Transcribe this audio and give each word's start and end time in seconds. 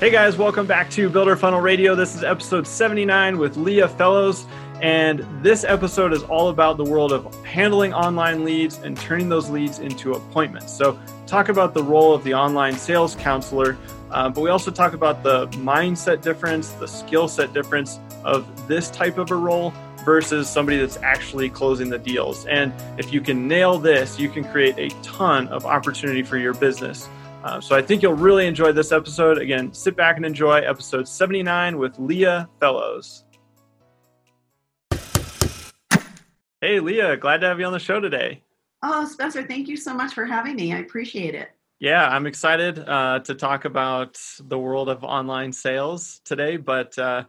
Hey 0.00 0.10
guys, 0.10 0.36
welcome 0.38 0.64
back 0.64 0.90
to 0.90 1.10
Builder 1.10 1.34
Funnel 1.34 1.60
Radio. 1.60 1.96
This 1.96 2.14
is 2.14 2.22
episode 2.22 2.68
79 2.68 3.36
with 3.36 3.56
Leah 3.56 3.88
Fellows. 3.88 4.46
And 4.80 5.26
this 5.42 5.64
episode 5.64 6.12
is 6.12 6.22
all 6.22 6.50
about 6.50 6.76
the 6.76 6.84
world 6.84 7.10
of 7.10 7.44
handling 7.44 7.92
online 7.92 8.44
leads 8.44 8.78
and 8.78 8.96
turning 8.96 9.28
those 9.28 9.50
leads 9.50 9.80
into 9.80 10.12
appointments. 10.12 10.72
So, 10.72 10.96
talk 11.26 11.48
about 11.48 11.74
the 11.74 11.82
role 11.82 12.14
of 12.14 12.22
the 12.22 12.32
online 12.32 12.78
sales 12.78 13.16
counselor, 13.16 13.76
uh, 14.12 14.28
but 14.28 14.40
we 14.40 14.50
also 14.50 14.70
talk 14.70 14.92
about 14.92 15.24
the 15.24 15.48
mindset 15.48 16.22
difference, 16.22 16.70
the 16.74 16.86
skill 16.86 17.26
set 17.26 17.52
difference 17.52 17.98
of 18.22 18.68
this 18.68 18.90
type 18.90 19.18
of 19.18 19.32
a 19.32 19.36
role 19.36 19.74
versus 20.04 20.48
somebody 20.48 20.78
that's 20.78 20.98
actually 20.98 21.50
closing 21.50 21.90
the 21.90 21.98
deals. 21.98 22.46
And 22.46 22.72
if 22.98 23.12
you 23.12 23.20
can 23.20 23.48
nail 23.48 23.80
this, 23.80 24.16
you 24.16 24.28
can 24.28 24.44
create 24.44 24.78
a 24.78 24.94
ton 25.02 25.48
of 25.48 25.66
opportunity 25.66 26.22
for 26.22 26.38
your 26.38 26.54
business. 26.54 27.08
Uh, 27.44 27.60
so 27.60 27.76
I 27.76 27.82
think 27.82 28.02
you'll 28.02 28.14
really 28.14 28.46
enjoy 28.46 28.72
this 28.72 28.90
episode. 28.90 29.38
Again, 29.38 29.72
sit 29.72 29.96
back 29.96 30.16
and 30.16 30.26
enjoy 30.26 30.58
episode 30.58 31.06
79 31.06 31.78
with 31.78 31.98
Leah 31.98 32.48
Fellows. 32.58 33.24
Hey, 36.60 36.80
Leah, 36.80 37.16
glad 37.16 37.40
to 37.42 37.46
have 37.46 37.60
you 37.60 37.66
on 37.66 37.72
the 37.72 37.78
show 37.78 38.00
today. 38.00 38.42
Oh, 38.82 39.04
Spencer, 39.06 39.44
thank 39.44 39.68
you 39.68 39.76
so 39.76 39.94
much 39.94 40.14
for 40.14 40.24
having 40.24 40.56
me. 40.56 40.72
I 40.72 40.78
appreciate 40.78 41.36
it. 41.36 41.50
Yeah, 41.78 42.08
I'm 42.08 42.26
excited 42.26 42.80
uh, 42.80 43.20
to 43.20 43.34
talk 43.36 43.64
about 43.64 44.18
the 44.40 44.58
world 44.58 44.88
of 44.88 45.04
online 45.04 45.52
sales 45.52 46.20
today, 46.24 46.56
but 46.56 46.98
uh, 46.98 47.22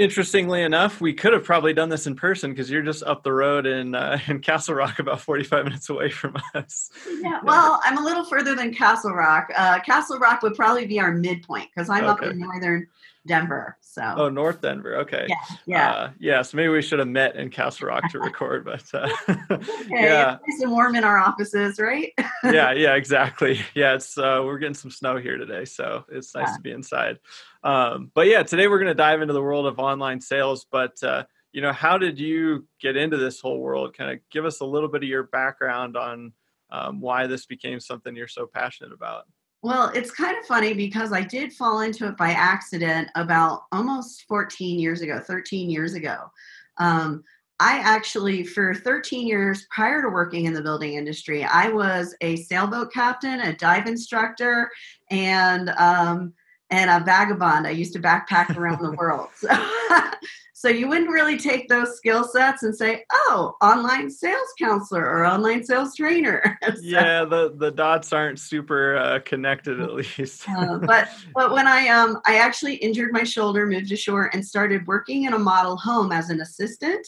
interestingly 0.00 0.62
enough, 0.62 1.00
we 1.00 1.12
could 1.12 1.34
have 1.34 1.44
probably 1.44 1.74
done 1.74 1.90
this 1.90 2.06
in 2.06 2.16
person 2.16 2.50
because 2.50 2.70
you're 2.70 2.82
just 2.82 3.02
up 3.02 3.22
the 3.22 3.32
road 3.32 3.66
in 3.66 3.94
uh, 3.94 4.18
in 4.26 4.40
Castle 4.40 4.74
Rock, 4.74 4.98
about 4.98 5.20
45 5.20 5.64
minutes 5.64 5.88
away 5.90 6.10
from 6.10 6.36
us. 6.54 6.90
Yeah, 7.20 7.40
well, 7.44 7.80
I'm 7.84 7.98
a 7.98 8.02
little 8.02 8.24
further 8.24 8.54
than 8.54 8.74
Castle 8.74 9.12
Rock. 9.12 9.50
Uh, 9.54 9.78
Castle 9.80 10.18
Rock 10.18 10.42
would 10.42 10.54
probably 10.54 10.86
be 10.86 10.98
our 10.98 11.12
midpoint 11.12 11.68
because 11.74 11.88
I'm 11.90 12.04
okay. 12.04 12.26
up 12.26 12.32
in 12.32 12.40
northern 12.40 12.88
Denver. 13.26 13.76
So. 13.82 14.02
Oh, 14.16 14.28
North 14.30 14.62
Denver. 14.62 14.96
Okay. 15.00 15.26
Yeah. 15.28 15.36
Yeah. 15.66 15.92
Uh, 15.92 16.10
yeah. 16.18 16.42
So 16.42 16.56
maybe 16.56 16.70
we 16.70 16.80
should 16.80 17.00
have 17.00 17.08
met 17.08 17.36
in 17.36 17.50
Castle 17.50 17.88
Rock 17.88 18.10
to 18.12 18.18
record, 18.18 18.64
but 18.64 18.84
uh, 18.94 19.10
okay. 19.50 19.64
yeah. 19.90 20.38
It's 20.46 20.56
nice 20.56 20.62
and 20.62 20.70
warm 20.70 20.94
in 20.94 21.04
our 21.04 21.18
offices, 21.18 21.78
right? 21.78 22.12
yeah. 22.44 22.72
Yeah. 22.72 22.94
Exactly. 22.94 23.60
Yeah. 23.74 23.94
It's 23.94 24.16
uh, 24.16 24.40
we're 24.44 24.58
getting 24.58 24.74
some 24.74 24.90
snow 24.90 25.18
here 25.18 25.36
today, 25.36 25.66
so 25.66 26.04
it's 26.08 26.34
nice 26.34 26.48
yeah. 26.48 26.56
to 26.56 26.60
be 26.62 26.70
inside. 26.70 27.18
Um, 27.62 28.10
but 28.14 28.26
yeah, 28.26 28.42
today 28.42 28.68
we're 28.68 28.78
going 28.78 28.88
to 28.88 28.94
dive 28.94 29.20
into 29.20 29.34
the 29.34 29.42
world 29.42 29.66
of 29.66 29.78
online 29.78 30.20
sales. 30.20 30.66
But 30.70 31.02
uh, 31.02 31.24
you 31.52 31.60
know, 31.60 31.72
how 31.72 31.98
did 31.98 32.18
you 32.18 32.66
get 32.80 32.96
into 32.96 33.16
this 33.16 33.40
whole 33.40 33.58
world? 33.58 33.96
Kind 33.96 34.12
of 34.12 34.18
give 34.30 34.44
us 34.44 34.60
a 34.60 34.64
little 34.64 34.88
bit 34.88 35.02
of 35.02 35.08
your 35.08 35.24
background 35.24 35.96
on 35.96 36.32
um, 36.70 37.00
why 37.00 37.26
this 37.26 37.46
became 37.46 37.80
something 37.80 38.14
you're 38.14 38.28
so 38.28 38.46
passionate 38.46 38.92
about. 38.92 39.24
Well, 39.62 39.90
it's 39.94 40.10
kind 40.10 40.38
of 40.38 40.46
funny 40.46 40.72
because 40.72 41.12
I 41.12 41.20
did 41.20 41.52
fall 41.52 41.80
into 41.80 42.06
it 42.06 42.16
by 42.16 42.30
accident 42.30 43.08
about 43.14 43.64
almost 43.72 44.24
14 44.26 44.78
years 44.78 45.02
ago, 45.02 45.20
13 45.20 45.68
years 45.68 45.92
ago. 45.94 46.30
Um, 46.78 47.24
I 47.58 47.78
actually, 47.80 48.42
for 48.42 48.74
13 48.74 49.26
years 49.26 49.66
prior 49.70 50.00
to 50.00 50.08
working 50.08 50.46
in 50.46 50.54
the 50.54 50.62
building 50.62 50.94
industry, 50.94 51.44
I 51.44 51.68
was 51.68 52.16
a 52.22 52.36
sailboat 52.36 52.90
captain, 52.90 53.40
a 53.40 53.54
dive 53.54 53.86
instructor, 53.86 54.70
and 55.10 55.68
um, 55.70 56.32
and 56.70 56.90
a 56.90 57.04
vagabond. 57.04 57.66
I 57.66 57.70
used 57.70 57.92
to 57.94 57.98
backpack 57.98 58.56
around 58.56 58.82
the 58.82 58.92
world. 58.92 59.28
So, 59.40 60.68
so 60.68 60.68
you 60.68 60.88
wouldn't 60.88 61.10
really 61.10 61.38
take 61.38 61.68
those 61.68 61.96
skill 61.96 62.22
sets 62.22 62.62
and 62.62 62.76
say, 62.76 63.04
"Oh, 63.10 63.56
online 63.62 64.10
sales 64.10 64.52
counselor 64.60 65.02
or 65.02 65.24
online 65.24 65.64
sales 65.64 65.96
trainer." 65.96 66.58
so, 66.62 66.74
yeah, 66.82 67.24
the 67.24 67.54
the 67.56 67.70
dots 67.70 68.12
aren't 68.12 68.38
super 68.38 68.96
uh, 68.96 69.20
connected 69.20 69.80
at 69.80 69.94
least. 69.94 70.46
uh, 70.50 70.78
but 70.78 71.08
but 71.34 71.52
when 71.52 71.66
I 71.66 71.88
um 71.88 72.20
I 72.26 72.36
actually 72.36 72.74
injured 72.74 73.10
my 73.10 73.24
shoulder, 73.24 73.66
moved 73.66 73.90
ashore, 73.90 74.30
and 74.34 74.46
started 74.46 74.86
working 74.86 75.24
in 75.24 75.32
a 75.32 75.38
model 75.38 75.78
home 75.78 76.12
as 76.12 76.28
an 76.28 76.42
assistant. 76.42 77.06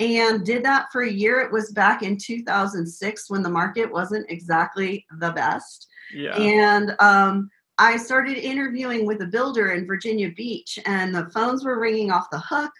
And 0.00 0.46
did 0.46 0.64
that 0.64 0.86
for 0.90 1.02
a 1.02 1.10
year. 1.10 1.40
It 1.42 1.52
was 1.52 1.72
back 1.72 2.02
in 2.02 2.16
2006 2.16 3.30
when 3.30 3.42
the 3.42 3.50
market 3.50 3.92
wasn't 3.92 4.30
exactly 4.30 5.06
the 5.18 5.30
best. 5.30 5.86
Yeah. 6.12 6.34
And 6.36 6.96
um, 7.00 7.50
I 7.80 7.96
started 7.96 8.36
interviewing 8.36 9.06
with 9.06 9.22
a 9.22 9.26
builder 9.26 9.70
in 9.70 9.86
Virginia 9.86 10.30
Beach, 10.30 10.78
and 10.84 11.14
the 11.14 11.30
phones 11.30 11.64
were 11.64 11.80
ringing 11.80 12.12
off 12.12 12.28
the 12.30 12.38
hook. 12.38 12.70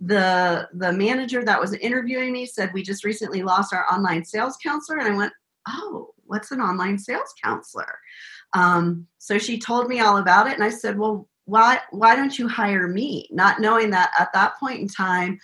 The 0.00 0.66
the 0.72 0.94
manager 0.94 1.44
that 1.44 1.60
was 1.60 1.74
interviewing 1.74 2.32
me 2.32 2.46
said, 2.46 2.72
"We 2.72 2.82
just 2.82 3.04
recently 3.04 3.42
lost 3.42 3.74
our 3.74 3.84
online 3.92 4.24
sales 4.24 4.56
counselor," 4.56 4.98
and 4.98 5.12
I 5.12 5.16
went, 5.16 5.34
"Oh, 5.68 6.14
what's 6.24 6.52
an 6.52 6.62
online 6.62 6.98
sales 6.98 7.34
counselor?" 7.44 7.98
Um, 8.54 9.06
so 9.18 9.36
she 9.36 9.58
told 9.58 9.88
me 9.88 10.00
all 10.00 10.16
about 10.16 10.46
it, 10.46 10.54
and 10.54 10.64
I 10.64 10.70
said, 10.70 10.98
"Well, 10.98 11.28
why 11.44 11.80
why 11.90 12.16
don't 12.16 12.38
you 12.38 12.48
hire 12.48 12.88
me?" 12.88 13.28
Not 13.30 13.60
knowing 13.60 13.90
that 13.90 14.10
at 14.18 14.32
that 14.32 14.58
point 14.58 14.80
in 14.80 14.88
time, 14.88 15.38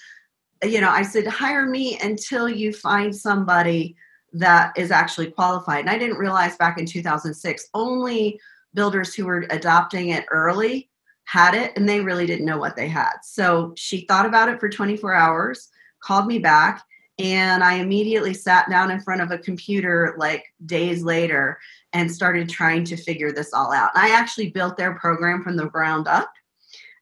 you 0.63 0.81
know, 0.81 0.91
I 0.91 1.03
said, 1.03 1.27
"Hire 1.27 1.67
me 1.67 1.99
until 2.03 2.49
you 2.49 2.73
find 2.73 3.15
somebody." 3.15 3.95
that 4.35 4.73
is 4.79 4.91
actually 4.91 5.31
qualified. 5.31 5.81
And 5.81 5.91
I 5.91 5.99
didn't 5.99 6.17
realize 6.17 6.57
back 6.57 6.79
in 6.79 6.87
2006 6.87 7.69
only 7.75 8.41
builders 8.75 9.15
who 9.15 9.27
were 9.27 9.47
adopting 9.51 10.11
it 10.11 10.25
early 10.31 10.89
had 11.25 11.55
it 11.55 11.73
and 11.77 11.89
they 11.89 12.01
really 12.01 12.27
didn't 12.27 12.47
know 12.47 12.59
what 12.59 12.77
they 12.77 12.89
had. 12.89 13.15
So 13.23 13.73
she 13.77 14.07
thought 14.07 14.27
about 14.27 14.49
it 14.49 14.61
for 14.61 14.69
24 14.69 15.15
hours, 15.15 15.69
called 16.03 16.27
me 16.27 16.39
back, 16.39 16.83
and 17.19 17.63
I 17.63 17.75
immediately 17.75 18.35
sat 18.35 18.69
down 18.69 18.91
in 18.91 19.01
front 19.01 19.21
of 19.21 19.31
a 19.31 19.39
computer 19.39 20.15
like 20.19 20.45
days 20.67 21.03
later 21.03 21.59
and 21.93 22.11
started 22.11 22.49
trying 22.49 22.85
to 22.85 22.97
figure 22.97 23.33
this 23.33 23.53
all 23.53 23.73
out. 23.73 23.91
I 23.95 24.11
actually 24.11 24.51
built 24.51 24.77
their 24.77 24.95
program 24.95 25.43
from 25.43 25.57
the 25.57 25.69
ground 25.69 26.09
up 26.09 26.33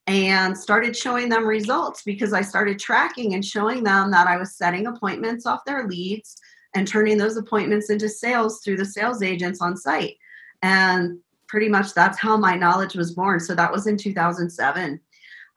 and 0.07 0.57
started 0.57 0.95
showing 0.95 1.29
them 1.29 1.47
results 1.47 2.03
because 2.03 2.33
I 2.33 2.41
started 2.41 2.79
tracking 2.79 3.33
and 3.33 3.45
showing 3.45 3.83
them 3.83 4.11
that 4.11 4.27
I 4.27 4.37
was 4.37 4.55
setting 4.55 4.87
appointments 4.87 5.45
off 5.45 5.65
their 5.65 5.87
leads 5.87 6.37
and 6.75 6.87
turning 6.87 7.17
those 7.17 7.37
appointments 7.37 7.89
into 7.89 8.09
sales 8.09 8.61
through 8.61 8.77
the 8.77 8.85
sales 8.85 9.21
agents 9.21 9.61
on 9.61 9.77
site. 9.77 10.17
And 10.61 11.19
pretty 11.51 11.67
much 11.67 11.93
that's 11.93 12.17
how 12.17 12.37
my 12.37 12.55
knowledge 12.55 12.95
was 12.95 13.13
born. 13.13 13.37
So 13.41 13.53
that 13.55 13.71
was 13.71 13.85
in 13.85 13.97
2007. 13.97 15.01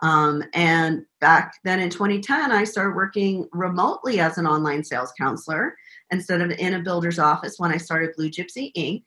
Um, 0.03 0.43
and 0.53 1.07
back 1.21 1.55
then 1.63 1.79
in 1.79 1.89
2010, 1.89 2.51
I 2.51 2.65
started 2.65 2.97
working 2.97 3.49
remotely 3.53 4.19
as 4.19 4.37
an 4.37 4.47
online 4.47 4.83
sales 4.83 5.13
counselor 5.17 5.77
instead 6.11 6.41
of 6.41 6.51
in 6.51 6.75
a 6.75 6.83
builder's 6.83 7.21
office 7.21 7.55
when 7.59 7.71
I 7.71 7.77
started 7.77 8.11
Blue 8.17 8.29
Gypsy 8.29 8.73
Inc. 8.77 9.05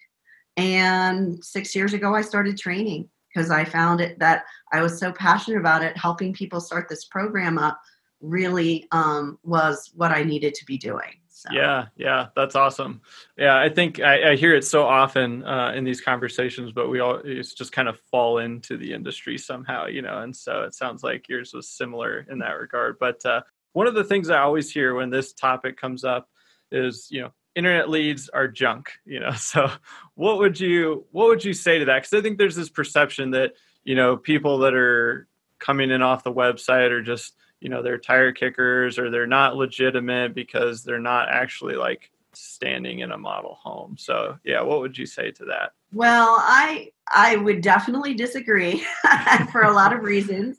And 0.56 1.44
six 1.44 1.76
years 1.76 1.94
ago, 1.94 2.16
I 2.16 2.22
started 2.22 2.58
training 2.58 3.10
because 3.36 3.52
I 3.52 3.66
found 3.66 4.00
it 4.00 4.18
that 4.20 4.46
I 4.72 4.82
was 4.82 4.98
so 4.98 5.12
passionate 5.12 5.60
about 5.60 5.84
it. 5.84 5.98
Helping 5.98 6.34
people 6.34 6.62
start 6.62 6.88
this 6.88 7.04
program 7.06 7.58
up 7.58 7.80
really 8.22 8.88
um, 8.94 9.38
was 9.44 9.92
what 9.94 10.12
I 10.12 10.24
needed 10.24 10.54
to 10.56 10.66
be 10.66 10.78
doing. 10.78 11.20
So. 11.38 11.50
Yeah, 11.54 11.86
yeah, 11.96 12.30
that's 12.36 12.56
awesome. 12.56 13.02
Yeah, 13.38 13.56
I 13.56 13.70
think 13.70 14.00
I, 14.00 14.32
I 14.32 14.36
hear 14.36 14.56
it 14.56 14.66
so 14.66 14.88
often 14.88 15.46
uh, 15.46 15.72
in 15.76 15.84
these 15.84 16.02
conversations, 16.02 16.72
but 16.72 16.90
we 16.90 17.00
all 17.00 17.22
it's 17.24 17.54
just 17.54 17.72
kind 17.72 17.88
of 17.88 18.00
fall 18.10 18.40
into 18.40 18.76
the 18.76 18.92
industry 18.92 19.38
somehow, 19.38 19.86
you 19.86 20.02
know. 20.02 20.18
And 20.18 20.36
so 20.36 20.64
it 20.64 20.74
sounds 20.74 21.04
like 21.04 21.30
yours 21.30 21.54
was 21.54 21.70
similar 21.70 22.26
in 22.28 22.40
that 22.40 22.58
regard. 22.58 22.98
But 23.00 23.24
uh, 23.24 23.42
one 23.74 23.86
of 23.86 23.94
the 23.94 24.04
things 24.04 24.32
I 24.32 24.40
always 24.40 24.72
hear 24.72 24.96
when 24.96 25.12
this 25.12 25.32
topic 25.32 25.80
comes 25.80 26.04
up 26.04 26.28
is, 26.72 27.08
you 27.12 27.22
know, 27.22 27.32
internet 27.56 27.88
leads 27.88 28.30
are 28.30 28.48
junk. 28.48 28.94
You 29.06 29.20
know, 29.20 29.32
so 29.38 29.70
what 30.16 30.40
would 30.40 30.60
you 30.60 31.06
what 31.12 31.28
would 31.28 31.46
you 31.46 31.54
say 31.54 31.78
to 31.78 31.86
that? 31.86 32.02
Because 32.02 32.18
I 32.18 32.24
think 32.24 32.40
there's 32.40 32.56
this 32.56 32.72
perception 32.72 33.30
that 33.32 33.54
you 33.84 33.94
know 33.94 34.18
people 34.18 34.58
that 34.60 34.74
are 34.74 35.28
coming 35.60 35.92
in 35.92 36.02
off 36.02 36.24
the 36.24 36.34
website 36.34 36.90
are 36.90 37.04
just 37.04 37.36
you 37.60 37.70
know 37.70 37.82
they're 37.82 37.98
tire 37.98 38.32
kickers 38.32 39.00
or 39.00 39.10
they're 39.10 39.28
not 39.28 39.56
legitimate 39.56 40.34
because 40.34 40.84
they're 40.84 41.00
not 41.00 41.30
actually 41.30 41.76
like 41.76 42.12
standing 42.34 43.00
in 43.00 43.12
a 43.12 43.18
model 43.18 43.58
home. 43.62 43.96
So 43.98 44.38
yeah 44.44 44.62
what 44.62 44.82
would 44.82 44.98
you 44.98 45.06
say 45.06 45.32
to 45.32 45.46
that? 45.46 45.72
Well 45.92 46.36
i 46.40 46.92
i 47.14 47.36
would 47.36 47.62
definitely 47.62 48.14
disagree 48.14 48.86
for 49.52 49.64
a 49.64 49.74
lot 49.74 49.94
of 49.94 50.04
reasons. 50.04 50.58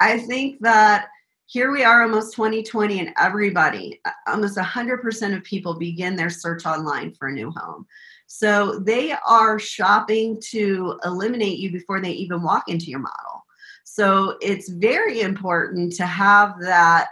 I 0.00 0.18
think 0.18 0.60
that 0.60 1.08
here 1.48 1.72
we 1.72 1.82
are 1.82 2.02
almost 2.02 2.36
2020 2.36 3.00
and 3.00 3.14
everybody 3.18 4.00
uh, 4.04 4.10
almost 4.26 4.58
100% 4.58 5.36
of 5.36 5.42
people 5.44 5.78
begin 5.78 6.14
their 6.14 6.28
search 6.28 6.66
online 6.66 7.14
for 7.14 7.28
a 7.28 7.32
new 7.32 7.50
home. 7.50 7.86
So 8.26 8.78
they 8.80 9.12
are 9.12 9.58
shopping 9.58 10.38
to 10.50 11.00
eliminate 11.04 11.58
you 11.58 11.72
before 11.72 12.02
they 12.02 12.10
even 12.10 12.42
walk 12.42 12.68
into 12.68 12.86
your 12.86 13.00
model. 13.00 13.46
So 13.90 14.36
it's 14.42 14.68
very 14.68 15.22
important 15.22 15.94
to 15.94 16.06
have 16.06 16.60
that 16.60 17.08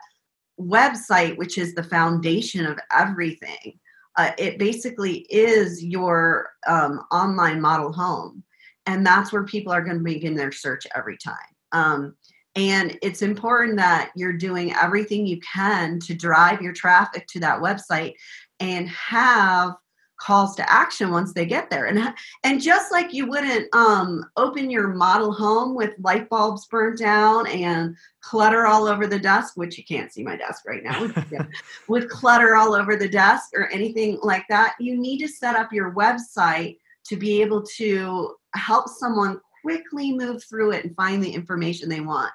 website, 0.60 1.36
which 1.38 1.56
is 1.58 1.74
the 1.74 1.82
foundation 1.82 2.66
of 2.66 2.78
everything. 2.94 3.78
Uh, 4.16 4.32
it 4.38 4.58
basically 4.58 5.20
is 5.30 5.82
your 5.82 6.50
um, 6.66 7.00
online 7.10 7.60
model 7.60 7.92
home. 7.92 8.44
And 8.84 9.04
that's 9.04 9.32
where 9.32 9.44
people 9.44 9.72
are 9.72 9.82
going 9.82 9.98
to 9.98 10.04
begin 10.04 10.34
their 10.34 10.52
search 10.52 10.86
every 10.94 11.16
time. 11.16 11.34
Um, 11.72 12.14
and 12.54 12.98
it's 13.02 13.22
important 13.22 13.76
that 13.78 14.12
you're 14.14 14.32
doing 14.32 14.74
everything 14.74 15.26
you 15.26 15.40
can 15.40 15.98
to 16.00 16.14
drive 16.14 16.62
your 16.62 16.72
traffic 16.72 17.26
to 17.28 17.40
that 17.40 17.60
website 17.60 18.14
and 18.60 18.88
have 18.88 19.72
calls 20.18 20.54
to 20.56 20.72
action 20.72 21.10
once 21.10 21.32
they 21.32 21.44
get 21.44 21.68
there 21.68 21.86
and 21.86 22.14
and 22.44 22.60
just 22.60 22.90
like 22.90 23.12
you 23.12 23.26
wouldn't 23.26 23.72
um, 23.74 24.24
open 24.36 24.70
your 24.70 24.88
model 24.88 25.32
home 25.32 25.74
with 25.74 25.94
light 26.00 26.28
bulbs 26.28 26.66
burnt 26.66 26.98
down 26.98 27.46
and 27.48 27.94
clutter 28.20 28.66
all 28.66 28.86
over 28.86 29.06
the 29.06 29.18
desk 29.18 29.56
which 29.56 29.76
you 29.76 29.84
can't 29.84 30.12
see 30.12 30.22
my 30.22 30.36
desk 30.36 30.64
right 30.66 30.82
now 30.82 31.00
with, 31.02 31.48
with 31.88 32.10
clutter 32.10 32.56
all 32.56 32.74
over 32.74 32.96
the 32.96 33.08
desk 33.08 33.50
or 33.54 33.68
anything 33.70 34.18
like 34.22 34.44
that 34.48 34.74
you 34.80 34.96
need 34.96 35.18
to 35.18 35.28
set 35.28 35.54
up 35.54 35.72
your 35.72 35.92
website 35.92 36.78
to 37.04 37.16
be 37.16 37.40
able 37.40 37.62
to 37.62 38.34
help 38.54 38.88
someone 38.88 39.40
quickly 39.62 40.12
move 40.12 40.44
through 40.44 40.72
it 40.72 40.84
and 40.84 40.94
find 40.94 41.22
the 41.22 41.30
information 41.30 41.88
they 41.88 42.00
want. 42.00 42.32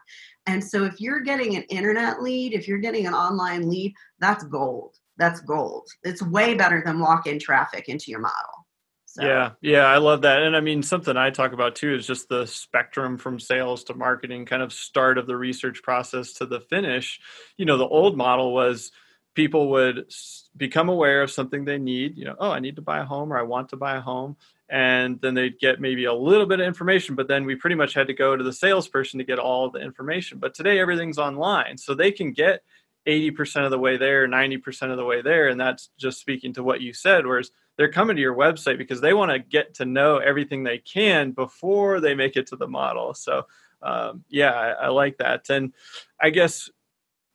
And 0.47 0.63
so 0.63 0.83
if 0.83 0.99
you're 0.99 1.21
getting 1.21 1.55
an 1.55 1.63
internet 1.63 2.21
lead, 2.21 2.53
if 2.53 2.67
you're 2.67 2.79
getting 2.79 3.07
an 3.07 3.13
online 3.13 3.69
lead, 3.69 3.93
that's 4.19 4.43
gold. 4.43 4.95
That's 5.21 5.39
gold. 5.41 5.87
It's 6.01 6.23
way 6.23 6.55
better 6.55 6.81
than 6.83 6.99
walk 6.99 7.27
in 7.27 7.37
traffic 7.37 7.87
into 7.89 8.09
your 8.09 8.21
model. 8.21 8.65
So. 9.05 9.23
Yeah, 9.23 9.51
yeah, 9.61 9.85
I 9.85 9.97
love 9.97 10.23
that. 10.23 10.41
And 10.41 10.55
I 10.55 10.61
mean, 10.61 10.81
something 10.81 11.15
I 11.15 11.29
talk 11.29 11.53
about 11.53 11.75
too 11.75 11.93
is 11.93 12.07
just 12.07 12.27
the 12.27 12.47
spectrum 12.47 13.19
from 13.19 13.39
sales 13.39 13.83
to 13.83 13.93
marketing, 13.93 14.47
kind 14.47 14.63
of 14.63 14.73
start 14.73 15.19
of 15.19 15.27
the 15.27 15.37
research 15.37 15.83
process 15.83 16.33
to 16.33 16.47
the 16.47 16.59
finish. 16.59 17.19
You 17.55 17.65
know, 17.65 17.77
the 17.77 17.87
old 17.87 18.17
model 18.17 18.51
was 18.51 18.91
people 19.35 19.69
would 19.69 20.11
become 20.57 20.89
aware 20.89 21.21
of 21.21 21.29
something 21.29 21.65
they 21.65 21.77
need, 21.77 22.17
you 22.17 22.25
know, 22.25 22.35
oh, 22.39 22.49
I 22.49 22.59
need 22.59 22.77
to 22.77 22.81
buy 22.81 22.99
a 22.99 23.05
home 23.05 23.31
or 23.31 23.37
I 23.37 23.43
want 23.43 23.69
to 23.69 23.77
buy 23.77 23.97
a 23.97 24.01
home 24.01 24.37
and 24.71 25.19
then 25.21 25.33
they'd 25.35 25.59
get 25.59 25.81
maybe 25.81 26.05
a 26.05 26.13
little 26.13 26.45
bit 26.45 26.61
of 26.61 26.65
information 26.65 27.13
but 27.13 27.27
then 27.27 27.45
we 27.45 27.55
pretty 27.55 27.75
much 27.75 27.93
had 27.93 28.07
to 28.07 28.13
go 28.13 28.37
to 28.37 28.43
the 28.43 28.53
salesperson 28.53 29.19
to 29.19 29.25
get 29.25 29.37
all 29.37 29.69
the 29.69 29.79
information 29.79 30.39
but 30.39 30.55
today 30.55 30.79
everything's 30.79 31.17
online 31.17 31.77
so 31.77 31.93
they 31.93 32.11
can 32.11 32.31
get 32.31 32.63
80% 33.07 33.65
of 33.65 33.71
the 33.71 33.79
way 33.79 33.97
there 33.97 34.27
90% 34.27 34.91
of 34.91 34.97
the 34.97 35.05
way 35.05 35.21
there 35.21 35.47
and 35.47 35.59
that's 35.59 35.89
just 35.97 36.19
speaking 36.19 36.53
to 36.53 36.63
what 36.63 36.81
you 36.81 36.93
said 36.93 37.25
whereas 37.25 37.51
they're 37.77 37.91
coming 37.91 38.15
to 38.15 38.21
your 38.21 38.35
website 38.35 38.77
because 38.77 39.01
they 39.01 39.13
want 39.13 39.31
to 39.31 39.39
get 39.39 39.75
to 39.75 39.85
know 39.85 40.17
everything 40.17 40.63
they 40.63 40.77
can 40.77 41.31
before 41.31 41.99
they 41.99 42.13
make 42.13 42.35
it 42.35 42.47
to 42.47 42.55
the 42.55 42.67
model. 42.67 43.13
So 43.13 43.47
um, 43.81 44.23
yeah 44.29 44.51
I, 44.51 44.69
I 44.69 44.87
like 44.89 45.17
that. 45.17 45.49
And 45.49 45.73
i 46.19 46.29
guess 46.29 46.69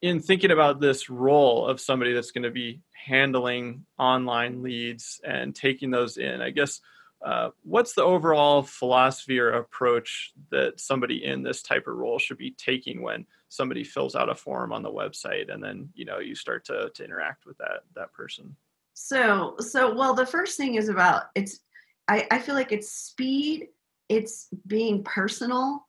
in 0.02 0.20
thinking 0.20 0.50
about 0.50 0.80
this 0.80 1.08
role 1.08 1.66
of 1.66 1.80
somebody 1.80 2.12
that's 2.12 2.30
going 2.30 2.44
to 2.44 2.50
be 2.50 2.80
handling 2.92 3.86
online 3.98 4.62
leads 4.62 5.20
and 5.24 5.54
taking 5.54 5.90
those 5.90 6.16
in 6.18 6.42
i 6.42 6.50
guess 6.50 6.80
uh, 7.24 7.50
what's 7.62 7.94
the 7.94 8.02
overall 8.02 8.62
philosophy 8.62 9.38
or 9.38 9.50
approach 9.50 10.32
that 10.50 10.78
somebody 10.78 11.24
in 11.24 11.42
this 11.42 11.62
type 11.62 11.86
of 11.86 11.96
role 11.96 12.18
should 12.18 12.36
be 12.36 12.52
taking 12.52 13.00
when 13.00 13.26
somebody 13.48 13.84
fills 13.84 14.14
out 14.14 14.28
a 14.28 14.34
form 14.34 14.72
on 14.72 14.82
the 14.82 14.90
website 14.90 15.52
and 15.52 15.62
then 15.62 15.88
you 15.94 16.04
know 16.04 16.18
you 16.18 16.34
start 16.34 16.64
to, 16.64 16.90
to 16.94 17.04
interact 17.04 17.46
with 17.46 17.56
that 17.58 17.80
that 17.94 18.12
person. 18.12 18.54
So 18.94 19.56
so 19.58 19.94
well 19.94 20.14
the 20.14 20.26
first 20.26 20.56
thing 20.56 20.74
is 20.74 20.88
about 20.88 21.24
it's 21.34 21.60
I, 22.08 22.26
I 22.30 22.38
feel 22.38 22.54
like 22.54 22.72
it's 22.72 22.90
speed 22.90 23.68
it's 24.08 24.48
being 24.66 25.02
personal 25.02 25.86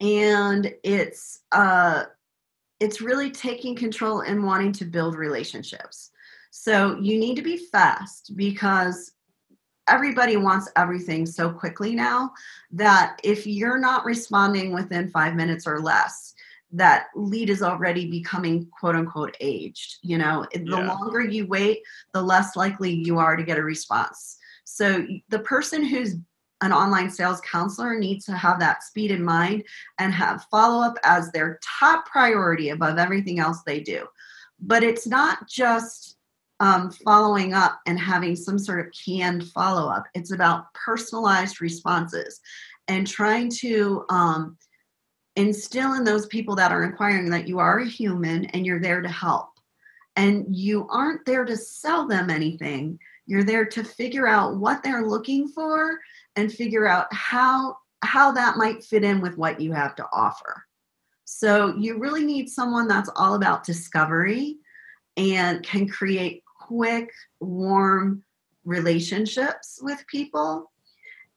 and 0.00 0.72
it's 0.82 1.40
uh 1.52 2.04
it's 2.80 3.00
really 3.00 3.30
taking 3.30 3.74
control 3.74 4.20
and 4.20 4.44
wanting 4.44 4.72
to 4.72 4.84
build 4.84 5.16
relationships. 5.16 6.12
So 6.50 6.96
you 7.00 7.18
need 7.18 7.34
to 7.36 7.42
be 7.42 7.56
fast 7.56 8.36
because 8.36 9.12
everybody 9.88 10.36
wants 10.36 10.70
everything 10.76 11.26
so 11.26 11.50
quickly 11.50 11.94
now 11.94 12.32
that 12.70 13.18
if 13.24 13.46
you're 13.46 13.78
not 13.78 14.04
responding 14.04 14.72
within 14.72 15.08
five 15.08 15.34
minutes 15.34 15.66
or 15.66 15.80
less, 15.80 16.34
that 16.72 17.06
lead 17.14 17.50
is 17.50 17.62
already 17.62 18.10
becoming 18.10 18.68
quote 18.78 18.94
unquote 18.94 19.36
aged. 19.40 19.98
You 20.02 20.18
know, 20.18 20.46
the 20.52 20.64
yeah. 20.64 20.92
longer 20.92 21.22
you 21.22 21.46
wait, 21.46 21.80
the 22.12 22.22
less 22.22 22.56
likely 22.56 22.92
you 22.92 23.18
are 23.18 23.36
to 23.36 23.42
get 23.42 23.58
a 23.58 23.62
response. 23.62 24.36
So 24.64 25.06
the 25.28 25.38
person 25.40 25.84
who's 25.84 26.16
an 26.60 26.72
online 26.72 27.10
sales 27.10 27.40
counselor 27.40 27.98
needs 27.98 28.24
to 28.26 28.36
have 28.36 28.58
that 28.60 28.82
speed 28.82 29.10
in 29.10 29.24
mind 29.24 29.64
and 29.98 30.12
have 30.12 30.46
follow 30.50 30.84
up 30.84 30.96
as 31.04 31.30
their 31.30 31.58
top 31.62 32.06
priority 32.06 32.70
above 32.70 32.98
everything 32.98 33.38
else 33.38 33.62
they 33.62 33.80
do. 33.80 34.06
But 34.60 34.82
it's 34.82 35.06
not 35.06 35.48
just 35.48 36.16
um, 36.60 36.90
following 36.90 37.54
up 37.54 37.80
and 37.86 37.98
having 37.98 38.34
some 38.34 38.58
sort 38.58 38.84
of 38.84 38.92
canned 38.92 39.48
follow 39.50 39.88
up. 39.88 40.04
It's 40.14 40.32
about 40.32 40.72
personalized 40.74 41.60
responses 41.60 42.40
and 42.88 43.06
trying 43.06 43.50
to 43.50 44.04
um, 44.08 44.56
instill 45.38 45.94
in 45.94 46.02
those 46.02 46.26
people 46.26 46.56
that 46.56 46.72
are 46.72 46.82
inquiring 46.82 47.30
that 47.30 47.46
you 47.46 47.60
are 47.60 47.78
a 47.78 47.88
human 47.88 48.46
and 48.46 48.66
you're 48.66 48.80
there 48.80 49.00
to 49.00 49.08
help. 49.08 49.50
And 50.16 50.44
you 50.48 50.88
aren't 50.90 51.24
there 51.24 51.44
to 51.44 51.56
sell 51.56 52.08
them 52.08 52.28
anything. 52.28 52.98
You're 53.24 53.44
there 53.44 53.64
to 53.66 53.84
figure 53.84 54.26
out 54.26 54.56
what 54.56 54.82
they're 54.82 55.06
looking 55.06 55.46
for 55.46 56.00
and 56.34 56.52
figure 56.52 56.86
out 56.86 57.06
how 57.12 57.76
how 58.02 58.30
that 58.32 58.56
might 58.56 58.84
fit 58.84 59.02
in 59.02 59.20
with 59.20 59.36
what 59.36 59.60
you 59.60 59.72
have 59.72 59.94
to 59.96 60.06
offer. 60.12 60.64
So 61.24 61.74
you 61.76 61.98
really 61.98 62.24
need 62.24 62.48
someone 62.48 62.86
that's 62.86 63.10
all 63.16 63.34
about 63.34 63.64
discovery 63.64 64.56
and 65.16 65.64
can 65.64 65.88
create 65.88 66.44
quick, 66.60 67.10
warm 67.40 68.22
relationships 68.64 69.80
with 69.82 70.04
people 70.06 70.70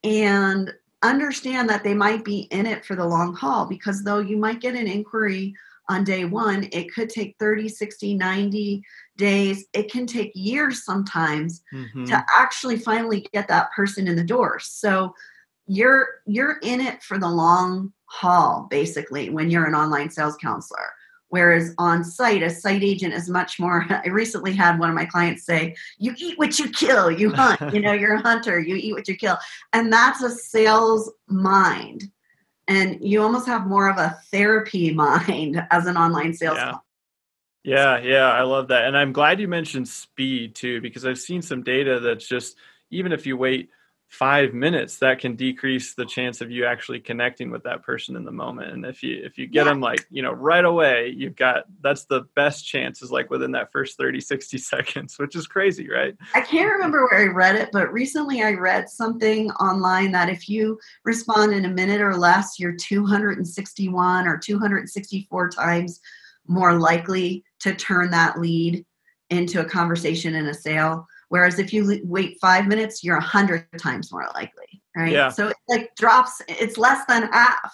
and 0.03 0.71
understand 1.03 1.69
that 1.69 1.83
they 1.83 1.93
might 1.93 2.23
be 2.23 2.41
in 2.51 2.65
it 2.65 2.85
for 2.85 2.95
the 2.95 3.05
long 3.05 3.33
haul 3.33 3.65
because 3.65 4.03
though 4.03 4.19
you 4.19 4.37
might 4.37 4.61
get 4.61 4.75
an 4.75 4.87
inquiry 4.87 5.53
on 5.89 6.03
day 6.03 6.25
one, 6.25 6.69
it 6.71 6.93
could 6.93 7.09
take 7.09 7.35
30, 7.39 7.67
60, 7.67 8.15
90 8.15 8.83
days. 9.17 9.65
It 9.73 9.91
can 9.91 10.05
take 10.05 10.31
years 10.35 10.85
sometimes 10.85 11.63
mm-hmm. 11.73 12.05
to 12.05 12.25
actually 12.35 12.77
finally 12.77 13.27
get 13.33 13.47
that 13.47 13.71
person 13.71 14.07
in 14.07 14.15
the 14.15 14.23
door. 14.23 14.59
So 14.59 15.13
you're 15.67 16.07
you're 16.25 16.57
in 16.63 16.81
it 16.81 17.01
for 17.03 17.17
the 17.17 17.29
long 17.29 17.93
haul 18.05 18.67
basically 18.69 19.29
when 19.29 19.49
you're 19.49 19.65
an 19.65 19.75
online 19.75 20.09
sales 20.09 20.35
counselor 20.37 20.93
Whereas 21.31 21.73
on 21.77 22.03
site, 22.03 22.43
a 22.43 22.49
site 22.49 22.83
agent 22.83 23.13
is 23.13 23.29
much 23.29 23.57
more. 23.57 23.85
I 23.89 24.09
recently 24.09 24.53
had 24.53 24.77
one 24.77 24.89
of 24.89 24.95
my 24.95 25.05
clients 25.05 25.45
say, 25.45 25.75
You 25.97 26.13
eat 26.17 26.37
what 26.37 26.59
you 26.59 26.69
kill, 26.69 27.09
you 27.09 27.31
hunt, 27.33 27.73
you 27.73 27.79
know, 27.79 27.93
you're 27.93 28.15
a 28.15 28.21
hunter, 28.21 28.59
you 28.59 28.75
eat 28.75 28.93
what 28.93 29.07
you 29.07 29.15
kill. 29.15 29.37
And 29.71 29.91
that's 29.91 30.21
a 30.21 30.29
sales 30.29 31.11
mind. 31.27 32.03
And 32.67 32.99
you 33.01 33.21
almost 33.21 33.47
have 33.47 33.65
more 33.65 33.89
of 33.89 33.97
a 33.97 34.19
therapy 34.31 34.93
mind 34.93 35.65
as 35.71 35.87
an 35.87 35.97
online 35.97 36.33
sales. 36.33 36.57
Yeah. 36.57 36.75
Yeah, 37.63 37.99
yeah, 37.99 38.31
I 38.31 38.41
love 38.41 38.69
that. 38.69 38.85
And 38.85 38.97
I'm 38.97 39.13
glad 39.13 39.39
you 39.39 39.47
mentioned 39.47 39.87
speed 39.87 40.55
too, 40.55 40.81
because 40.81 41.05
I've 41.05 41.19
seen 41.19 41.43
some 41.43 41.61
data 41.61 41.99
that's 41.99 42.27
just 42.27 42.57
even 42.89 43.11
if 43.11 43.27
you 43.27 43.37
wait 43.37 43.69
five 44.11 44.53
minutes 44.53 44.97
that 44.97 45.19
can 45.19 45.37
decrease 45.37 45.93
the 45.93 46.05
chance 46.05 46.41
of 46.41 46.51
you 46.51 46.65
actually 46.65 46.99
connecting 46.99 47.49
with 47.49 47.63
that 47.63 47.81
person 47.81 48.17
in 48.17 48.25
the 48.25 48.31
moment. 48.31 48.73
And 48.73 48.85
if 48.85 49.01
you 49.01 49.21
if 49.23 49.37
you 49.37 49.47
get 49.47 49.65
yeah. 49.65 49.71
them 49.71 49.79
like 49.79 50.05
you 50.09 50.21
know 50.21 50.33
right 50.33 50.65
away 50.65 51.13
you've 51.15 51.37
got 51.37 51.63
that's 51.81 52.03
the 52.05 52.23
best 52.35 52.67
chances 52.67 53.09
like 53.09 53.29
within 53.29 53.51
that 53.51 53.71
first 53.71 53.97
30 53.97 54.19
60 54.19 54.57
seconds 54.57 55.17
which 55.17 55.33
is 55.37 55.47
crazy 55.47 55.89
right? 55.89 56.17
I 56.35 56.41
can't 56.41 56.73
remember 56.73 57.07
where 57.09 57.21
i 57.21 57.33
read 57.33 57.55
it 57.55 57.69
but 57.71 57.93
recently 57.93 58.43
i 58.43 58.51
read 58.51 58.89
something 58.89 59.49
online 59.51 60.11
that 60.11 60.27
if 60.27 60.49
you 60.49 60.77
respond 61.05 61.53
in 61.53 61.63
a 61.63 61.69
minute 61.69 62.01
or 62.01 62.17
less 62.17 62.59
you're 62.59 62.75
261 62.75 64.27
or 64.27 64.37
264 64.37 65.49
times 65.49 66.01
more 66.47 66.73
likely 66.73 67.45
to 67.61 67.73
turn 67.73 68.11
that 68.11 68.39
lead 68.39 68.85
into 69.29 69.61
a 69.61 69.65
conversation 69.65 70.35
and 70.35 70.49
a 70.49 70.53
sale 70.53 71.07
Whereas 71.31 71.59
if 71.59 71.71
you 71.71 72.01
wait 72.03 72.37
five 72.41 72.67
minutes, 72.67 73.05
you're 73.05 73.15
a 73.15 73.21
hundred 73.21 73.65
times 73.79 74.11
more 74.11 74.27
likely, 74.35 74.83
right? 74.97 75.13
Yeah. 75.13 75.29
So 75.29 75.47
it 75.47 75.55
like 75.69 75.95
drops, 75.95 76.41
it's 76.49 76.77
less 76.77 77.05
than 77.05 77.31
half 77.31 77.73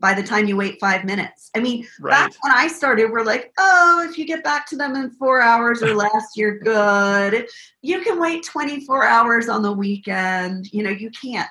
by 0.00 0.14
the 0.14 0.22
time 0.24 0.46
you 0.46 0.56
wait 0.56 0.80
five 0.80 1.04
minutes. 1.04 1.48
I 1.54 1.60
mean, 1.60 1.86
right. 2.00 2.10
back 2.10 2.32
when 2.42 2.52
I 2.52 2.66
started, 2.66 3.12
we're 3.12 3.22
like, 3.22 3.52
oh, 3.56 4.04
if 4.10 4.18
you 4.18 4.26
get 4.26 4.42
back 4.42 4.66
to 4.66 4.76
them 4.76 4.96
in 4.96 5.12
four 5.12 5.40
hours 5.40 5.80
or 5.80 5.94
less, 5.94 6.30
you're 6.36 6.58
good. 6.58 7.46
You 7.82 8.00
can 8.00 8.18
wait 8.20 8.42
24 8.42 9.04
hours 9.04 9.48
on 9.48 9.62
the 9.62 9.72
weekend. 9.72 10.72
You 10.72 10.82
know, 10.82 10.90
you 10.90 11.12
can't. 11.12 11.48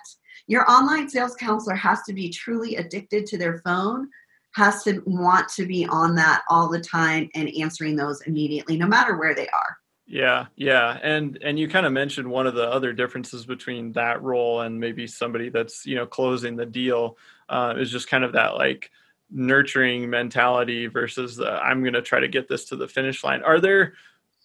Your 0.48 0.70
online 0.70 1.08
sales 1.08 1.38
counselor 1.38 1.76
has 1.76 2.02
to 2.08 2.14
be 2.14 2.28
truly 2.28 2.76
addicted 2.76 3.26
to 3.28 3.38
their 3.38 3.60
phone, 3.60 4.10
has 4.56 4.84
to 4.84 5.02
want 5.06 5.48
to 5.54 5.66
be 5.66 5.86
on 5.86 6.14
that 6.16 6.42
all 6.50 6.68
the 6.68 6.82
time 6.82 7.30
and 7.36 7.50
answering 7.58 7.96
those 7.96 8.20
immediately, 8.24 8.76
no 8.76 8.86
matter 8.86 9.16
where 9.16 9.34
they 9.34 9.48
are. 9.48 9.78
Yeah, 10.12 10.48
yeah, 10.58 11.00
and 11.02 11.40
and 11.42 11.58
you 11.58 11.70
kind 11.70 11.86
of 11.86 11.94
mentioned 11.94 12.30
one 12.30 12.46
of 12.46 12.54
the 12.54 12.70
other 12.70 12.92
differences 12.92 13.46
between 13.46 13.94
that 13.94 14.22
role 14.22 14.60
and 14.60 14.78
maybe 14.78 15.08
somebody 15.08 15.48
that's 15.48 15.86
you 15.86 15.96
know 15.96 16.06
closing 16.06 16.58
the 16.58 16.66
deal 16.66 17.18
uh, 17.48 17.76
is 17.78 17.90
just 17.90 18.10
kind 18.10 18.26
of 18.26 18.34
that 18.34 18.56
like 18.56 18.92
nurturing 19.30 20.10
mentality 20.10 20.88
versus 20.88 21.38
the, 21.38 21.50
I'm 21.50 21.80
going 21.80 21.94
to 21.94 22.02
try 22.02 22.20
to 22.20 22.28
get 22.28 22.50
this 22.50 22.66
to 22.66 22.76
the 22.76 22.90
finish 22.90 23.24
line. 23.24 23.42
Are 23.44 23.62
there 23.62 23.94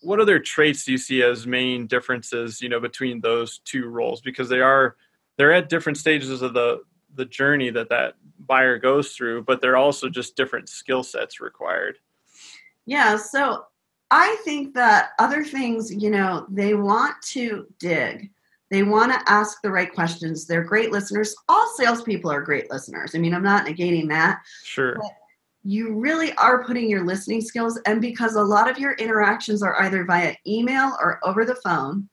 what 0.02 0.20
other 0.20 0.38
traits 0.38 0.84
do 0.84 0.92
you 0.92 0.98
see 0.98 1.24
as 1.24 1.48
main 1.48 1.88
differences 1.88 2.62
you 2.62 2.68
know 2.68 2.78
between 2.78 3.20
those 3.20 3.58
two 3.64 3.88
roles 3.88 4.20
because 4.20 4.48
they 4.48 4.60
are 4.60 4.94
they're 5.36 5.52
at 5.52 5.68
different 5.68 5.98
stages 5.98 6.42
of 6.42 6.54
the 6.54 6.80
the 7.16 7.24
journey 7.24 7.70
that 7.70 7.88
that 7.88 8.14
buyer 8.38 8.78
goes 8.78 9.16
through 9.16 9.42
but 9.42 9.60
they're 9.60 9.76
also 9.76 10.08
just 10.08 10.36
different 10.36 10.68
skill 10.68 11.02
sets 11.02 11.40
required 11.40 11.98
yeah 12.84 13.16
so 13.16 13.64
I 14.10 14.36
think 14.44 14.74
that 14.74 15.10
other 15.18 15.42
things, 15.44 15.92
you 15.92 16.10
know, 16.10 16.46
they 16.48 16.74
want 16.74 17.20
to 17.30 17.66
dig. 17.78 18.30
They 18.70 18.82
want 18.82 19.12
to 19.12 19.30
ask 19.30 19.62
the 19.62 19.70
right 19.70 19.92
questions. 19.92 20.46
They're 20.46 20.64
great 20.64 20.90
listeners. 20.92 21.34
All 21.48 21.72
salespeople 21.76 22.30
are 22.30 22.40
great 22.40 22.70
listeners. 22.70 23.14
I 23.14 23.18
mean, 23.18 23.34
I'm 23.34 23.42
not 23.42 23.66
negating 23.66 24.08
that. 24.08 24.40
Sure. 24.64 24.98
you 25.66 25.94
really 25.94 26.32
are 26.34 26.62
putting 26.62 26.88
your 26.88 27.04
listening 27.04 27.40
skills, 27.40 27.76
and 27.86 28.00
because 28.00 28.36
a 28.36 28.42
lot 28.42 28.70
of 28.70 28.78
your 28.78 28.92
interactions 28.92 29.64
are 29.64 29.82
either 29.82 30.04
via 30.04 30.36
email 30.46 30.96
or 31.00 31.18
over 31.24 31.44
the 31.44 31.56
phone, 31.56 32.08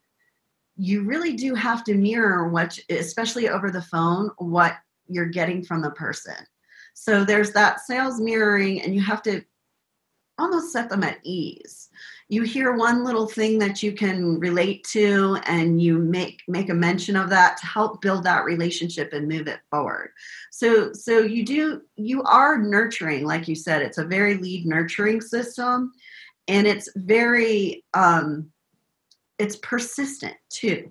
you 0.76 1.04
really 1.04 1.34
do 1.34 1.54
have 1.54 1.84
to 1.84 1.94
mirror 1.94 2.50
what, 2.50 2.80
especially 2.90 3.50
over 3.50 3.70
the 3.70 3.82
phone, 3.84 4.32
what 4.38 4.78
you're 5.08 5.28
getting 5.28 5.64
from 5.64 5.84
the 5.84 5.92
person. 5.92 6.34
So 6.96 7.24
there's 7.24 7.52
that 7.52 7.82
sales 7.82 8.20
mirroring, 8.20 8.82
and 8.82 8.96
you 8.96 9.02
have 9.02 9.22
to 9.24 9.44
almost 10.38 10.72
set 10.72 10.90
them 10.90 11.04
at 11.04 11.20
ease. 11.24 11.90
You 12.28 12.44
hear 12.44 12.74
one 12.74 13.04
little 13.04 13.28
thing 13.28 13.60
that 13.60 13.84
you 13.84 13.92
can 13.92 14.40
relate 14.40 14.84
to 14.86 15.38
and 15.46 15.82
you 15.82 16.00
make 16.00 16.42
make 16.48 16.70
a 16.70 16.74
mention 16.74 17.16
of 17.16 17.30
that 17.30 17.58
to 17.58 17.66
help 17.68 18.02
build 18.02 18.24
that 18.24 18.46
relationship 18.46 19.14
and 19.14 19.28
move 19.28 19.48
it 19.48 19.60
forward. 19.70 20.12
So 20.52 20.92
so 20.94 21.20
you 21.20 21.46
do 21.46 21.82
you 21.96 22.24
are 22.24 22.58
nurturing 22.58 23.26
like 23.26 23.48
you 23.48 23.56
said 23.56 23.82
it's 23.82 24.00
a 24.00 24.06
very 24.06 24.38
lead 24.38 24.66
nurturing 24.66 25.22
system 25.22 25.92
and 26.48 26.66
it's 26.66 26.90
very 26.96 27.84
um 27.94 28.52
it's 29.38 29.58
persistent 29.58 30.36
too 30.50 30.90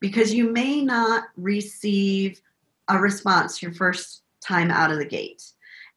because 0.00 0.32
you 0.32 0.50
may 0.52 0.82
not 0.82 1.24
receive 1.36 2.40
a 2.88 2.98
response 2.98 3.62
your 3.62 3.72
first 3.72 4.22
time 4.40 4.70
out 4.70 4.90
of 4.90 4.98
the 4.98 5.04
gate 5.04 5.42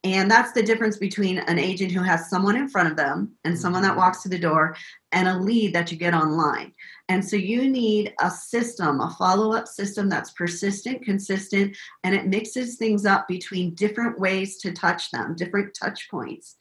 and 0.03 0.29
that's 0.29 0.51
the 0.51 0.63
difference 0.63 0.97
between 0.97 1.39
an 1.39 1.57
agent 1.57 1.91
who 1.91 2.03
has 2.03 2.29
someone 2.29 2.55
in 2.55 2.69
front 2.69 2.89
of 2.89 2.95
them 2.95 3.33
and 3.43 3.57
someone 3.57 3.81
that 3.81 3.89
mm-hmm. 3.89 3.99
walks 3.99 4.21
to 4.23 4.29
the 4.29 4.37
door 4.37 4.75
and 5.11 5.27
a 5.27 5.37
lead 5.37 5.73
that 5.73 5.91
you 5.91 5.97
get 5.97 6.13
online. 6.13 6.71
And 7.09 7.23
so 7.23 7.35
you 7.35 7.69
need 7.69 8.13
a 8.21 8.29
system, 8.29 9.01
a 9.01 9.15
follow 9.17 9.53
up 9.53 9.67
system 9.67 10.07
that's 10.07 10.31
persistent, 10.31 11.03
consistent, 11.03 11.75
and 12.03 12.13
it 12.13 12.27
mixes 12.27 12.75
things 12.75 13.05
up 13.05 13.27
between 13.27 13.73
different 13.73 14.19
ways 14.19 14.57
to 14.57 14.71
touch 14.71 15.09
them, 15.11 15.35
different 15.35 15.73
touch 15.73 16.09
points. 16.11 16.55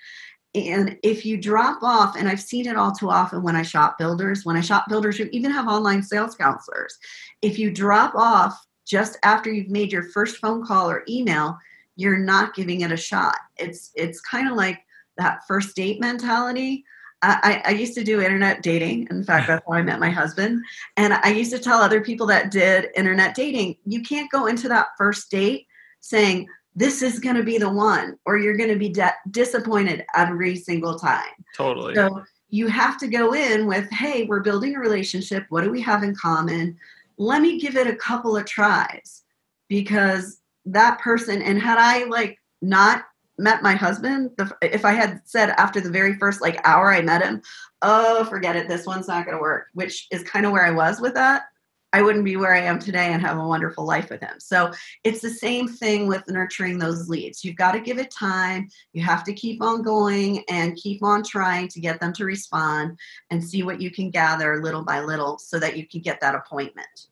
And 0.54 0.96
if 1.02 1.26
you 1.26 1.36
drop 1.36 1.82
off, 1.82 2.16
and 2.16 2.28
I've 2.28 2.40
seen 2.40 2.66
it 2.66 2.76
all 2.76 2.92
too 2.92 3.10
often 3.10 3.42
when 3.42 3.56
I 3.56 3.62
shop 3.62 3.98
builders, 3.98 4.46
when 4.46 4.56
I 4.56 4.62
shop 4.62 4.86
builders, 4.88 5.18
you 5.18 5.28
even 5.30 5.50
have 5.50 5.68
online 5.68 6.02
sales 6.02 6.34
counselors. 6.34 6.96
If 7.42 7.58
you 7.58 7.70
drop 7.70 8.14
off 8.14 8.58
just 8.86 9.18
after 9.22 9.52
you've 9.52 9.68
made 9.68 9.92
your 9.92 10.04
first 10.04 10.38
phone 10.38 10.64
call 10.64 10.88
or 10.88 11.04
email, 11.08 11.58
you're 11.96 12.18
not 12.18 12.54
giving 12.54 12.82
it 12.82 12.92
a 12.92 12.96
shot. 12.96 13.36
It's 13.56 13.90
it's 13.94 14.20
kind 14.20 14.48
of 14.48 14.56
like 14.56 14.80
that 15.16 15.46
first 15.48 15.74
date 15.74 16.00
mentality. 16.00 16.84
I, 17.22 17.62
I, 17.64 17.70
used 17.70 17.94
to 17.94 18.04
do 18.04 18.20
internet 18.20 18.62
dating. 18.62 19.08
In 19.10 19.24
fact, 19.24 19.48
that's 19.48 19.64
how 19.66 19.72
I 19.72 19.82
met 19.82 19.98
my 19.98 20.10
husband. 20.10 20.62
And 20.98 21.14
I 21.14 21.30
used 21.30 21.50
to 21.52 21.58
tell 21.58 21.80
other 21.80 22.02
people 22.02 22.26
that 22.26 22.50
did 22.50 22.90
internet 22.94 23.34
dating, 23.34 23.76
you 23.86 24.02
can't 24.02 24.30
go 24.30 24.46
into 24.46 24.68
that 24.68 24.88
first 24.98 25.30
date 25.30 25.66
saying, 26.00 26.46
this 26.74 27.00
is 27.00 27.18
going 27.18 27.36
to 27.36 27.42
be 27.42 27.56
the 27.56 27.70
one, 27.70 28.18
or 28.26 28.36
you're 28.36 28.56
going 28.56 28.68
to 28.68 28.78
be 28.78 28.90
de- 28.90 29.14
disappointed 29.30 30.04
every 30.14 30.56
single 30.56 30.98
time. 30.98 31.32
Totally. 31.56 31.94
So 31.94 32.22
you 32.50 32.68
have 32.68 32.98
to 32.98 33.08
go 33.08 33.34
in 33.34 33.66
with, 33.66 33.90
hey, 33.90 34.24
we're 34.24 34.40
building 34.40 34.76
a 34.76 34.78
relationship. 34.78 35.46
What 35.48 35.64
do 35.64 35.70
we 35.70 35.80
have 35.80 36.02
in 36.02 36.14
common? 36.14 36.76
Let 37.16 37.40
me 37.40 37.58
give 37.58 37.76
it 37.76 37.86
a 37.86 37.96
couple 37.96 38.36
of 38.36 38.44
tries 38.44 39.22
because 39.68 40.42
that 40.66 40.98
person 41.00 41.40
and 41.40 41.60
had 41.60 41.78
i 41.78 42.04
like 42.04 42.38
not 42.60 43.04
met 43.38 43.62
my 43.62 43.74
husband 43.74 44.30
the, 44.36 44.50
if 44.62 44.84
i 44.84 44.92
had 44.92 45.20
said 45.24 45.50
after 45.50 45.80
the 45.80 45.90
very 45.90 46.16
first 46.18 46.40
like 46.40 46.60
hour 46.64 46.92
i 46.92 47.00
met 47.00 47.22
him 47.22 47.40
oh 47.82 48.24
forget 48.24 48.56
it 48.56 48.68
this 48.68 48.86
one's 48.86 49.08
not 49.08 49.24
going 49.24 49.36
to 49.36 49.40
work 49.40 49.68
which 49.74 50.06
is 50.10 50.22
kind 50.24 50.44
of 50.44 50.52
where 50.52 50.66
i 50.66 50.70
was 50.70 51.00
with 51.00 51.14
that 51.14 51.44
i 51.92 52.02
wouldn't 52.02 52.24
be 52.24 52.36
where 52.36 52.54
i 52.54 52.60
am 52.60 52.78
today 52.78 53.12
and 53.12 53.22
have 53.22 53.38
a 53.38 53.46
wonderful 53.46 53.84
life 53.84 54.10
with 54.10 54.20
him. 54.20 54.38
So 54.38 54.72
it's 55.04 55.20
the 55.20 55.30
same 55.30 55.68
thing 55.68 56.08
with 56.08 56.28
nurturing 56.28 56.78
those 56.78 57.08
leads. 57.08 57.44
You've 57.44 57.56
got 57.56 57.72
to 57.72 57.80
give 57.80 57.98
it 57.98 58.10
time 58.10 58.68
you 58.92 59.02
have 59.02 59.22
to 59.24 59.32
keep 59.32 59.62
on 59.62 59.82
going 59.82 60.42
and 60.48 60.76
keep 60.76 61.02
on 61.02 61.22
trying 61.22 61.68
to 61.68 61.80
get 61.80 62.00
them 62.00 62.12
to 62.14 62.24
respond 62.24 62.98
and 63.30 63.42
see 63.42 63.62
what 63.62 63.80
you 63.80 63.90
can 63.90 64.10
gather 64.10 64.62
little 64.62 64.82
by 64.82 65.00
little 65.00 65.38
so 65.38 65.58
that 65.58 65.76
you 65.76 65.86
can 65.86 66.00
get 66.00 66.20
that 66.20 66.34
appointment 66.34 67.06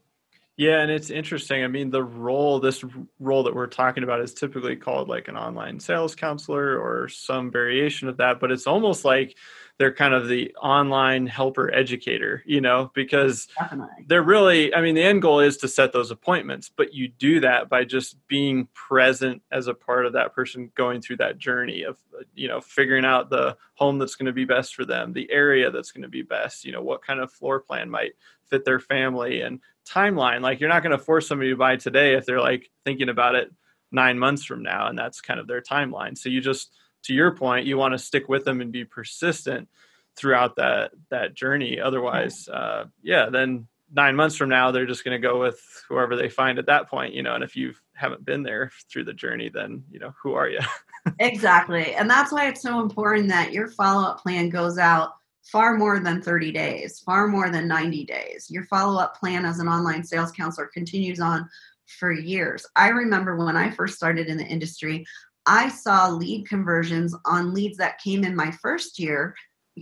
yeah, 0.57 0.81
and 0.81 0.91
it's 0.91 1.11
interesting. 1.11 1.65
I 1.65 1.69
mean, 1.69 1.91
the 1.91 2.03
role, 2.03 2.61
this 2.61 2.85
role 3.19 3.43
that 3.45 3.55
we're 3.55 3.67
talking 3.67 4.05
about 4.05 4.21
is 4.21 4.35
typically 4.35 4.77
called 4.77 5.09
like 5.09 5.27
an 5.27 5.37
online 5.37 5.81
sales 5.81 6.15
counselor 6.15 6.79
or 6.79 7.09
some 7.09 7.51
variation 7.51 8.09
of 8.09 8.19
that, 8.19 8.39
but 8.39 8.53
it's 8.53 8.67
almost 8.67 9.05
like 9.05 9.37
they're 9.79 9.93
kind 9.93 10.15
of 10.15 10.29
the 10.29 10.55
online 10.63 11.27
helper 11.27 11.73
educator, 11.75 12.43
you 12.47 12.61
know, 12.61 12.93
because 12.95 13.49
Definitely. 13.59 14.05
they're 14.07 14.23
really, 14.23 14.73
I 14.73 14.81
mean, 14.81 14.95
the 14.95 15.03
end 15.03 15.21
goal 15.21 15.41
is 15.41 15.57
to 15.59 15.69
set 15.69 15.93
those 15.93 16.13
appointments, 16.13 16.71
but 16.75 16.95
you 16.95 17.09
do 17.09 17.41
that 17.41 17.69
by 17.69 17.85
just 17.85 18.17
being 18.29 18.69
present 18.73 19.43
as 19.51 19.67
a 19.67 19.75
part 19.75 20.07
of 20.07 20.13
that 20.13 20.33
person 20.33 20.71
going 20.77 21.01
through 21.01 21.17
that 21.17 21.39
journey 21.39 21.83
of, 21.83 21.99
you 22.35 22.47
know, 22.47 22.61
figuring 22.61 23.05
out 23.05 23.31
the 23.31 23.57
home 23.75 23.99
that's 23.99 24.15
going 24.15 24.27
to 24.27 24.33
be 24.33 24.45
best 24.45 24.77
for 24.77 24.85
them, 24.85 25.13
the 25.13 25.31
area 25.31 25.73
that's 25.73 25.91
going 25.91 26.03
to 26.03 26.09
be 26.09 26.23
best, 26.23 26.65
you 26.65 26.71
know, 26.71 26.83
what 26.83 27.03
kind 27.03 27.19
of 27.19 27.33
floor 27.33 27.59
plan 27.59 27.91
might 27.91 28.13
fit 28.45 28.65
their 28.65 28.81
family 28.81 29.41
and 29.41 29.59
timeline. 29.85 30.41
Like 30.41 30.61
you're 30.61 30.69
not 30.69 30.85
going 30.85 30.97
to 30.97 31.05
force 31.05 31.27
somebody 31.27 31.51
to 31.51 31.57
buy 31.57 31.77
today 31.77 32.15
if 32.15 32.27
they're 32.27 32.41
like 32.41 32.71
thinking 32.85 33.09
about 33.09 33.35
it 33.35 33.53
nine 33.91 34.19
months 34.19 34.45
from 34.45 34.63
now, 34.63 34.87
and 34.87 34.97
that's 34.97 35.21
kind 35.21 35.41
of 35.41 35.49
their 35.49 35.61
timeline. 35.61 36.17
So 36.17 36.29
you 36.29 36.41
just, 36.41 36.71
to 37.05 37.15
your 37.15 37.35
point, 37.35 37.67
you 37.67 37.77
want 37.77 37.93
to 37.93 37.99
stick 37.99 38.29
with 38.29 38.45
them 38.45 38.61
and 38.61 38.73
be 38.73 38.85
persistent 38.85 39.69
throughout 40.17 40.57
that 40.57 40.93
that 41.11 41.35
journey. 41.35 41.81
Otherwise, 41.81 42.49
uh, 42.49 42.85
yeah, 43.03 43.29
then 43.31 43.67
nine 43.93 44.17
months 44.17 44.37
from 44.37 44.49
now 44.49 44.71
they're 44.71 44.87
just 44.87 45.05
going 45.05 45.21
to 45.21 45.27
go 45.27 45.39
with 45.39 45.61
whoever 45.89 46.17
they 46.17 46.29
find 46.29 46.59
at 46.59 46.67
that 46.67 46.89
point. 46.89 47.15
You 47.15 47.23
know, 47.23 47.35
and 47.35 47.45
if 47.45 47.57
you 47.57 47.75
haven't 47.95 48.25
been 48.25 48.43
there 48.43 48.71
through 48.91 49.05
the 49.05 49.13
journey, 49.13 49.51
then 49.53 49.85
you 49.91 49.99
know 49.99 50.15
who 50.23 50.35
are 50.35 50.49
you? 50.49 50.61
exactly, 51.19 51.95
and 51.95 52.09
that's 52.09 52.33
why 52.33 52.49
it's 52.49 52.63
so 52.63 52.81
important 52.81 53.29
that 53.29 53.53
your 53.53 53.69
follow 53.69 54.09
up 54.09 54.21
plan 54.21 54.49
goes 54.49 54.79
out 54.79 55.11
far 55.45 55.77
more 55.77 56.01
than 56.01 56.23
30 56.23 56.53
days, 56.53 57.01
far 57.01 57.29
more 57.29 57.51
than 57.51 57.69
90 57.69 58.05
days. 58.07 58.47
Your 58.51 58.65
follow 58.65 58.99
up 58.99 59.19
plan 59.19 59.45
as 59.45 59.59
an 59.59 59.69
online 59.69 60.03
sales 60.03 60.33
counselor 60.33 60.69
continues 60.73 61.21
on 61.21 61.49
for 61.99 62.13
years. 62.13 62.67
I 62.77 62.89
remember 62.89 63.37
when 63.37 63.57
I 63.57 63.71
first 63.71 63.95
started 63.95 64.29
in 64.29 64.39
the 64.39 64.47
industry, 64.47 65.05
I 65.47 65.69
saw 65.69 66.09
lead 66.09 66.49
conversions 66.49 67.15
on 67.25 67.55
leads 67.55 67.77
that 67.79 68.01
came 68.01 68.25
in 68.25 68.35
my 68.35 68.51
first 68.51 68.99
year 68.99 69.35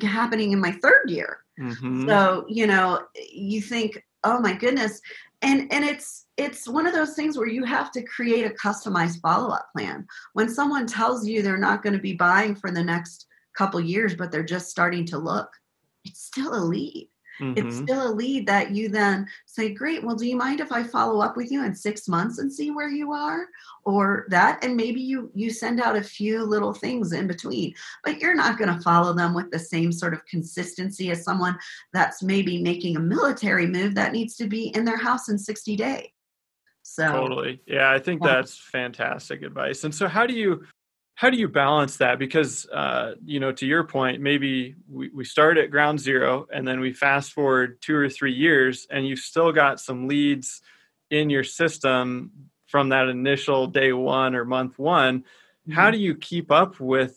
happening 0.03 0.53
in 0.53 0.61
my 0.61 0.73
third 0.73 1.09
year. 1.09 1.39
Mm-hmm. 1.61 2.09
So, 2.09 2.45
you 2.49 2.67
know, 2.67 3.03
you 3.31 3.61
think, 3.61 4.03
oh 4.25 4.41
my 4.41 4.55
goodness. 4.55 5.01
And 5.43 5.73
and 5.73 5.85
it's 5.85 6.27
it's 6.37 6.69
one 6.69 6.87
of 6.87 6.95
those 6.95 7.15
things 7.15 7.37
where 7.37 7.49
you 7.49 7.65
have 7.65 7.91
to 7.93 8.03
create 8.03 8.47
a 8.47 8.55
customized 8.55 9.21
follow-up 9.21 9.69
plan. 9.77 10.07
When 10.33 10.49
someone 10.49 10.87
tells 10.87 11.27
you 11.27 11.43
they're 11.43 11.59
not 11.59 11.83
going 11.83 11.95
to 11.95 11.99
be 11.99 12.15
buying 12.15 12.55
for 12.55 12.71
the 12.71 12.83
next 12.83 13.27
couple 13.57 13.81
years, 13.81 14.15
but 14.15 14.31
they're 14.31 14.43
just 14.43 14.71
starting 14.71 15.05
to 15.07 15.19
look, 15.19 15.51
it's 16.05 16.23
still 16.23 16.55
a 16.55 16.63
lead. 16.63 17.09
Mm-hmm. 17.43 17.67
It's 17.67 17.79
still 17.79 18.09
a 18.09 18.15
lead 18.15 18.47
that 18.47 18.71
you 18.71 18.89
then 18.89 19.27
say, 19.47 19.75
Great, 19.75 20.05
well, 20.05 20.15
do 20.15 20.27
you 20.27 20.37
mind 20.37 20.61
if 20.61 20.71
I 20.71 20.85
follow 20.85 21.21
up 21.21 21.37
with 21.37 21.51
you 21.51 21.65
in 21.65 21.75
six 21.75 22.07
months 22.07 22.39
and 22.39 22.53
see 22.53 22.71
where 22.71 22.89
you 22.89 23.13
are? 23.13 23.47
Or 23.85 24.27
that, 24.29 24.63
and 24.65 24.77
maybe 24.77 25.01
you 25.01 25.31
you 25.35 25.51
send 25.51 25.81
out 25.81 25.97
a 25.97 26.03
few 26.03 26.45
little 26.45 26.73
things 26.73 27.13
in 27.13 27.27
between, 27.27 27.75
but 28.05 28.21
you're 28.21 28.35
not 28.35 28.59
going 28.59 28.73
to 28.73 28.81
follow 28.81 29.13
them 29.13 29.35
with 29.35 29.51
the 29.51 29.59
same 29.59 29.91
sort 29.91 30.15
of 30.15 30.25
consistency 30.27 31.11
as 31.11 31.25
someone 31.25 31.59
that's 31.93 32.23
maybe 32.23 32.63
making 32.63 32.97
a 32.97 33.01
military 33.01 33.67
move 33.67 33.97
that 33.97 34.13
needs 34.13 34.37
to 34.37 34.47
be 34.47 34.69
in 34.69 34.85
their 34.85 34.99
house 34.99 35.29
in 35.29 35.37
60 35.37 35.75
days. 35.75 36.07
So 36.83 37.11
totally. 37.11 37.61
Yeah, 37.67 37.91
I 37.91 37.99
think 37.99 38.23
yeah. 38.23 38.35
that's 38.35 38.57
fantastic 38.57 39.43
advice. 39.43 39.83
And 39.83 39.95
so 39.95 40.07
how 40.07 40.27
do 40.27 40.35
you 40.35 40.65
how 41.23 41.31
do 41.31 41.37
you 41.37 41.47
balance 41.47 41.99
that? 41.99 42.19
Because 42.19 42.67
uh, 42.67 43.15
you 43.25 43.39
know 43.39 43.53
to 43.53 43.65
your 43.65 43.85
point 43.85 44.21
maybe 44.21 44.75
we, 44.91 45.09
we 45.11 45.25
start 45.25 45.57
at 45.57 45.71
ground 45.71 46.01
zero 46.01 46.49
and 46.53 46.67
then 46.67 46.81
we 46.81 46.93
fast 46.93 47.33
forward 47.33 47.81
two 47.81 47.95
or 47.95 48.09
three 48.09 48.33
years 48.33 48.89
and 48.91 49.07
you've 49.07 49.21
still 49.21 49.53
got 49.53 49.79
some 49.79 50.09
leads 50.09 50.63
in 51.11 51.31
your 51.31 51.45
system 51.45 52.33
from 52.67 52.89
that 52.89 53.07
initial 53.07 53.69
day 53.69 53.93
one 53.93 54.35
or 54.35 54.45
month 54.45 54.81
one. 54.81 55.21
Mm-hmm. 55.21 55.75
how 55.75 55.93
do 55.93 55.99
you 55.99 56.17
keep 56.17 56.51
up 56.51 56.81
with 56.81 57.17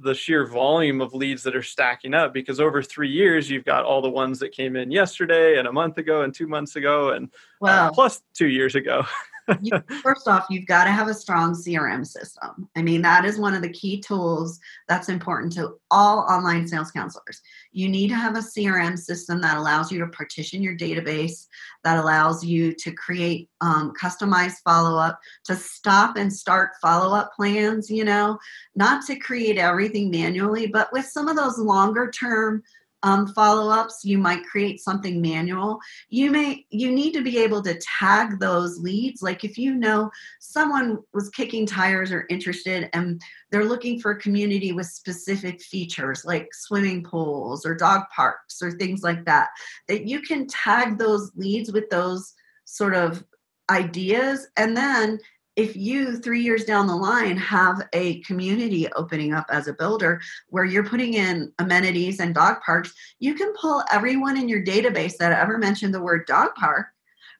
the 0.00 0.14
sheer 0.14 0.44
volume 0.44 1.00
of 1.00 1.14
leads 1.14 1.44
that 1.44 1.54
are 1.54 1.62
stacking 1.62 2.14
up? 2.14 2.34
Because 2.34 2.58
over 2.58 2.82
three 2.82 3.12
years 3.12 3.48
you've 3.48 3.64
got 3.64 3.84
all 3.84 4.02
the 4.02 4.10
ones 4.10 4.40
that 4.40 4.50
came 4.50 4.74
in 4.74 4.90
yesterday 4.90 5.60
and 5.60 5.68
a 5.68 5.72
month 5.72 5.96
ago 5.96 6.22
and 6.22 6.34
two 6.34 6.48
months 6.48 6.74
ago 6.74 7.10
and 7.10 7.30
uh, 7.62 7.92
plus 7.92 8.20
two 8.34 8.48
years 8.48 8.74
ago 8.74 9.04
you, 9.60 9.72
first 10.02 10.28
off, 10.28 10.46
you've 10.50 10.66
got 10.66 10.84
to 10.84 10.90
have 10.90 11.08
a 11.08 11.14
strong 11.14 11.54
CRM 11.54 12.06
system. 12.06 12.68
I 12.76 12.82
mean, 12.82 13.02
that 13.02 13.24
is 13.24 13.38
one 13.38 13.54
of 13.54 13.62
the 13.62 13.72
key 13.72 14.00
tools 14.00 14.58
that's 14.88 15.08
important 15.08 15.52
to 15.54 15.74
all 15.90 16.20
online 16.20 16.66
sales 16.66 16.90
counselors. 16.90 17.40
You 17.72 17.88
need 17.88 18.08
to 18.08 18.14
have 18.14 18.36
a 18.36 18.40
CRM 18.40 18.98
system 18.98 19.40
that 19.40 19.56
allows 19.56 19.90
you 19.90 19.98
to 20.00 20.06
partition 20.08 20.62
your 20.62 20.76
database, 20.76 21.46
that 21.84 21.98
allows 21.98 22.44
you 22.44 22.72
to 22.74 22.92
create 22.92 23.48
um, 23.60 23.92
customized 24.00 24.58
follow 24.64 24.98
up, 24.98 25.18
to 25.44 25.56
stop 25.56 26.16
and 26.16 26.32
start 26.32 26.70
follow 26.80 27.14
up 27.14 27.32
plans, 27.34 27.90
you 27.90 28.04
know, 28.04 28.38
not 28.74 29.04
to 29.06 29.16
create 29.16 29.58
everything 29.58 30.10
manually, 30.10 30.66
but 30.66 30.92
with 30.92 31.06
some 31.06 31.28
of 31.28 31.36
those 31.36 31.58
longer 31.58 32.10
term 32.10 32.62
um, 33.02 33.26
follow-ups 33.28 34.04
you 34.04 34.18
might 34.18 34.44
create 34.44 34.80
something 34.80 35.20
manual. 35.20 35.78
You 36.08 36.30
may 36.30 36.66
you 36.70 36.92
need 36.92 37.12
to 37.12 37.22
be 37.22 37.38
able 37.38 37.62
to 37.62 37.78
tag 37.98 38.38
those 38.38 38.78
leads. 38.78 39.22
Like 39.22 39.44
if 39.44 39.58
you 39.58 39.74
know 39.74 40.10
someone 40.40 40.98
was 41.12 41.28
kicking 41.30 41.66
tires 41.66 42.12
or 42.12 42.26
interested 42.30 42.88
and 42.92 43.20
they're 43.50 43.64
looking 43.64 44.00
for 44.00 44.12
a 44.12 44.20
community 44.20 44.72
with 44.72 44.86
specific 44.86 45.60
features 45.60 46.24
like 46.24 46.48
swimming 46.52 47.02
pools 47.02 47.66
or 47.66 47.74
dog 47.74 48.02
parks 48.14 48.62
or 48.62 48.70
things 48.70 49.02
like 49.02 49.24
that 49.24 49.48
that 49.88 50.06
you 50.06 50.20
can 50.20 50.46
tag 50.46 50.98
those 50.98 51.32
leads 51.36 51.72
with 51.72 51.90
those 51.90 52.34
sort 52.64 52.94
of 52.94 53.24
ideas. 53.70 54.48
And 54.56 54.76
then 54.76 55.18
if 55.54 55.76
you 55.76 56.16
three 56.16 56.42
years 56.42 56.64
down 56.64 56.86
the 56.86 56.96
line 56.96 57.36
have 57.36 57.86
a 57.92 58.20
community 58.22 58.90
opening 58.92 59.34
up 59.34 59.46
as 59.50 59.68
a 59.68 59.74
builder 59.74 60.20
where 60.48 60.64
you're 60.64 60.86
putting 60.86 61.14
in 61.14 61.52
amenities 61.58 62.20
and 62.20 62.34
dog 62.34 62.56
parks 62.64 62.94
you 63.18 63.34
can 63.34 63.52
pull 63.60 63.82
everyone 63.92 64.36
in 64.36 64.48
your 64.48 64.64
database 64.64 65.16
that 65.18 65.32
ever 65.32 65.58
mentioned 65.58 65.92
the 65.92 66.02
word 66.02 66.26
dog 66.26 66.54
park 66.54 66.86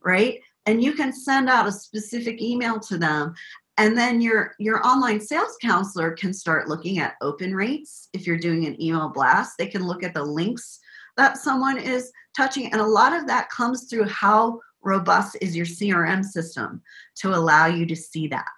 right? 0.04 0.40
And 0.66 0.82
you 0.82 0.92
can 0.92 1.12
send 1.12 1.48
out 1.48 1.66
a 1.66 1.72
specific 1.72 2.40
email 2.40 2.78
to 2.80 2.98
them. 2.98 3.34
And 3.78 3.96
then 3.96 4.20
your 4.20 4.54
your 4.58 4.86
online 4.86 5.20
sales 5.20 5.56
counselor 5.62 6.12
can 6.12 6.32
start 6.32 6.68
looking 6.68 6.98
at 6.98 7.14
open 7.22 7.54
rates. 7.54 8.08
If 8.12 8.26
you're 8.26 8.38
doing 8.38 8.66
an 8.66 8.80
email 8.80 9.08
blast 9.08 9.54
they 9.58 9.66
can 9.66 9.86
look 9.86 10.02
at 10.02 10.14
the 10.14 10.22
links 10.22 10.78
that 11.16 11.38
someone 11.38 11.78
is 11.78 12.12
touching. 12.36 12.72
And 12.72 12.80
a 12.80 12.86
lot 12.86 13.12
of 13.12 13.26
that 13.26 13.50
comes 13.50 13.84
through 13.84 14.08
how 14.08 14.60
robust 14.82 15.36
is 15.40 15.56
your 15.56 15.66
CRM 15.66 16.24
system 16.24 16.82
to 17.16 17.34
allow 17.34 17.66
you 17.66 17.86
to 17.86 17.96
see 17.96 18.28
that? 18.28 18.48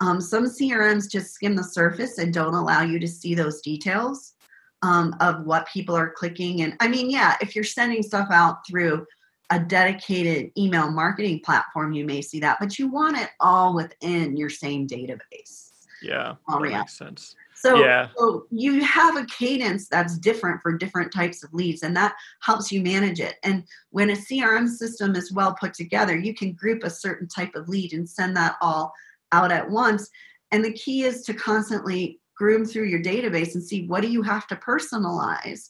Um, 0.00 0.20
some 0.20 0.46
CRMs 0.46 1.10
just 1.10 1.32
skim 1.32 1.54
the 1.54 1.62
surface 1.62 2.18
and 2.18 2.34
don't 2.34 2.54
allow 2.54 2.82
you 2.82 2.98
to 2.98 3.06
see 3.06 3.34
those 3.34 3.60
details 3.60 4.34
um, 4.82 5.14
of 5.20 5.44
what 5.44 5.68
people 5.68 5.96
are 5.96 6.10
clicking. 6.10 6.62
And 6.62 6.74
I 6.80 6.88
mean, 6.88 7.08
yeah, 7.08 7.36
if 7.40 7.54
you're 7.54 7.64
sending 7.64 8.02
stuff 8.02 8.28
out 8.30 8.66
through 8.66 9.06
a 9.50 9.60
dedicated 9.60 10.50
email 10.58 10.90
marketing 10.90 11.40
platform, 11.44 11.92
you 11.92 12.04
may 12.04 12.20
see 12.20 12.40
that, 12.40 12.58
but 12.58 12.78
you 12.78 12.88
want 12.88 13.16
it 13.16 13.30
all 13.38 13.74
within 13.74 14.36
your 14.36 14.50
same 14.50 14.88
database. 14.88 15.70
Yeah, 16.02 16.34
that 16.48 16.60
makes 16.60 16.98
sense. 16.98 17.36
So, 17.62 17.76
yeah. 17.76 18.08
so 18.18 18.46
you 18.50 18.82
have 18.82 19.16
a 19.16 19.24
cadence 19.26 19.86
that's 19.86 20.18
different 20.18 20.60
for 20.62 20.76
different 20.76 21.12
types 21.12 21.44
of 21.44 21.54
leads, 21.54 21.84
and 21.84 21.96
that 21.96 22.16
helps 22.40 22.72
you 22.72 22.82
manage 22.82 23.20
it. 23.20 23.36
And 23.44 23.62
when 23.90 24.10
a 24.10 24.14
CRM 24.14 24.68
system 24.68 25.14
is 25.14 25.32
well 25.32 25.54
put 25.54 25.72
together, 25.72 26.16
you 26.18 26.34
can 26.34 26.54
group 26.54 26.82
a 26.82 26.90
certain 26.90 27.28
type 27.28 27.54
of 27.54 27.68
lead 27.68 27.92
and 27.92 28.08
send 28.08 28.36
that 28.36 28.56
all 28.60 28.92
out 29.30 29.52
at 29.52 29.70
once. 29.70 30.10
And 30.50 30.64
the 30.64 30.72
key 30.72 31.04
is 31.04 31.22
to 31.22 31.34
constantly 31.34 32.18
groom 32.36 32.64
through 32.64 32.86
your 32.86 33.00
database 33.00 33.54
and 33.54 33.62
see 33.62 33.86
what 33.86 34.02
do 34.02 34.08
you 34.08 34.22
have 34.22 34.48
to 34.48 34.56
personalize 34.56 35.68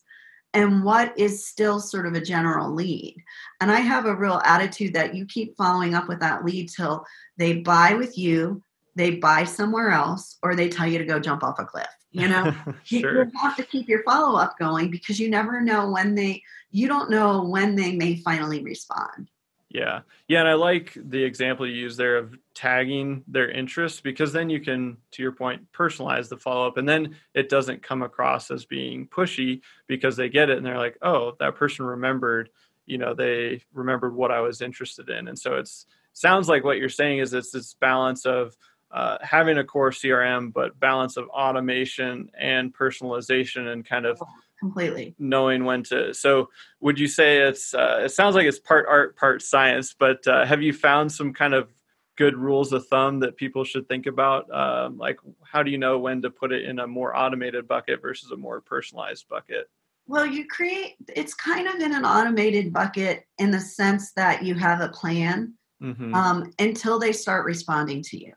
and 0.55 0.83
what 0.83 1.13
is 1.19 1.47
still 1.47 1.79
sort 1.79 2.07
of 2.07 2.15
a 2.15 2.21
general 2.23 2.73
lead. 2.73 3.17
And 3.61 3.71
I 3.71 3.81
have 3.81 4.07
a 4.07 4.17
real 4.17 4.41
attitude 4.47 4.95
that 4.95 5.15
you 5.15 5.27
keep 5.27 5.59
following 5.59 5.95
up 5.95 6.09
with 6.09 6.21
that 6.21 6.43
lead 6.43 6.71
till 6.71 7.05
they 7.37 7.59
buy 7.59 7.93
with 7.93 8.17
you, 8.17 8.63
they 8.95 9.13
buy 9.17 9.45
somewhere 9.45 9.91
else 9.91 10.37
or 10.43 10.55
they 10.55 10.69
tell 10.69 10.87
you 10.87 10.99
to 10.99 11.05
go 11.05 11.19
jump 11.19 11.43
off 11.43 11.59
a 11.59 11.65
cliff 11.65 11.89
you 12.13 12.29
know? 12.29 12.55
Sure. 12.85 13.25
you 13.25 13.31
have 13.41 13.57
to 13.57 13.63
keep 13.63 13.89
your 13.89 14.03
follow-up 14.03 14.59
going 14.59 14.91
because 14.91 15.19
you 15.19 15.31
never 15.31 15.61
know 15.61 15.91
when 15.91 16.15
they 16.15 16.43
you 16.71 16.89
don't 16.89 17.11
know 17.11 17.45
when 17.45 17.75
they 17.75 17.95
may 17.95 18.17
finally 18.17 18.63
respond. 18.63 19.31
Yeah. 19.69 20.01
Yeah 20.29 20.41
and 20.41 20.49
i 20.49 20.55
like 20.55 20.97
the 20.97 21.23
example 21.23 21.67
you 21.67 21.75
use 21.75 21.97
there 21.97 22.19
of 22.19 22.37
tagging 22.55 23.25
their 23.27 23.51
interests 23.51 24.01
because 24.01 24.33
then 24.33 24.51
you 24.51 24.61
can 24.61 24.99
to 25.13 25.23
your 25.23 25.33
point 25.33 25.73
personalize 25.73 26.29
the 26.29 26.37
follow-up 26.37 26.77
and 26.77 26.89
then 26.89 27.17
it 27.35 27.49
doesn't 27.49 27.83
come 27.83 28.03
across 28.03 28.51
as 28.51 28.67
being 28.67 29.07
pushy 29.07 29.63
because 29.87 30.17
they 30.17 30.29
get 30.29 30.51
it 30.51 30.59
and 30.59 30.67
they're 30.67 30.79
like 30.79 30.99
oh 31.03 31.35
that 31.41 31.57
person 31.57 31.87
remembered 31.87 32.51
you 32.85 32.99
know 32.99 33.15
they 33.15 33.63
remembered 33.73 34.15
what 34.15 34.31
i 34.31 34.41
was 34.41 34.61
interested 34.61 35.09
in. 35.09 35.29
And 35.29 35.39
so 35.39 35.57
it's 35.57 35.87
sounds 36.13 36.49
like 36.49 36.65
what 36.65 36.79
you're 36.79 36.89
saying 36.89 37.19
is 37.19 37.33
it's 37.33 37.51
this 37.51 37.75
balance 37.75 38.27
of 38.27 38.57
uh, 38.93 39.17
having 39.23 39.59
a 39.59 39.65
core 39.65 39.91
CRM, 39.91 40.53
but 40.53 40.79
balance 40.79 41.17
of 41.17 41.29
automation 41.29 42.31
and 42.39 42.75
personalization 42.75 43.73
and 43.73 43.85
kind 43.87 44.05
of 44.05 44.19
oh, 44.21 44.27
completely 44.61 45.15
knowing 45.19 45.65
when 45.65 45.83
to. 45.85 46.13
So, 46.13 46.51
would 46.81 46.99
you 46.99 47.09
say 47.09 47.39
it's? 47.39 47.75
Uh, 47.75 48.03
it 48.05 48.11
sounds 48.11 48.35
like 48.35 48.47
it's 48.47 48.59
part 48.59 48.87
art, 48.89 49.17
part 49.17 49.41
science. 49.41 49.95
But 49.99 50.27
uh, 50.27 50.45
have 50.45 50.63
you 50.63 50.75
found 50.75 51.11
some 51.11 51.33
kind 51.33 51.55
of 51.55 51.71
good 52.17 52.37
rules 52.37 52.73
of 52.75 52.87
thumb 52.89 53.21
that 53.21 53.37
people 53.37 53.65
should 53.65 53.89
think 53.89 54.07
about? 54.07 54.53
Um, 54.55 54.99
like, 54.99 55.19
how 55.43 55.63
do 55.63 55.71
you 55.71 55.79
know 55.79 55.99
when 55.99 56.21
to 56.23 56.31
put 56.31 56.53
it 56.53 56.65
in 56.65 56.79
a 56.79 56.87
more 56.87 57.17
automated 57.17 57.67
bucket 57.67 58.03
versus 58.03 58.31
a 58.31 58.37
more 58.37 58.61
personalized 58.61 59.27
bucket? 59.27 59.71
Well, 60.07 60.27
you 60.27 60.47
create. 60.47 60.97
It's 61.17 61.33
kind 61.33 61.67
of 61.67 61.77
in 61.77 61.95
an 61.95 62.05
automated 62.05 62.75
bucket 62.75 63.25
in 63.39 63.51
the 63.51 63.61
sense 63.61 64.13
that 64.13 64.43
you 64.43 64.55
have 64.57 64.83
a 64.83 64.89
plan 64.89 65.55
mm-hmm. 65.83 66.15
um, 66.15 66.53
until 66.59 66.99
they 66.99 67.13
start 67.13 67.47
responding 67.47 68.03
to 68.03 68.19
you 68.19 68.35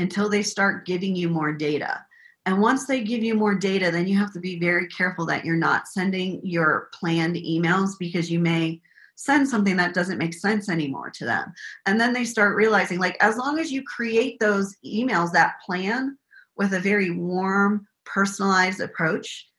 until 0.00 0.28
they 0.28 0.42
start 0.42 0.86
giving 0.86 1.14
you 1.14 1.28
more 1.28 1.52
data. 1.52 2.04
And 2.46 2.60
once 2.60 2.86
they 2.86 3.02
give 3.02 3.22
you 3.22 3.34
more 3.34 3.54
data, 3.54 3.90
then 3.90 4.08
you 4.08 4.18
have 4.18 4.32
to 4.32 4.40
be 4.40 4.58
very 4.58 4.88
careful 4.88 5.26
that 5.26 5.44
you're 5.44 5.56
not 5.56 5.88
sending 5.88 6.40
your 6.42 6.88
planned 6.94 7.36
emails 7.36 7.90
because 7.98 8.30
you 8.30 8.40
may 8.40 8.80
send 9.14 9.46
something 9.46 9.76
that 9.76 9.92
doesn't 9.92 10.18
make 10.18 10.32
sense 10.32 10.70
anymore 10.70 11.10
to 11.10 11.26
them. 11.26 11.52
And 11.84 12.00
then 12.00 12.14
they 12.14 12.24
start 12.24 12.56
realizing, 12.56 12.98
like, 12.98 13.18
as 13.20 13.36
long 13.36 13.58
as 13.58 13.70
you 13.70 13.82
create 13.82 14.40
those 14.40 14.74
emails, 14.84 15.32
that 15.32 15.60
plan 15.64 16.16
with 16.56 16.72
a 16.72 16.80
very 16.80 17.10
warm, 17.10 17.86
personalized 18.06 18.80
approach, 18.80 19.50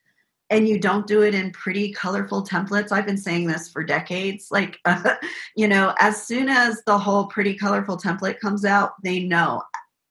and 0.52 0.68
you 0.68 0.78
don't 0.78 1.08
do 1.08 1.22
it 1.22 1.34
in 1.34 1.50
pretty 1.52 1.92
colorful 1.94 2.46
templates 2.46 2.92
i've 2.92 3.06
been 3.06 3.18
saying 3.18 3.48
this 3.48 3.70
for 3.70 3.84
decades 3.84 4.48
like 4.52 4.78
uh, 4.86 5.16
you 5.56 5.68
know 5.68 5.96
as 5.98 6.22
soon 6.28 6.50
as 6.50 6.84
the 6.86 6.98
whole 6.98 7.26
pretty 7.28 7.56
colorful 7.56 7.98
template 7.98 8.40
comes 8.40 8.66
out 8.66 9.02
they 9.02 9.22
know 9.22 9.64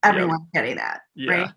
everyone's 0.02 0.46
yep. 0.52 0.62
getting 0.62 0.76
that 0.76 1.00
yeah. 1.14 1.32
right 1.32 1.50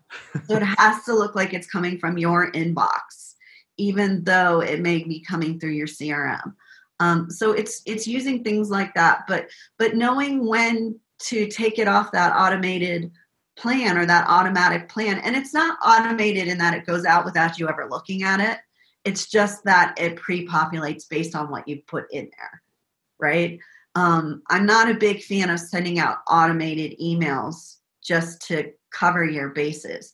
so 0.46 0.56
it 0.56 0.62
has 0.78 1.04
to 1.04 1.14
look 1.14 1.34
like 1.34 1.54
it's 1.54 1.70
coming 1.70 1.98
from 1.98 2.18
your 2.18 2.50
inbox 2.52 3.34
even 3.76 4.22
though 4.24 4.60
it 4.60 4.80
may 4.80 5.02
be 5.02 5.20
coming 5.20 5.58
through 5.58 5.70
your 5.70 5.86
crm 5.86 6.54
um, 7.00 7.28
so 7.28 7.52
it's 7.52 7.82
it's 7.86 8.06
using 8.06 8.44
things 8.44 8.70
like 8.70 8.94
that 8.94 9.24
but 9.26 9.48
but 9.78 9.96
knowing 9.96 10.46
when 10.46 10.98
to 11.20 11.46
take 11.48 11.78
it 11.78 11.88
off 11.88 12.12
that 12.12 12.34
automated 12.36 13.10
plan 13.56 13.96
or 13.96 14.06
that 14.06 14.26
automatic 14.28 14.88
plan 14.88 15.18
and 15.18 15.36
it's 15.36 15.54
not 15.54 15.78
automated 15.84 16.48
in 16.48 16.58
that 16.58 16.74
it 16.74 16.86
goes 16.86 17.04
out 17.04 17.24
without 17.24 17.58
you 17.58 17.68
ever 17.68 17.88
looking 17.90 18.22
at 18.22 18.40
it 18.40 18.58
it's 19.04 19.26
just 19.26 19.62
that 19.64 19.94
it 19.98 20.16
pre-populates 20.16 21.08
based 21.08 21.34
on 21.34 21.50
what 21.50 21.66
you 21.68 21.80
put 21.86 22.04
in 22.12 22.30
there 22.38 22.62
right 23.18 23.58
um, 23.94 24.42
i'm 24.50 24.66
not 24.66 24.90
a 24.90 24.94
big 24.94 25.22
fan 25.22 25.50
of 25.50 25.60
sending 25.60 25.98
out 25.98 26.18
automated 26.28 26.98
emails 27.00 27.76
just 28.04 28.46
to 28.48 28.70
cover 28.92 29.24
your 29.24 29.50
bases. 29.50 30.12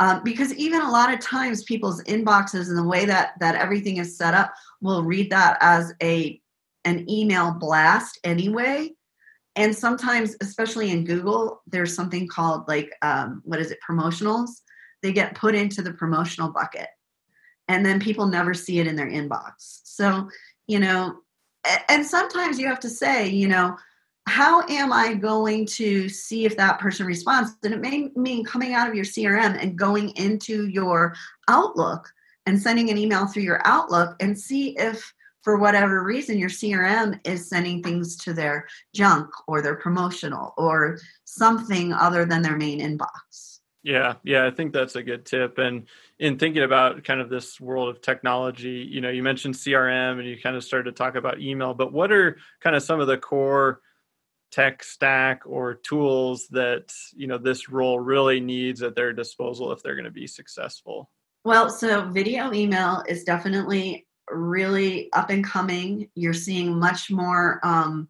Um, 0.00 0.22
because 0.24 0.52
even 0.54 0.80
a 0.80 0.90
lot 0.90 1.12
of 1.12 1.20
times 1.20 1.62
people's 1.62 2.02
inboxes 2.04 2.68
and 2.68 2.76
the 2.76 2.82
way 2.82 3.04
that 3.04 3.34
that 3.40 3.54
everything 3.54 3.98
is 3.98 4.16
set 4.16 4.34
up 4.34 4.52
will 4.80 5.04
read 5.04 5.30
that 5.30 5.58
as 5.60 5.92
a 6.02 6.40
an 6.84 7.08
email 7.08 7.52
blast 7.52 8.18
anyway. 8.24 8.90
And 9.54 9.76
sometimes 9.76 10.34
especially 10.40 10.90
in 10.90 11.04
google 11.04 11.62
there's 11.66 11.94
something 11.94 12.26
called 12.26 12.66
like 12.66 12.92
um, 13.02 13.42
what 13.44 13.60
is 13.60 13.70
it 13.70 13.78
promotionals? 13.88 14.50
They 15.02 15.12
get 15.12 15.36
put 15.36 15.54
into 15.54 15.82
the 15.82 15.92
promotional 15.92 16.50
bucket 16.50 16.88
and 17.68 17.86
then 17.86 18.00
people 18.00 18.26
never 18.26 18.54
see 18.54 18.80
it 18.80 18.86
in 18.86 18.96
their 18.96 19.10
inbox. 19.10 19.82
So 19.84 20.28
you 20.66 20.80
know 20.80 21.18
and 21.88 22.04
sometimes 22.04 22.58
you 22.58 22.66
have 22.66 22.80
to 22.80 22.88
say 22.88 23.28
you 23.28 23.46
know 23.46 23.76
how 24.26 24.62
am 24.68 24.92
I 24.92 25.14
going 25.14 25.66
to 25.66 26.08
see 26.08 26.44
if 26.44 26.56
that 26.56 26.78
person 26.78 27.06
responds? 27.06 27.56
And 27.62 27.74
it 27.74 27.80
may 27.80 28.10
mean 28.14 28.44
coming 28.44 28.74
out 28.74 28.88
of 28.88 28.94
your 28.94 29.04
CRM 29.04 29.60
and 29.60 29.76
going 29.76 30.10
into 30.10 30.68
your 30.68 31.14
Outlook 31.48 32.08
and 32.46 32.60
sending 32.60 32.90
an 32.90 32.98
email 32.98 33.26
through 33.26 33.42
your 33.42 33.60
Outlook 33.64 34.16
and 34.20 34.38
see 34.38 34.76
if, 34.78 35.12
for 35.42 35.58
whatever 35.58 36.04
reason, 36.04 36.38
your 36.38 36.48
CRM 36.48 37.18
is 37.24 37.48
sending 37.48 37.82
things 37.82 38.16
to 38.16 38.32
their 38.32 38.68
junk 38.94 39.28
or 39.48 39.60
their 39.60 39.76
promotional 39.76 40.54
or 40.56 40.98
something 41.24 41.92
other 41.92 42.24
than 42.24 42.42
their 42.42 42.56
main 42.56 42.80
inbox. 42.80 43.58
Yeah, 43.82 44.14
yeah, 44.22 44.46
I 44.46 44.52
think 44.52 44.72
that's 44.72 44.94
a 44.94 45.02
good 45.02 45.26
tip. 45.26 45.58
And 45.58 45.88
in 46.20 46.38
thinking 46.38 46.62
about 46.62 47.02
kind 47.02 47.20
of 47.20 47.28
this 47.28 47.60
world 47.60 47.88
of 47.88 48.00
technology, 48.00 48.88
you 48.88 49.00
know, 49.00 49.10
you 49.10 49.24
mentioned 49.24 49.54
CRM 49.54 50.20
and 50.20 50.28
you 50.28 50.40
kind 50.40 50.54
of 50.54 50.62
started 50.62 50.90
to 50.90 50.96
talk 50.96 51.16
about 51.16 51.40
email, 51.40 51.74
but 51.74 51.92
what 51.92 52.12
are 52.12 52.36
kind 52.60 52.76
of 52.76 52.84
some 52.84 53.00
of 53.00 53.08
the 53.08 53.18
core 53.18 53.80
tech 54.52 54.84
stack 54.84 55.42
or 55.46 55.74
tools 55.74 56.46
that, 56.48 56.92
you 57.16 57.26
know, 57.26 57.38
this 57.38 57.68
role 57.68 57.98
really 57.98 58.38
needs 58.38 58.82
at 58.82 58.94
their 58.94 59.12
disposal 59.12 59.72
if 59.72 59.82
they're 59.82 59.96
going 59.96 60.04
to 60.04 60.10
be 60.10 60.26
successful? 60.26 61.10
Well, 61.44 61.70
so 61.70 62.08
video 62.08 62.52
email 62.52 63.02
is 63.08 63.24
definitely 63.24 64.06
really 64.30 65.12
up 65.12 65.30
and 65.30 65.42
coming. 65.42 66.08
You're 66.14 66.34
seeing 66.34 66.78
much 66.78 67.10
more 67.10 67.58
um, 67.64 68.08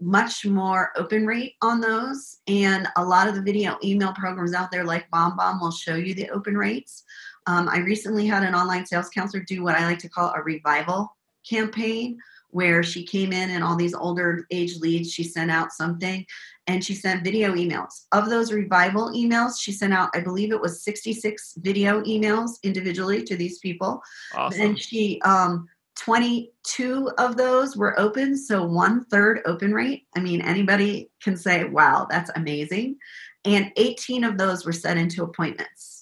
much 0.00 0.46
more 0.46 0.92
open 0.96 1.26
rate 1.26 1.54
on 1.60 1.80
those. 1.80 2.38
And 2.46 2.88
a 2.96 3.04
lot 3.04 3.28
of 3.28 3.34
the 3.34 3.42
video 3.42 3.76
email 3.84 4.12
programs 4.14 4.54
out 4.54 4.70
there, 4.70 4.84
like 4.84 5.10
BombBomb, 5.10 5.60
will 5.60 5.70
show 5.70 5.94
you 5.94 6.14
the 6.14 6.30
open 6.30 6.56
rates. 6.56 7.04
Um, 7.46 7.68
I 7.68 7.78
recently 7.78 8.26
had 8.26 8.42
an 8.42 8.54
online 8.54 8.86
sales 8.86 9.10
counselor 9.10 9.42
do 9.42 9.62
what 9.62 9.74
I 9.74 9.84
like 9.84 9.98
to 9.98 10.08
call 10.08 10.32
a 10.34 10.42
revival 10.42 11.14
campaign, 11.48 12.18
where 12.50 12.82
she 12.82 13.04
came 13.04 13.32
in 13.32 13.50
and 13.50 13.62
all 13.62 13.76
these 13.76 13.94
older 13.94 14.46
age 14.50 14.76
leads, 14.76 15.12
she 15.12 15.24
sent 15.24 15.50
out 15.50 15.72
something 15.72 16.24
and 16.66 16.84
she 16.84 16.94
sent 16.94 17.24
video 17.24 17.54
emails. 17.54 18.04
Of 18.12 18.30
those 18.30 18.52
revival 18.52 19.10
emails, 19.12 19.60
she 19.60 19.72
sent 19.72 19.92
out, 19.92 20.10
I 20.14 20.20
believe 20.20 20.52
it 20.52 20.60
was 20.60 20.84
66 20.84 21.54
video 21.58 22.02
emails 22.02 22.62
individually 22.62 23.22
to 23.24 23.36
these 23.36 23.58
people. 23.58 24.02
Awesome. 24.34 24.60
And 24.60 24.78
she 24.78 25.20
um, 25.22 25.66
22 25.96 27.10
of 27.18 27.36
those 27.36 27.76
were 27.76 27.98
open, 27.98 28.36
so 28.36 28.64
one 28.64 29.04
third 29.06 29.40
open 29.44 29.74
rate. 29.74 30.06
I 30.16 30.20
mean, 30.20 30.40
anybody 30.40 31.10
can 31.22 31.36
say, 31.36 31.64
wow, 31.64 32.06
that's 32.08 32.30
amazing. 32.36 32.96
And 33.44 33.72
18 33.76 34.24
of 34.24 34.38
those 34.38 34.64
were 34.64 34.72
set 34.72 34.96
into 34.96 35.24
appointments. 35.24 35.99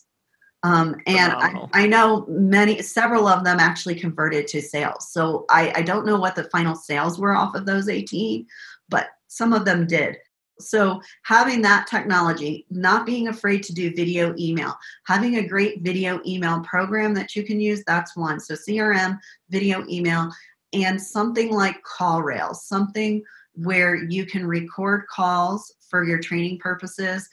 Um, 0.64 0.96
and 1.06 1.32
I, 1.32 1.68
I, 1.72 1.86
know 1.86 2.26
many, 2.28 2.82
several 2.82 3.28
of 3.28 3.44
them 3.44 3.60
actually 3.60 3.94
converted 3.94 4.48
to 4.48 4.60
sales. 4.60 5.12
So 5.12 5.44
I, 5.48 5.72
I 5.76 5.82
don't 5.82 6.04
know 6.04 6.18
what 6.18 6.34
the 6.34 6.50
final 6.50 6.74
sales 6.74 7.16
were 7.16 7.36
off 7.36 7.54
of 7.54 7.64
those 7.64 7.88
18, 7.88 8.44
but 8.88 9.10
some 9.28 9.52
of 9.52 9.64
them 9.64 9.86
did. 9.86 10.16
So, 10.60 11.00
having 11.22 11.62
that 11.62 11.86
technology, 11.86 12.66
not 12.68 13.06
being 13.06 13.28
afraid 13.28 13.62
to 13.64 13.72
do 13.72 13.94
video 13.94 14.34
email, 14.36 14.74
having 15.06 15.36
a 15.36 15.46
great 15.46 15.82
video 15.82 16.20
email 16.26 16.60
program 16.60 17.14
that 17.14 17.36
you 17.36 17.44
can 17.44 17.60
use, 17.60 17.84
that's 17.86 18.16
one. 18.16 18.40
So, 18.40 18.54
CRM, 18.54 19.18
video 19.50 19.84
email, 19.88 20.32
and 20.72 21.00
something 21.00 21.52
like 21.52 21.76
CallRails, 21.84 22.56
something 22.56 23.22
where 23.62 23.94
you 23.94 24.24
can 24.24 24.46
record 24.46 25.06
calls 25.08 25.74
for 25.88 26.04
your 26.04 26.18
training 26.18 26.58
purposes 26.58 27.28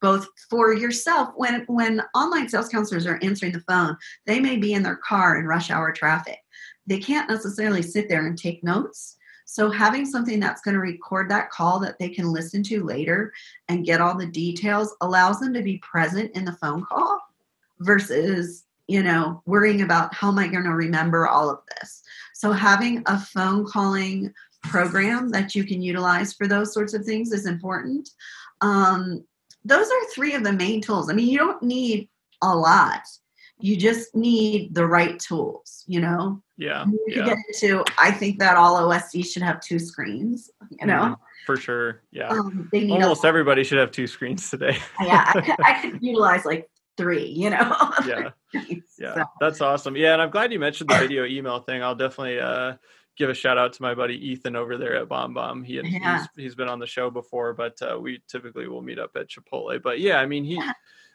both 0.00 0.26
for 0.50 0.74
yourself 0.74 1.30
when 1.36 1.64
when 1.66 2.02
online 2.14 2.48
sales 2.48 2.68
counselors 2.68 3.06
are 3.06 3.20
answering 3.22 3.52
the 3.52 3.60
phone 3.60 3.96
they 4.26 4.40
may 4.40 4.56
be 4.56 4.74
in 4.74 4.82
their 4.82 4.96
car 4.96 5.38
in 5.38 5.46
rush 5.46 5.70
hour 5.70 5.92
traffic 5.92 6.38
they 6.86 6.98
can't 6.98 7.30
necessarily 7.30 7.82
sit 7.82 8.08
there 8.08 8.26
and 8.26 8.36
take 8.36 8.64
notes 8.64 9.16
so 9.44 9.70
having 9.70 10.06
something 10.06 10.40
that's 10.40 10.62
going 10.62 10.74
to 10.74 10.80
record 10.80 11.30
that 11.30 11.50
call 11.50 11.78
that 11.80 11.98
they 11.98 12.08
can 12.08 12.32
listen 12.32 12.62
to 12.64 12.82
later 12.82 13.32
and 13.68 13.84
get 13.84 14.00
all 14.00 14.16
the 14.16 14.26
details 14.26 14.96
allows 15.00 15.38
them 15.38 15.52
to 15.54 15.62
be 15.62 15.78
present 15.78 16.34
in 16.34 16.44
the 16.44 16.52
phone 16.54 16.84
call 16.84 17.20
versus, 17.80 18.64
you 18.86 19.02
know, 19.02 19.42
worrying 19.46 19.82
about 19.82 20.14
how 20.14 20.28
am 20.28 20.38
I 20.38 20.48
going 20.48 20.64
to 20.64 20.70
remember 20.70 21.26
all 21.26 21.50
of 21.50 21.60
this. 21.78 22.02
So 22.32 22.52
having 22.52 23.02
a 23.06 23.18
phone 23.18 23.66
calling 23.66 24.32
program 24.64 25.30
that 25.30 25.54
you 25.54 25.64
can 25.64 25.82
utilize 25.82 26.32
for 26.32 26.46
those 26.46 26.72
sorts 26.72 26.94
of 26.94 27.04
things 27.04 27.32
is 27.32 27.46
important. 27.46 28.10
Um, 28.60 29.24
those 29.64 29.86
are 29.86 30.10
three 30.14 30.34
of 30.34 30.44
the 30.44 30.52
main 30.52 30.80
tools. 30.80 31.10
I 31.10 31.14
mean, 31.14 31.28
you 31.28 31.38
don't 31.38 31.62
need 31.62 32.08
a 32.42 32.54
lot. 32.54 33.00
You 33.58 33.76
just 33.76 34.14
need 34.14 34.74
the 34.74 34.86
right 34.86 35.18
tools, 35.18 35.84
you 35.86 36.00
know? 36.00 36.42
Yeah. 36.56 36.84
You 36.86 36.98
yeah. 37.08 37.24
get 37.26 37.38
into, 37.48 37.84
I 37.98 38.10
think 38.10 38.38
that 38.40 38.56
all 38.56 38.76
OSC 38.76 39.24
should 39.24 39.42
have 39.42 39.60
two 39.60 39.78
screens, 39.78 40.50
you 40.70 40.86
know? 40.86 41.16
Mm, 41.16 41.16
for 41.46 41.56
sure. 41.56 42.02
Yeah. 42.10 42.28
Um, 42.28 42.68
Almost 42.72 43.24
everybody 43.24 43.64
should 43.64 43.78
have 43.78 43.90
two 43.90 44.06
screens 44.06 44.50
today. 44.50 44.76
yeah. 45.00 45.32
I 45.34 45.40
could, 45.40 45.64
I 45.64 45.80
could 45.80 45.98
utilize 46.02 46.44
like 46.44 46.68
three, 46.96 47.26
you 47.26 47.50
know? 47.50 47.92
yeah. 48.06 48.30
Yeah. 48.96 49.14
So. 49.14 49.24
That's 49.40 49.60
awesome. 49.60 49.96
Yeah. 49.96 50.12
And 50.12 50.22
I'm 50.22 50.30
glad 50.30 50.52
you 50.52 50.60
mentioned 50.60 50.88
the 50.88 50.98
video 51.00 51.24
email 51.24 51.58
thing. 51.58 51.82
I'll 51.82 51.96
definitely, 51.96 52.38
uh, 52.38 52.74
give 53.16 53.30
a 53.30 53.34
shout 53.34 53.58
out 53.58 53.72
to 53.74 53.82
my 53.82 53.94
buddy 53.94 54.14
Ethan 54.30 54.56
over 54.56 54.76
there 54.76 54.96
at 54.96 55.08
BombBomb. 55.08 55.64
He 55.64 55.76
had, 55.76 55.86
yeah. 55.86 56.18
he's, 56.18 56.44
he's 56.44 56.54
been 56.54 56.68
on 56.68 56.78
the 56.78 56.86
show 56.86 57.10
before, 57.10 57.52
but 57.52 57.80
uh, 57.82 57.98
we 57.98 58.20
typically 58.28 58.68
will 58.68 58.82
meet 58.82 58.98
up 58.98 59.16
at 59.16 59.28
Chipotle. 59.28 59.80
But 59.82 60.00
yeah, 60.00 60.18
I 60.18 60.26
mean, 60.26 60.44
he 60.44 60.60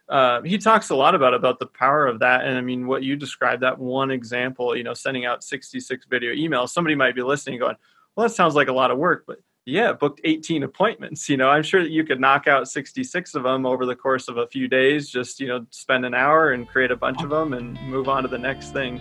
uh, 0.10 0.42
he 0.42 0.58
talks 0.58 0.90
a 0.90 0.96
lot 0.96 1.14
about 1.14 1.34
about 1.34 1.60
the 1.60 1.68
power 1.68 2.08
of 2.08 2.20
that 2.20 2.44
and 2.44 2.58
i 2.58 2.62
mean 2.62 2.88
what 2.88 3.04
you 3.04 3.16
described 3.16 3.62
that 3.62 3.78
one 3.78 4.10
example 4.10 4.76
you 4.76 4.84
know 4.84 4.94
sending 4.94 5.26
out 5.26 5.44
66 5.44 6.06
video 6.08 6.34
emails 6.34 6.70
somebody 6.70 6.96
might 6.96 7.14
be 7.14 7.22
listening 7.22 7.60
going 7.60 7.76
well 8.16 8.28
that 8.28 8.34
sounds 8.34 8.56
like 8.56 8.70
a 8.70 8.74
lot 8.74 8.90
of 8.90 8.98
work 8.98 9.26
but 9.28 9.38
yeah 9.66 9.94
booked 9.94 10.20
18 10.24 10.64
appointments 10.64 11.30
you 11.30 11.38
know 11.38 11.48
i'm 11.48 11.62
sure 11.62 11.84
that 11.84 11.92
you 11.92 12.04
could 12.04 12.20
knock 12.20 12.48
out 12.48 12.68
66 12.68 13.36
of 13.36 13.44
them 13.44 13.68
over 13.68 13.86
the 13.86 13.96
course 13.96 14.28
of 14.28 14.38
a 14.38 14.48
few 14.48 14.68
days 14.68 15.10
just 15.10 15.40
you 15.40 15.48
know 15.48 15.64
spend 15.70 16.04
an 16.06 16.16
hour 16.16 16.54
and 16.54 16.68
create 16.68 16.90
a 16.90 16.96
bunch 16.96 17.22
of 17.22 17.30
them 17.30 17.54
and 17.54 17.80
move 17.84 18.10
on 18.10 18.24
to 18.24 18.30
the 18.30 18.38
next 18.38 18.74
thing 18.74 19.00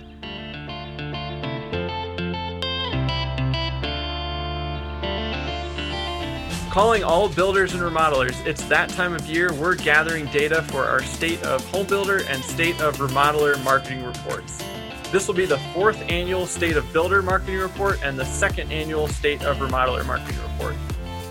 Calling 6.79 7.03
all 7.03 7.29
builders 7.29 7.75
and 7.75 7.83
remodelers, 7.83 8.47
it's 8.47 8.63
that 8.69 8.89
time 8.91 9.13
of 9.13 9.27
year 9.27 9.53
we're 9.55 9.75
gathering 9.75 10.27
data 10.27 10.63
for 10.63 10.85
our 10.85 11.03
State 11.03 11.43
of 11.43 11.69
Home 11.73 11.89
Builder 11.89 12.23
and 12.29 12.41
State 12.41 12.81
of 12.81 12.99
Remodeler 12.99 13.61
marketing 13.65 14.05
reports. 14.05 14.63
This 15.11 15.27
will 15.27 15.35
be 15.35 15.45
the 15.45 15.59
fourth 15.75 16.01
annual 16.09 16.47
State 16.47 16.77
of 16.77 16.93
Builder 16.93 17.21
marketing 17.21 17.59
report 17.59 17.99
and 18.05 18.17
the 18.17 18.25
second 18.25 18.71
annual 18.71 19.09
State 19.09 19.43
of 19.43 19.57
Remodeler 19.57 20.07
marketing 20.07 20.41
report. 20.41 20.77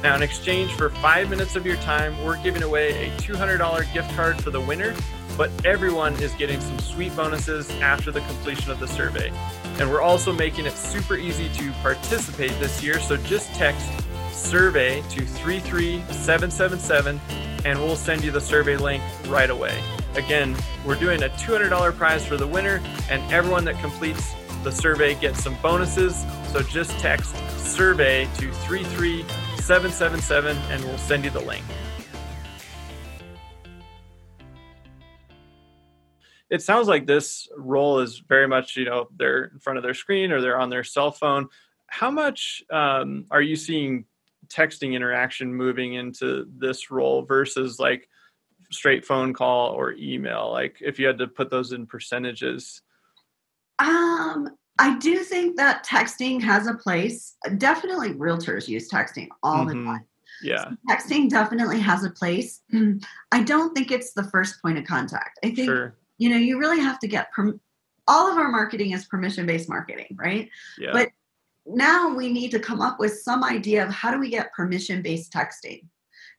Now, 0.03 0.17
in 0.17 0.21
exchange 0.21 0.73
for 0.73 0.89
five 0.89 1.29
minutes 1.29 1.55
of 1.55 1.65
your 1.65 1.77
time, 1.77 2.21
we're 2.25 2.43
giving 2.43 2.63
away 2.63 3.07
a 3.07 3.11
$200 3.11 3.93
gift 3.93 4.13
card 4.17 4.43
for 4.43 4.49
the 4.49 4.59
winner, 4.59 4.93
but 5.37 5.49
everyone 5.65 6.13
is 6.21 6.33
getting 6.33 6.59
some 6.59 6.79
sweet 6.79 7.15
bonuses 7.15 7.69
after 7.79 8.11
the 8.11 8.19
completion 8.19 8.69
of 8.69 8.81
the 8.81 8.87
survey. 8.89 9.31
And 9.79 9.89
we're 9.89 10.01
also 10.01 10.33
making 10.33 10.65
it 10.65 10.73
super 10.73 11.15
easy 11.15 11.47
to 11.47 11.71
participate 11.81 12.51
this 12.59 12.83
year, 12.83 12.99
so 12.99 13.15
just 13.15 13.55
text 13.55 13.89
survey 14.37 15.01
to 15.09 15.25
33777 15.25 17.19
and 17.65 17.79
we'll 17.79 17.95
send 17.95 18.23
you 18.23 18.29
the 18.31 18.39
survey 18.39 18.77
link 18.77 19.01
right 19.27 19.49
away. 19.49 19.81
Again, 20.15 20.55
we're 20.85 20.99
doing 20.99 21.23
a 21.23 21.29
$200 21.29 21.97
prize 21.97 22.23
for 22.25 22.37
the 22.37 22.47
winner, 22.47 22.81
and 23.09 23.21
everyone 23.31 23.65
that 23.65 23.79
completes 23.79 24.33
the 24.63 24.71
survey 24.71 25.15
gets 25.15 25.43
some 25.43 25.57
bonuses. 25.61 26.25
So 26.51 26.61
just 26.61 26.91
text 26.99 27.35
survey 27.59 28.25
to 28.37 28.51
33777 28.51 30.57
and 30.57 30.83
we'll 30.83 30.97
send 30.97 31.25
you 31.25 31.29
the 31.29 31.41
link. 31.41 31.63
It 36.49 36.61
sounds 36.61 36.87
like 36.87 37.05
this 37.05 37.49
role 37.57 37.99
is 37.99 38.23
very 38.27 38.47
much, 38.47 38.77
you 38.77 38.85
know, 38.85 39.09
they're 39.15 39.43
in 39.45 39.59
front 39.59 39.77
of 39.77 39.83
their 39.83 39.93
screen 39.93 40.31
or 40.31 40.41
they're 40.41 40.59
on 40.59 40.69
their 40.69 40.83
cell 40.83 41.11
phone. 41.11 41.49
How 41.87 42.09
much 42.09 42.63
um, 42.71 43.25
are 43.29 43.41
you 43.41 43.57
seeing 43.57 44.05
texting 44.49 44.93
interaction 44.93 45.53
moving 45.53 45.93
into 45.93 46.47
this 46.57 46.91
role 46.91 47.23
versus 47.23 47.79
like 47.79 48.09
straight 48.71 49.05
phone 49.05 49.33
call 49.33 49.69
or 49.69 49.93
email 49.93 50.51
like 50.51 50.77
if 50.81 50.99
you 50.99 51.07
had 51.07 51.17
to 51.17 51.27
put 51.27 51.49
those 51.49 51.71
in 51.71 51.85
percentages? 51.85 52.81
Um 53.79 54.49
i 54.79 54.97
do 54.99 55.19
think 55.19 55.57
that 55.57 55.85
texting 55.85 56.41
has 56.41 56.67
a 56.67 56.73
place. 56.73 57.35
Definitely 57.57 58.13
realtors 58.13 58.67
use 58.67 58.89
texting 58.89 59.27
all 59.43 59.65
mm-hmm. 59.65 59.83
the 59.83 59.85
time. 59.85 60.05
Yeah. 60.41 60.63
So 60.63 60.75
texting 60.89 61.29
definitely 61.29 61.79
has 61.79 62.03
a 62.03 62.09
place. 62.09 62.61
I 63.31 63.43
don't 63.43 63.73
think 63.75 63.91
it's 63.91 64.13
the 64.13 64.23
first 64.25 64.61
point 64.61 64.77
of 64.77 64.85
contact. 64.85 65.39
I 65.43 65.47
think 65.47 65.69
sure. 65.69 65.95
you 66.17 66.29
know 66.29 66.37
you 66.37 66.59
really 66.59 66.79
have 66.79 66.99
to 66.99 67.07
get 67.07 67.31
perm- 67.31 67.59
all 68.07 68.31
of 68.31 68.37
our 68.37 68.49
marketing 68.49 68.91
is 68.91 69.05
permission 69.05 69.45
based 69.45 69.69
marketing 69.69 70.15
right? 70.15 70.49
Yeah. 70.77 70.91
but 70.93 71.09
now 71.67 72.13
we 72.15 72.31
need 72.31 72.51
to 72.51 72.59
come 72.59 72.81
up 72.81 72.99
with 72.99 73.19
some 73.19 73.43
idea 73.43 73.85
of 73.85 73.91
how 73.91 74.11
do 74.11 74.19
we 74.19 74.29
get 74.29 74.53
permission 74.53 75.01
based 75.01 75.31
texting 75.31 75.81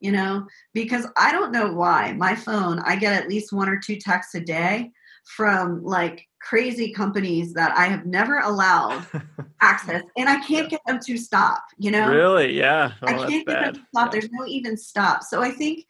you 0.00 0.12
know? 0.12 0.46
Because 0.74 1.06
i 1.16 1.32
don't 1.32 1.52
know 1.52 1.72
why 1.72 2.12
my 2.12 2.34
phone 2.34 2.78
i 2.80 2.96
get 2.96 3.20
at 3.20 3.28
least 3.28 3.52
one 3.52 3.68
or 3.68 3.78
two 3.78 3.96
texts 3.96 4.34
a 4.34 4.40
day 4.40 4.92
from 5.24 5.84
like 5.84 6.26
crazy 6.40 6.92
companies 6.92 7.52
that 7.52 7.76
i 7.76 7.86
have 7.86 8.06
never 8.06 8.38
allowed 8.38 9.04
access 9.60 10.02
and 10.16 10.28
i 10.28 10.38
can't 10.40 10.70
get 10.70 10.80
them 10.86 11.00
to 11.04 11.18
stop 11.18 11.64
you 11.78 11.90
know? 11.90 12.08
Really? 12.08 12.56
Yeah. 12.56 12.92
Oh, 13.02 13.06
i 13.08 13.12
can't 13.28 13.46
get 13.46 13.46
them 13.46 13.74
to 13.74 13.80
stop. 13.80 14.06
Yeah. 14.06 14.08
there's 14.12 14.30
no 14.30 14.46
even 14.46 14.76
stop. 14.76 15.22
So 15.22 15.42
i 15.42 15.50
think 15.50 15.84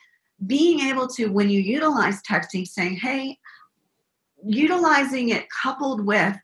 being 0.46 0.80
able 0.80 1.06
to 1.08 1.26
when 1.26 1.50
you 1.50 1.60
utilize 1.60 2.22
texting 2.22 2.66
saying 2.66 2.96
hey 2.96 3.38
utilizing 4.44 5.30
it 5.30 5.46
coupled 5.50 6.04
with 6.06 6.36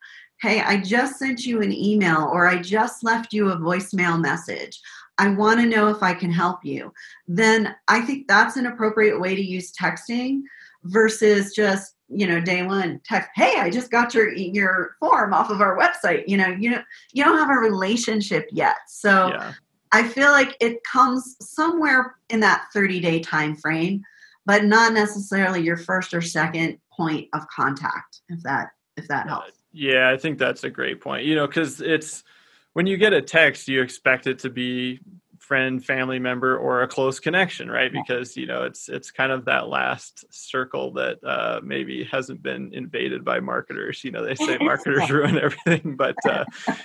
hey, 0.45 0.61
I 0.61 0.77
just 0.77 1.19
sent 1.19 1.47
you 1.47 1.63
an 1.63 1.73
email 1.73 2.29
or 2.31 2.47
I 2.47 2.61
just 2.61 3.03
left 3.03 3.33
you 3.33 3.49
a 3.49 3.57
voicemail 3.57 4.21
message. 4.21 4.79
I 5.17 5.31
want 5.31 5.59
to 5.61 5.67
know 5.67 5.89
if 5.89 6.03
I 6.03 6.13
can 6.13 6.31
help 6.31 6.63
you, 6.63 6.93
then 7.27 7.75
I 7.89 8.03
think 8.03 8.29
that's 8.29 8.59
an 8.59 8.67
appropriate 8.67 9.19
way 9.19 9.35
to 9.35 9.43
use 9.43 9.73
texting 9.73 10.43
versus 10.83 11.55
just 11.55 11.95
you 12.11 12.27
know 12.27 12.39
day 12.39 12.63
one 12.63 13.01
text 13.07 13.31
hey 13.35 13.55
i 13.59 13.71
just 13.71 13.91
got 13.91 14.13
your 14.13 14.31
your 14.35 14.95
form 15.01 15.33
off 15.33 15.49
of 15.49 15.63
our 15.63 15.79
website. 15.79 16.25
You 16.27 16.37
know 16.37 16.49
you 16.49 16.69
know 16.69 16.83
you 17.15 17.25
don't 17.25 17.39
have 17.39 17.49
a 17.49 17.59
relationship 17.59 18.47
yet. 18.53 18.77
So 18.87 19.29
yeah. 19.29 19.55
i 19.93 20.07
feel 20.07 20.31
like 20.31 20.55
it 20.61 20.85
comes 20.85 21.37
somewhere 21.41 22.17
in 22.29 22.41
that 22.41 22.67
30 22.75 23.01
day 23.01 23.21
time 23.21 23.57
frame 23.57 24.03
but 24.45 24.65
not 24.65 24.93
necessarily 24.93 25.63
your 25.63 25.79
first 25.79 26.13
or 26.13 26.21
second 26.21 26.79
point 26.93 27.29
of 27.33 27.49
contact 27.49 28.21
if 28.29 28.43
that 28.43 28.69
if 28.99 29.09
that 29.09 29.27
helps 29.27 29.64
yeah 29.75 30.09
i 30.09 30.17
think 30.17 30.39
that's 30.39 30.65
a 30.65 30.71
great 30.71 31.01
point. 31.01 31.25
You 31.25 31.35
know 31.35 31.47
because 31.47 31.81
it's 31.81 32.25
when 32.73 32.87
you 32.87 32.97
get 32.97 33.13
a 33.13 33.21
text 33.21 33.69
you 33.69 33.83
expect 33.83 34.27
it 34.27 34.39
to 34.41 34.51
be 34.51 35.01
friend 35.45 35.85
family 35.85 36.19
member 36.19 36.57
or 36.57 36.83
a 36.83 36.89
close 36.89 37.21
connection 37.21 37.71
right? 37.71 37.93
Because 37.93 38.37
you 38.37 38.47
know 38.47 38.63
it's 38.63 38.89
it's 38.89 39.11
kind 39.11 39.31
of 39.31 39.45
that 39.45 39.69
last 39.69 40.25
circle 40.33 40.93
that 40.93 41.23
uh, 41.23 41.61
maybe 41.63 42.05
hasn't 42.05 42.43
been 42.43 42.73
invaded 42.73 43.25
by 43.25 43.41
marketers. 43.41 44.03
You 44.05 44.13
know 44.13 44.25
they 44.25 44.37
say 44.37 44.57
marketers 44.61 45.11
ruin 45.11 45.37
everything 45.37 45.97
but 45.97 46.17
uh, 46.27 46.45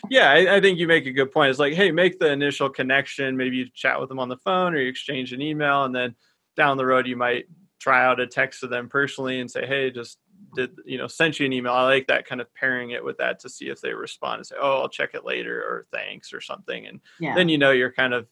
yeah 0.10 0.30
I, 0.30 0.58
I, 0.58 0.62
think 0.62 0.78
you 0.78 0.88
make 0.88 1.06
a 1.06 1.12
good 1.12 1.32
point. 1.32 1.52
It's 1.52 1.60
like 1.60 1.73
hey 1.73 1.91
make 1.91 2.19
the 2.19 2.32
initial 2.32 2.69
connection. 2.69 3.38
Maybe 3.38 3.58
you 3.58 3.69
chat 3.73 3.99
with 3.99 4.10
them 4.10 4.19
on 4.19 4.30
the 4.30 4.38
phone 4.38 4.73
or 4.73 4.80
you 4.80 4.89
exchange 4.89 5.32
an 5.32 5.41
email 5.41 5.86
and 5.86 5.95
then 5.95 6.15
down 6.58 6.75
the 6.75 6.86
road 6.86 7.08
you 7.08 7.15
might 7.15 7.45
try 7.80 8.04
out 8.04 8.19
a 8.19 8.28
text 8.28 8.60
to 8.60 8.67
them 8.67 8.89
personally 8.89 9.39
and 9.39 9.49
say 9.49 9.65
hey 9.65 9.89
just 9.89 10.17
did 10.56 10.71
you 10.86 10.97
know 10.97 11.08
sent 11.08 11.39
you 11.39 11.45
an 11.45 11.54
email 11.54 11.73
i 11.73 11.84
like 11.84 12.08
that 12.08 12.25
kind 12.25 12.41
of 12.41 12.54
pairing 12.54 12.91
it 12.91 13.04
with 13.04 13.17
that 13.17 13.39
to 13.39 13.49
see 13.49 13.69
if 13.69 13.82
they 13.82 13.93
respond 13.93 14.38
and 14.38 14.47
say 14.47 14.56
oh 14.60 14.82
i'll 14.82 14.89
check 14.89 15.12
it 15.13 15.25
later 15.25 15.60
or 15.62 15.86
thanks 15.91 16.34
or 16.34 16.41
something 16.41 16.88
and 16.88 16.99
yeah. 17.19 17.36
then 17.36 17.49
you 17.49 17.58
know 17.58 17.71
you're 17.71 17.91
kind 17.91 18.13
of 18.13 18.28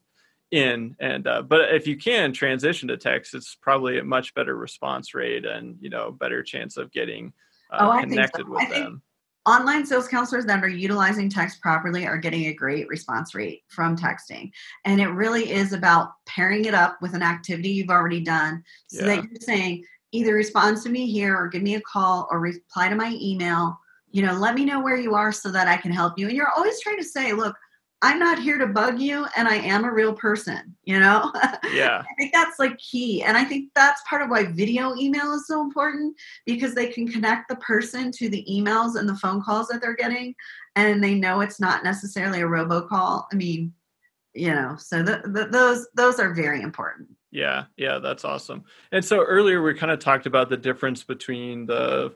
in 0.52 0.96
and 1.00 1.28
uh, 1.28 1.42
but 1.42 1.74
if 1.74 1.88
you 1.88 1.98
can 1.98 2.32
transition 2.32 2.88
to 2.88 2.98
text 2.98 3.34
it's 3.36 3.56
probably 3.56 4.00
a 4.00 4.04
much 4.04 4.34
better 4.34 4.56
response 4.56 5.14
rate 5.14 5.46
and 5.46 5.78
you 5.82 5.90
know 5.90 6.12
better 6.12 6.42
chance 6.42 6.78
of 6.78 6.92
getting 6.92 7.34
uh, 7.72 7.96
oh, 7.98 8.00
connected 8.00 8.46
so. 8.46 8.52
with 8.52 8.70
them 8.70 9.02
online 9.46 9.86
sales 9.86 10.08
counselors 10.08 10.46
that 10.46 10.64
are 10.64 10.70
utilizing 10.70 11.30
text 11.30 11.62
properly 11.62 12.06
are 12.06 12.18
getting 12.18 12.46
a 12.46 12.54
great 12.54 12.88
response 12.88 13.36
rate 13.36 13.64
from 13.68 13.98
texting 13.98 14.50
and 14.86 15.02
it 15.02 15.08
really 15.08 15.52
is 15.52 15.74
about 15.74 16.12
pairing 16.26 16.64
it 16.64 16.74
up 16.74 16.98
with 17.02 17.14
an 17.14 17.24
activity 17.24 17.70
you've 17.70 17.90
already 17.90 18.22
done 18.22 18.64
so 18.88 19.06
yeah. 19.06 19.16
that 19.16 19.24
you're 19.24 19.42
saying 19.42 19.84
either 20.12 20.34
respond 20.34 20.78
to 20.82 20.90
me 20.90 21.12
here 21.12 21.36
or 21.36 21.48
give 21.48 21.62
me 21.62 21.76
a 21.76 21.82
call 21.82 22.28
or 22.32 22.40
reply 22.40 22.90
to 22.90 22.96
my 22.96 23.18
email 23.22 23.78
you 24.12 24.22
know 24.22 24.34
let 24.34 24.56
me 24.56 24.66
know 24.66 24.82
where 24.82 24.98
you 24.98 25.16
are 25.16 25.32
so 25.32 25.52
that 25.52 25.68
i 25.68 25.78
can 25.78 25.92
help 25.92 26.18
you 26.18 26.28
and 26.28 26.36
you're 26.36 26.52
always 26.52 26.80
trying 26.80 26.98
to 26.98 27.04
say 27.04 27.34
look 27.34 27.56
I'm 28.02 28.20
not 28.20 28.38
here 28.38 28.60
to 28.60 28.68
bug 28.68 29.00
you 29.00 29.26
and 29.36 29.48
I 29.48 29.56
am 29.56 29.84
a 29.84 29.92
real 29.92 30.14
person, 30.14 30.76
you 30.84 31.00
know? 31.00 31.32
Yeah. 31.74 32.02
I 32.10 32.14
think 32.18 32.32
that's 32.34 32.60
like 32.60 32.78
key. 32.78 33.24
And 33.24 33.36
I 33.36 33.44
think 33.44 33.72
that's 33.76 34.02
part 34.08 34.22
of 34.22 34.30
why 34.30 34.46
video 34.46 34.96
email 34.96 35.34
is 35.34 35.48
so 35.48 35.62
important 35.62 36.16
because 36.46 36.74
they 36.74 36.88
can 36.88 37.08
connect 37.08 37.50
the 37.50 37.56
person 37.58 38.12
to 38.14 38.30
the 38.30 38.46
emails 38.50 38.96
and 38.96 39.08
the 39.08 39.16
phone 39.16 39.42
calls 39.42 39.68
that 39.68 39.82
they're 39.82 39.96
getting 39.96 40.34
and 40.76 41.04
they 41.04 41.14
know 41.14 41.42
it's 41.42 41.60
not 41.60 41.84
necessarily 41.84 42.42
a 42.42 42.46
robocall. 42.46 43.26
I 43.32 43.36
mean, 43.36 43.74
you 44.34 44.52
know, 44.52 44.76
so 44.80 45.04
the, 45.04 45.22
the, 45.26 45.50
those 45.52 45.88
those 45.96 46.20
are 46.20 46.34
very 46.34 46.62
important. 46.62 47.10
Yeah, 47.32 47.66
yeah, 47.76 48.00
that's 48.00 48.24
awesome. 48.24 48.64
And 48.92 49.04
so 49.04 49.22
earlier 49.24 49.62
we 49.62 49.74
kind 49.74 49.92
of 49.92 50.00
talked 50.00 50.26
about 50.26 50.50
the 50.50 50.58
difference 50.58 51.04
between 51.04 51.66
the 51.66 52.14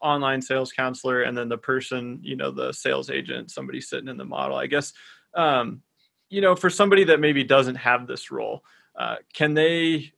online 0.00 0.40
sales 0.40 0.72
counselor 0.72 1.22
and 1.22 1.36
then 1.36 1.48
the 1.48 1.58
person, 1.58 2.20
you 2.22 2.36
know, 2.36 2.50
the 2.50 2.72
sales 2.72 3.10
agent, 3.10 3.50
somebody 3.50 3.80
sitting 3.80 4.08
in 4.08 4.16
the 4.16 4.24
model. 4.24 4.56
I 4.56 4.66
guess 4.66 4.92
um, 5.34 5.82
you 6.28 6.40
know, 6.40 6.56
for 6.56 6.70
somebody 6.70 7.04
that 7.04 7.20
maybe 7.20 7.44
doesn't 7.44 7.76
have 7.76 8.06
this 8.06 8.30
role, 8.30 8.64
uh, 8.98 9.16
can 9.32 9.54
they 9.54 10.12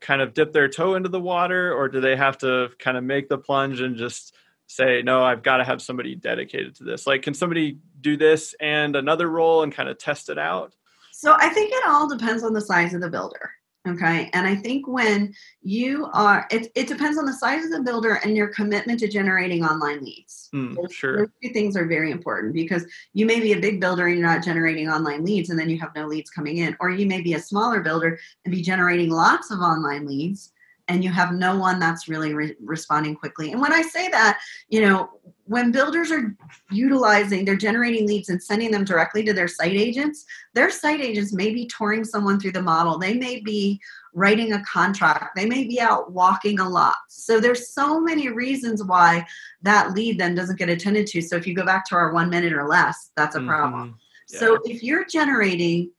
kind 0.00 0.20
of 0.20 0.34
dip 0.34 0.52
their 0.52 0.68
toe 0.68 0.94
into 0.94 1.08
the 1.08 1.20
water, 1.20 1.72
or 1.72 1.88
do 1.88 2.00
they 2.00 2.16
have 2.16 2.38
to 2.38 2.68
kind 2.78 2.96
of 2.96 3.04
make 3.04 3.28
the 3.28 3.38
plunge 3.38 3.80
and 3.80 3.96
just 3.96 4.34
say, 4.66 5.02
no, 5.02 5.24
I've 5.24 5.42
got 5.42 5.56
to 5.56 5.64
have 5.64 5.80
somebody 5.80 6.14
dedicated 6.14 6.74
to 6.76 6.84
this? 6.84 7.06
Like, 7.06 7.22
can 7.22 7.34
somebody 7.34 7.78
do 8.00 8.16
this 8.16 8.54
and 8.60 8.94
another 8.94 9.28
role 9.28 9.62
and 9.62 9.72
kind 9.72 9.88
of 9.88 9.98
test 9.98 10.28
it 10.28 10.38
out? 10.38 10.74
So 11.12 11.34
I 11.36 11.48
think 11.48 11.72
it 11.72 11.84
all 11.86 12.08
depends 12.08 12.44
on 12.44 12.52
the 12.52 12.60
size 12.60 12.94
of 12.94 13.00
the 13.00 13.08
builder. 13.08 13.50
Okay. 13.88 14.28
And 14.32 14.46
I 14.46 14.54
think 14.54 14.86
when 14.86 15.34
you 15.62 16.08
are, 16.12 16.46
it, 16.50 16.70
it 16.74 16.88
depends 16.88 17.16
on 17.16 17.24
the 17.24 17.32
size 17.32 17.64
of 17.64 17.70
the 17.70 17.82
builder 17.82 18.14
and 18.24 18.36
your 18.36 18.48
commitment 18.48 19.00
to 19.00 19.08
generating 19.08 19.64
online 19.64 20.04
leads. 20.04 20.50
Mm, 20.54 20.76
those, 20.76 20.92
sure. 20.92 21.16
Those 21.18 21.28
two 21.42 21.50
things 21.50 21.76
are 21.76 21.86
very 21.86 22.10
important 22.10 22.52
because 22.52 22.84
you 23.14 23.24
may 23.24 23.40
be 23.40 23.52
a 23.52 23.60
big 23.60 23.80
builder 23.80 24.06
and 24.06 24.18
you're 24.18 24.26
not 24.26 24.44
generating 24.44 24.88
online 24.88 25.24
leads 25.24 25.50
and 25.50 25.58
then 25.58 25.70
you 25.70 25.78
have 25.78 25.94
no 25.94 26.06
leads 26.06 26.30
coming 26.30 26.58
in. 26.58 26.76
Or 26.80 26.90
you 26.90 27.06
may 27.06 27.20
be 27.20 27.34
a 27.34 27.40
smaller 27.40 27.80
builder 27.80 28.18
and 28.44 28.54
be 28.54 28.62
generating 28.62 29.10
lots 29.10 29.50
of 29.50 29.60
online 29.60 30.06
leads 30.06 30.52
and 30.88 31.04
you 31.04 31.10
have 31.10 31.32
no 31.32 31.56
one 31.56 31.78
that's 31.78 32.08
really 32.08 32.34
re- 32.34 32.56
responding 32.60 33.14
quickly. 33.14 33.52
And 33.52 33.60
when 33.60 33.72
I 33.72 33.82
say 33.82 34.08
that, 34.08 34.40
you 34.68 34.80
know, 34.80 35.10
when 35.44 35.70
builders 35.70 36.10
are 36.10 36.36
utilizing, 36.70 37.44
they're 37.44 37.56
generating 37.56 38.06
leads 38.06 38.28
and 38.28 38.42
sending 38.42 38.70
them 38.70 38.84
directly 38.84 39.22
to 39.24 39.32
their 39.32 39.48
site 39.48 39.76
agents, 39.76 40.24
their 40.54 40.70
site 40.70 41.00
agents 41.00 41.32
may 41.32 41.52
be 41.52 41.66
touring 41.66 42.04
someone 42.04 42.38
through 42.38 42.52
the 42.52 42.62
model. 42.62 42.98
They 42.98 43.14
may 43.14 43.40
be 43.40 43.80
writing 44.12 44.52
a 44.52 44.62
contract. 44.64 45.36
They 45.36 45.46
may 45.46 45.64
be 45.64 45.80
out 45.80 46.12
walking 46.12 46.58
a 46.60 46.68
lot. 46.68 46.96
So 47.08 47.40
there's 47.40 47.72
so 47.72 48.00
many 48.00 48.28
reasons 48.28 48.82
why 48.82 49.26
that 49.62 49.94
lead 49.94 50.18
then 50.18 50.34
doesn't 50.34 50.58
get 50.58 50.68
attended 50.68 51.06
to. 51.08 51.22
So 51.22 51.36
if 51.36 51.46
you 51.46 51.54
go 51.54 51.64
back 51.64 51.86
to 51.86 51.94
our 51.94 52.12
one 52.12 52.28
minute 52.28 52.52
or 52.52 52.66
less, 52.66 53.10
that's 53.16 53.36
a 53.36 53.40
problem. 53.40 53.90
Mm-hmm. 53.90 54.34
Yeah. 54.34 54.38
So 54.38 54.58
if 54.64 54.82
you're 54.82 55.04
generating 55.04 55.92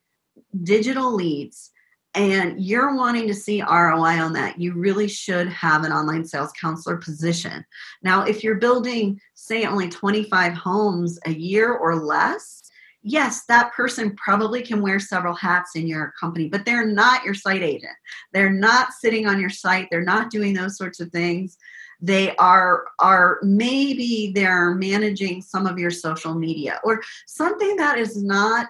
digital 0.63 1.11
leads 1.13 1.71
and 2.15 2.59
you're 2.59 2.95
wanting 2.95 3.27
to 3.27 3.33
see 3.33 3.61
ROI 3.61 4.19
on 4.19 4.33
that, 4.33 4.59
you 4.59 4.73
really 4.73 5.07
should 5.07 5.47
have 5.49 5.83
an 5.83 5.91
online 5.91 6.25
sales 6.25 6.51
counselor 6.59 6.97
position. 6.97 7.63
Now, 8.01 8.23
if 8.23 8.43
you're 8.43 8.55
building, 8.55 9.21
say, 9.35 9.65
only 9.65 9.89
25 9.89 10.53
homes 10.53 11.19
a 11.25 11.31
year 11.31 11.71
or 11.71 11.95
less, 11.95 12.63
yes, 13.03 13.45
that 13.45 13.73
person 13.73 14.15
probably 14.15 14.63
can 14.63 14.81
wear 14.81 14.99
several 14.99 15.35
hats 15.35 15.75
in 15.75 15.87
your 15.87 16.13
company, 16.19 16.49
but 16.49 16.65
they're 16.65 16.87
not 16.87 17.23
your 17.23 17.35
site 17.35 17.61
agent. 17.61 17.93
They're 18.33 18.49
not 18.49 18.93
sitting 18.93 19.27
on 19.27 19.39
your 19.39 19.51
site, 19.51 19.87
they're 19.91 20.03
not 20.03 20.31
doing 20.31 20.53
those 20.53 20.77
sorts 20.77 20.99
of 20.99 21.11
things. 21.11 21.57
They 22.01 22.35
are 22.37 22.85
are 22.99 23.39
maybe 23.43 24.31
they're 24.33 24.73
managing 24.73 25.41
some 25.41 25.67
of 25.67 25.77
your 25.77 25.91
social 25.91 26.33
media 26.33 26.79
or 26.83 27.01
something 27.27 27.75
that 27.75 27.99
is 27.99 28.23
not 28.23 28.67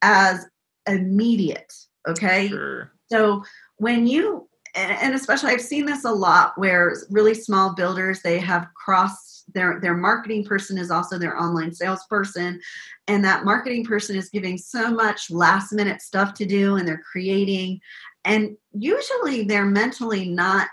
as 0.00 0.46
immediate 0.86 1.72
Okay. 2.08 2.48
Sure. 2.48 2.92
So 3.06 3.44
when 3.76 4.06
you 4.06 4.48
and 4.74 5.14
especially 5.14 5.50
I've 5.50 5.60
seen 5.60 5.84
this 5.84 6.04
a 6.04 6.10
lot 6.10 6.56
where 6.56 6.96
really 7.10 7.34
small 7.34 7.74
builders 7.74 8.22
they 8.22 8.38
have 8.38 8.68
crossed 8.74 9.52
their 9.52 9.80
their 9.80 9.94
marketing 9.94 10.44
person 10.44 10.78
is 10.78 10.90
also 10.90 11.18
their 11.18 11.38
online 11.38 11.74
salesperson 11.74 12.60
and 13.06 13.24
that 13.24 13.44
marketing 13.44 13.84
person 13.84 14.16
is 14.16 14.30
giving 14.30 14.56
so 14.56 14.90
much 14.90 15.30
last 15.30 15.72
minute 15.72 16.00
stuff 16.00 16.32
to 16.34 16.46
do 16.46 16.76
and 16.76 16.88
they're 16.88 17.02
creating 17.10 17.80
and 18.24 18.56
usually 18.72 19.44
they're 19.44 19.66
mentally 19.66 20.28
not 20.28 20.68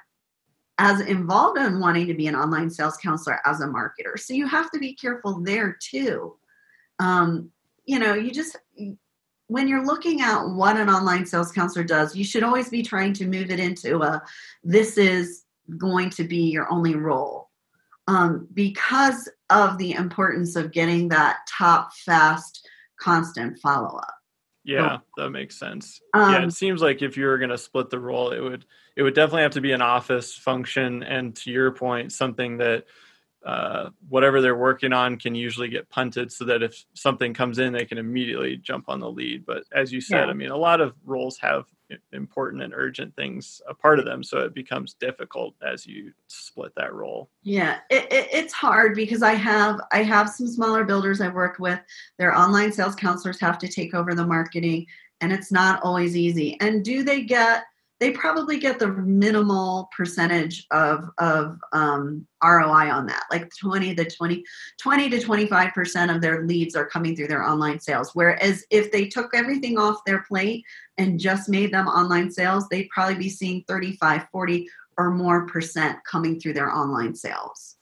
as 0.77 1.01
involved 1.01 1.59
in 1.59 1.81
wanting 1.81 2.07
to 2.07 2.13
be 2.13 2.27
an 2.27 2.35
online 2.35 2.69
sales 2.69 2.95
counselor 2.97 3.39
as 3.45 3.59
a 3.59 3.67
marketer 3.67 4.17
so 4.17 4.33
you 4.33 4.47
have 4.47 4.71
to 4.71 4.79
be 4.79 4.93
careful 4.93 5.41
there 5.41 5.77
too 5.81 6.37
um, 6.99 7.51
you 7.85 7.99
know 7.99 8.13
you 8.13 8.31
just 8.31 8.55
when 9.49 9.67
you're 9.67 9.85
looking 9.85 10.21
at 10.21 10.43
what 10.43 10.77
an 10.77 10.89
online 10.89 11.25
sales 11.25 11.51
counselor 11.51 11.83
does, 11.83 12.15
you 12.15 12.23
should 12.23 12.43
always 12.43 12.69
be 12.69 12.83
trying 12.83 13.13
to 13.13 13.25
move 13.25 13.49
it 13.49 13.59
into 13.59 14.01
a 14.03 14.21
this 14.63 14.97
is 14.97 15.43
going 15.77 16.11
to 16.11 16.23
be 16.23 16.51
your 16.51 16.71
only 16.71 16.95
role 16.95 17.49
um, 18.07 18.47
because 18.53 19.27
of 19.49 19.79
the 19.79 19.93
importance 19.93 20.55
of 20.55 20.71
getting 20.71 21.09
that 21.09 21.37
top, 21.49 21.93
fast, 21.93 22.67
constant 22.99 23.57
follow 23.59 23.97
up. 23.97 24.13
Yeah, 24.63 24.99
that 25.17 25.31
makes 25.31 25.57
sense. 25.57 25.99
Um, 26.13 26.31
yeah, 26.31 26.43
it 26.43 26.53
seems 26.53 26.79
like 26.79 27.01
if 27.01 27.17
you 27.17 27.25
were 27.25 27.39
going 27.39 27.49
to 27.49 27.57
split 27.57 27.89
the 27.89 27.99
role, 27.99 28.31
it 28.31 28.39
would 28.39 28.65
it 28.95 29.01
would 29.01 29.15
definitely 29.15 29.41
have 29.43 29.53
to 29.53 29.61
be 29.61 29.71
an 29.71 29.81
office 29.81 30.35
function, 30.35 31.01
and 31.01 31.35
to 31.37 31.49
your 31.49 31.71
point, 31.71 32.11
something 32.11 32.57
that 32.57 32.85
uh, 33.45 33.89
whatever 34.09 34.41
they're 34.41 34.55
working 34.55 34.91
on 34.91 35.17
can 35.17 35.33
usually 35.33 35.69
get 35.69 35.89
punted 35.89 36.31
so 36.31 36.43
that 36.45 36.61
if 36.61 36.85
something 36.93 37.33
comes 37.33 37.57
in, 37.57 37.71
they 37.71 37.85
can 37.85 37.97
immediately 37.97 38.57
jump 38.57 38.85
on 38.89 38.99
the 38.99 39.09
lead. 39.09 39.45
But 39.45 39.63
as 39.71 39.91
you 39.93 40.01
said, 40.01 40.25
yeah. 40.25 40.31
I 40.31 40.33
mean, 40.33 40.49
a 40.49 40.57
lot 40.57 40.81
of 40.81 40.93
roles 41.05 41.37
have 41.39 41.65
important 42.11 42.61
and 42.61 42.73
urgent 42.75 43.15
things 43.15 43.61
a 43.67 43.73
part 43.73 43.97
of 43.97 44.05
them, 44.05 44.23
so 44.23 44.39
it 44.39 44.53
becomes 44.53 44.93
difficult 44.93 45.55
as 45.65 45.85
you 45.87 46.11
split 46.27 46.73
that 46.75 46.93
role. 46.93 47.29
Yeah, 47.43 47.79
it, 47.89 48.11
it, 48.11 48.27
it's 48.31 48.53
hard 48.53 48.95
because 48.95 49.23
I 49.23 49.33
have 49.33 49.79
I 49.91 50.03
have 50.03 50.29
some 50.29 50.47
smaller 50.47 50.83
builders 50.83 51.21
I've 51.21 51.33
worked 51.33 51.59
with. 51.59 51.79
Their 52.17 52.35
online 52.35 52.71
sales 52.71 52.95
counselors 52.95 53.39
have 53.39 53.57
to 53.59 53.67
take 53.67 53.93
over 53.93 54.13
the 54.13 54.27
marketing, 54.27 54.85
and 55.21 55.31
it's 55.31 55.51
not 55.51 55.81
always 55.81 56.15
easy. 56.15 56.57
And 56.59 56.83
do 56.83 57.03
they 57.03 57.21
get 57.21 57.63
they 57.99 58.11
probably 58.11 58.59
get 58.59 58.79
the 58.79 58.87
minimal 58.87 59.89
percentage 59.95 60.65
of 60.71 61.09
of 61.17 61.57
um, 61.73 62.25
ROI 62.43 62.89
on 62.89 63.05
that, 63.07 63.25
like 63.29 63.51
20 63.59 63.93
to 63.95 64.05
20, 64.09 64.43
20 64.81 65.09
to 65.09 65.19
25 65.19 65.73
percent 65.73 66.11
of 66.11 66.21
their 66.21 66.45
leads 66.45 66.75
are 66.75 66.85
coming 66.85 67.15
through 67.15 67.27
their 67.27 67.43
online 67.43 67.79
sales. 67.79 68.11
Whereas 68.13 68.65
if 68.69 68.91
they 68.91 69.07
took 69.07 69.35
everything 69.35 69.77
off 69.77 70.03
their 70.05 70.23
plate 70.23 70.63
and 70.97 71.19
just 71.19 71.49
made 71.49 71.73
them 71.73 71.87
online 71.87 72.31
sales, 72.31 72.67
they'd 72.69 72.89
probably 72.89 73.15
be 73.15 73.29
seeing 73.29 73.63
35, 73.67 74.27
40 74.31 74.67
or 74.97 75.11
more 75.11 75.45
percent 75.45 75.97
coming 76.09 76.39
through 76.39 76.53
their 76.53 76.71
online 76.71 77.15
sales. 77.15 77.77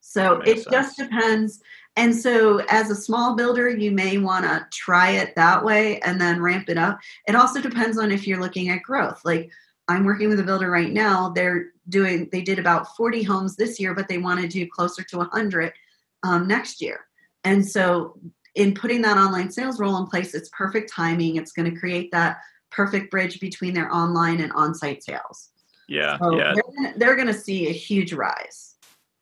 So 0.00 0.40
it 0.40 0.62
sense. 0.62 0.66
just 0.70 0.96
depends. 0.96 1.60
And 1.98 2.14
so, 2.14 2.60
as 2.68 2.90
a 2.90 2.94
small 2.94 3.34
builder, 3.34 3.68
you 3.68 3.90
may 3.90 4.18
want 4.18 4.44
to 4.44 4.64
try 4.70 5.10
it 5.10 5.34
that 5.34 5.64
way 5.64 5.98
and 6.02 6.20
then 6.20 6.40
ramp 6.40 6.68
it 6.68 6.78
up. 6.78 7.00
It 7.26 7.34
also 7.34 7.60
depends 7.60 7.98
on 7.98 8.12
if 8.12 8.24
you're 8.24 8.40
looking 8.40 8.68
at 8.68 8.84
growth. 8.84 9.20
Like, 9.24 9.50
I'm 9.88 10.04
working 10.04 10.28
with 10.28 10.38
a 10.38 10.44
builder 10.44 10.70
right 10.70 10.92
now. 10.92 11.30
They're 11.30 11.72
doing, 11.88 12.28
they 12.30 12.40
did 12.40 12.60
about 12.60 12.96
40 12.96 13.24
homes 13.24 13.56
this 13.56 13.80
year, 13.80 13.96
but 13.96 14.06
they 14.06 14.18
want 14.18 14.40
to 14.40 14.46
do 14.46 14.68
closer 14.68 15.02
to 15.02 15.18
100 15.18 15.72
um, 16.22 16.46
next 16.46 16.80
year. 16.80 17.00
And 17.42 17.66
so, 17.66 18.16
in 18.54 18.74
putting 18.74 19.02
that 19.02 19.18
online 19.18 19.50
sales 19.50 19.80
role 19.80 19.96
in 19.96 20.06
place, 20.06 20.34
it's 20.34 20.50
perfect 20.50 20.92
timing. 20.92 21.34
It's 21.34 21.50
going 21.50 21.68
to 21.68 21.80
create 21.80 22.12
that 22.12 22.38
perfect 22.70 23.10
bridge 23.10 23.40
between 23.40 23.74
their 23.74 23.92
online 23.92 24.40
and 24.40 24.52
on 24.52 24.72
site 24.72 25.02
sales. 25.02 25.50
Yeah. 25.88 26.16
So 26.18 26.38
yeah. 26.38 26.54
They're 26.96 27.16
going 27.16 27.26
to 27.26 27.34
see 27.34 27.68
a 27.68 27.72
huge 27.72 28.12
rise. 28.12 28.67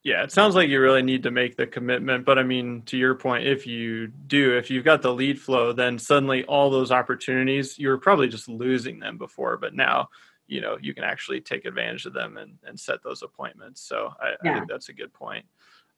Yeah, 0.06 0.22
it 0.22 0.30
sounds 0.30 0.54
like 0.54 0.68
you 0.68 0.80
really 0.80 1.02
need 1.02 1.24
to 1.24 1.32
make 1.32 1.56
the 1.56 1.66
commitment. 1.66 2.24
But 2.24 2.38
I 2.38 2.44
mean, 2.44 2.82
to 2.82 2.96
your 2.96 3.16
point, 3.16 3.44
if 3.44 3.66
you 3.66 4.06
do, 4.06 4.56
if 4.56 4.70
you've 4.70 4.84
got 4.84 5.02
the 5.02 5.12
lead 5.12 5.40
flow, 5.40 5.72
then 5.72 5.98
suddenly 5.98 6.44
all 6.44 6.70
those 6.70 6.92
opportunities, 6.92 7.76
you 7.76 7.88
were 7.88 7.98
probably 7.98 8.28
just 8.28 8.48
losing 8.48 9.00
them 9.00 9.18
before. 9.18 9.56
But 9.56 9.74
now, 9.74 10.10
you 10.46 10.60
know, 10.60 10.78
you 10.80 10.94
can 10.94 11.02
actually 11.02 11.40
take 11.40 11.64
advantage 11.64 12.06
of 12.06 12.12
them 12.12 12.36
and, 12.36 12.52
and 12.62 12.78
set 12.78 13.02
those 13.02 13.24
appointments. 13.24 13.82
So 13.82 14.12
I, 14.20 14.34
yeah. 14.44 14.52
I 14.52 14.54
think 14.54 14.70
that's 14.70 14.90
a 14.90 14.92
good 14.92 15.12
point. 15.12 15.44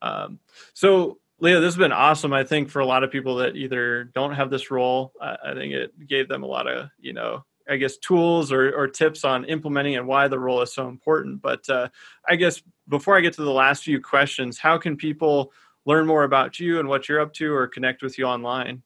Um, 0.01 0.39
so, 0.73 1.19
Leah, 1.39 1.61
this 1.61 1.75
has 1.75 1.77
been 1.77 1.93
awesome. 1.93 2.33
I 2.33 2.45
think 2.45 2.71
for 2.71 2.81
a 2.81 2.87
lot 2.87 3.05
of 3.05 3.11
people 3.11 3.37
that 3.37 3.57
either 3.57 4.05
don't 4.05 4.33
have 4.33 4.49
this 4.49 4.71
role, 4.71 5.13
I, 5.21 5.37
I 5.49 5.53
think 5.53 5.75
it 5.75 6.09
gave 6.09 6.29
them 6.29 6.45
a 6.45 6.49
lot 6.49 6.67
of, 6.67 6.89
you 6.99 7.13
know, 7.13 7.45
I 7.69 7.77
guess 7.77 7.97
tools 7.99 8.51
or, 8.53 8.75
or 8.75 8.89
tips 8.89 9.25
on 9.25 9.45
implementing 9.45 9.97
and 9.97 10.07
why 10.07 10.29
the 10.29 10.39
role 10.39 10.63
is 10.63 10.73
so 10.73 10.89
important. 10.89 11.43
But 11.43 11.69
uh, 11.69 11.89
I 12.27 12.37
guess 12.37 12.63
before 12.89 13.17
I 13.17 13.21
get 13.21 13.35
to 13.35 13.43
the 13.43 13.51
last 13.51 13.85
few 13.85 14.01
questions, 14.01 14.59
how 14.59 14.79
can 14.79 14.97
people 14.97 15.53
learn 15.85 16.07
more 16.07 16.25
about 16.25 16.59
you 16.59 16.81
and 16.81 16.89
what 16.89 17.09
you're 17.09 17.21
up 17.21 17.33
to 17.35 17.53
or 17.53 17.67
connect 17.67 18.03
with 18.03 18.19
you 18.19 18.25
online? 18.25 18.83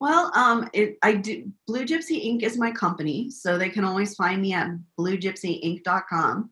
Well, 0.00 0.32
um, 0.34 0.68
it, 0.72 0.96
I 1.02 1.14
do. 1.14 1.52
Blue 1.66 1.84
Gypsy 1.84 2.24
Inc. 2.26 2.42
is 2.42 2.56
my 2.56 2.70
company, 2.70 3.30
so 3.30 3.58
they 3.58 3.68
can 3.68 3.84
always 3.84 4.14
find 4.14 4.40
me 4.40 4.54
at 4.54 4.70
bluegypsyinc.com. 4.98 6.50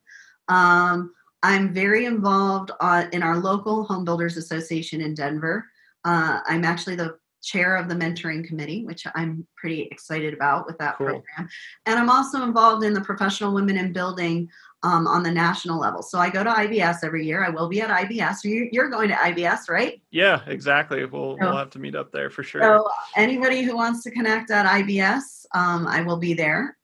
Um, 0.48 1.14
I'm 1.42 1.72
very 1.72 2.04
involved 2.04 2.72
uh, 2.80 3.06
in 3.12 3.22
our 3.22 3.38
local 3.38 3.84
home 3.84 4.04
builders 4.04 4.36
association 4.36 5.00
in 5.00 5.14
Denver. 5.14 5.66
Uh, 6.04 6.40
I'm 6.46 6.64
actually 6.64 6.96
the 6.96 7.16
chair 7.42 7.76
of 7.76 7.88
the 7.88 7.94
mentoring 7.94 8.44
committee, 8.46 8.84
which 8.84 9.06
I'm 9.14 9.46
pretty 9.56 9.82
excited 9.90 10.34
about 10.34 10.66
with 10.66 10.78
that 10.78 10.96
cool. 10.98 11.06
program. 11.06 11.48
And 11.86 11.98
I'm 11.98 12.10
also 12.10 12.42
involved 12.42 12.84
in 12.84 12.92
the 12.92 13.00
professional 13.00 13.54
women 13.54 13.76
in 13.76 13.92
building 13.92 14.48
um, 14.82 15.06
on 15.06 15.22
the 15.22 15.30
national 15.30 15.80
level. 15.80 16.02
So 16.02 16.18
I 16.18 16.30
go 16.30 16.44
to 16.44 16.50
IBS 16.50 16.98
every 17.02 17.26
year. 17.26 17.44
I 17.44 17.48
will 17.48 17.68
be 17.68 17.80
at 17.80 17.90
IBS. 17.90 18.68
You're 18.72 18.90
going 18.90 19.08
to 19.08 19.14
IBS, 19.14 19.68
right? 19.68 20.00
Yeah, 20.10 20.40
exactly. 20.46 21.04
We'll, 21.04 21.36
so, 21.38 21.46
we'll 21.46 21.56
have 21.56 21.70
to 21.70 21.78
meet 21.78 21.96
up 21.96 22.12
there 22.12 22.30
for 22.30 22.42
sure. 22.42 22.62
So 22.62 22.88
anybody 23.16 23.62
who 23.62 23.76
wants 23.76 24.02
to 24.04 24.10
connect 24.10 24.50
at 24.50 24.66
IBS, 24.66 25.46
um, 25.54 25.86
I 25.86 26.02
will 26.02 26.18
be 26.18 26.34
there. 26.34 26.76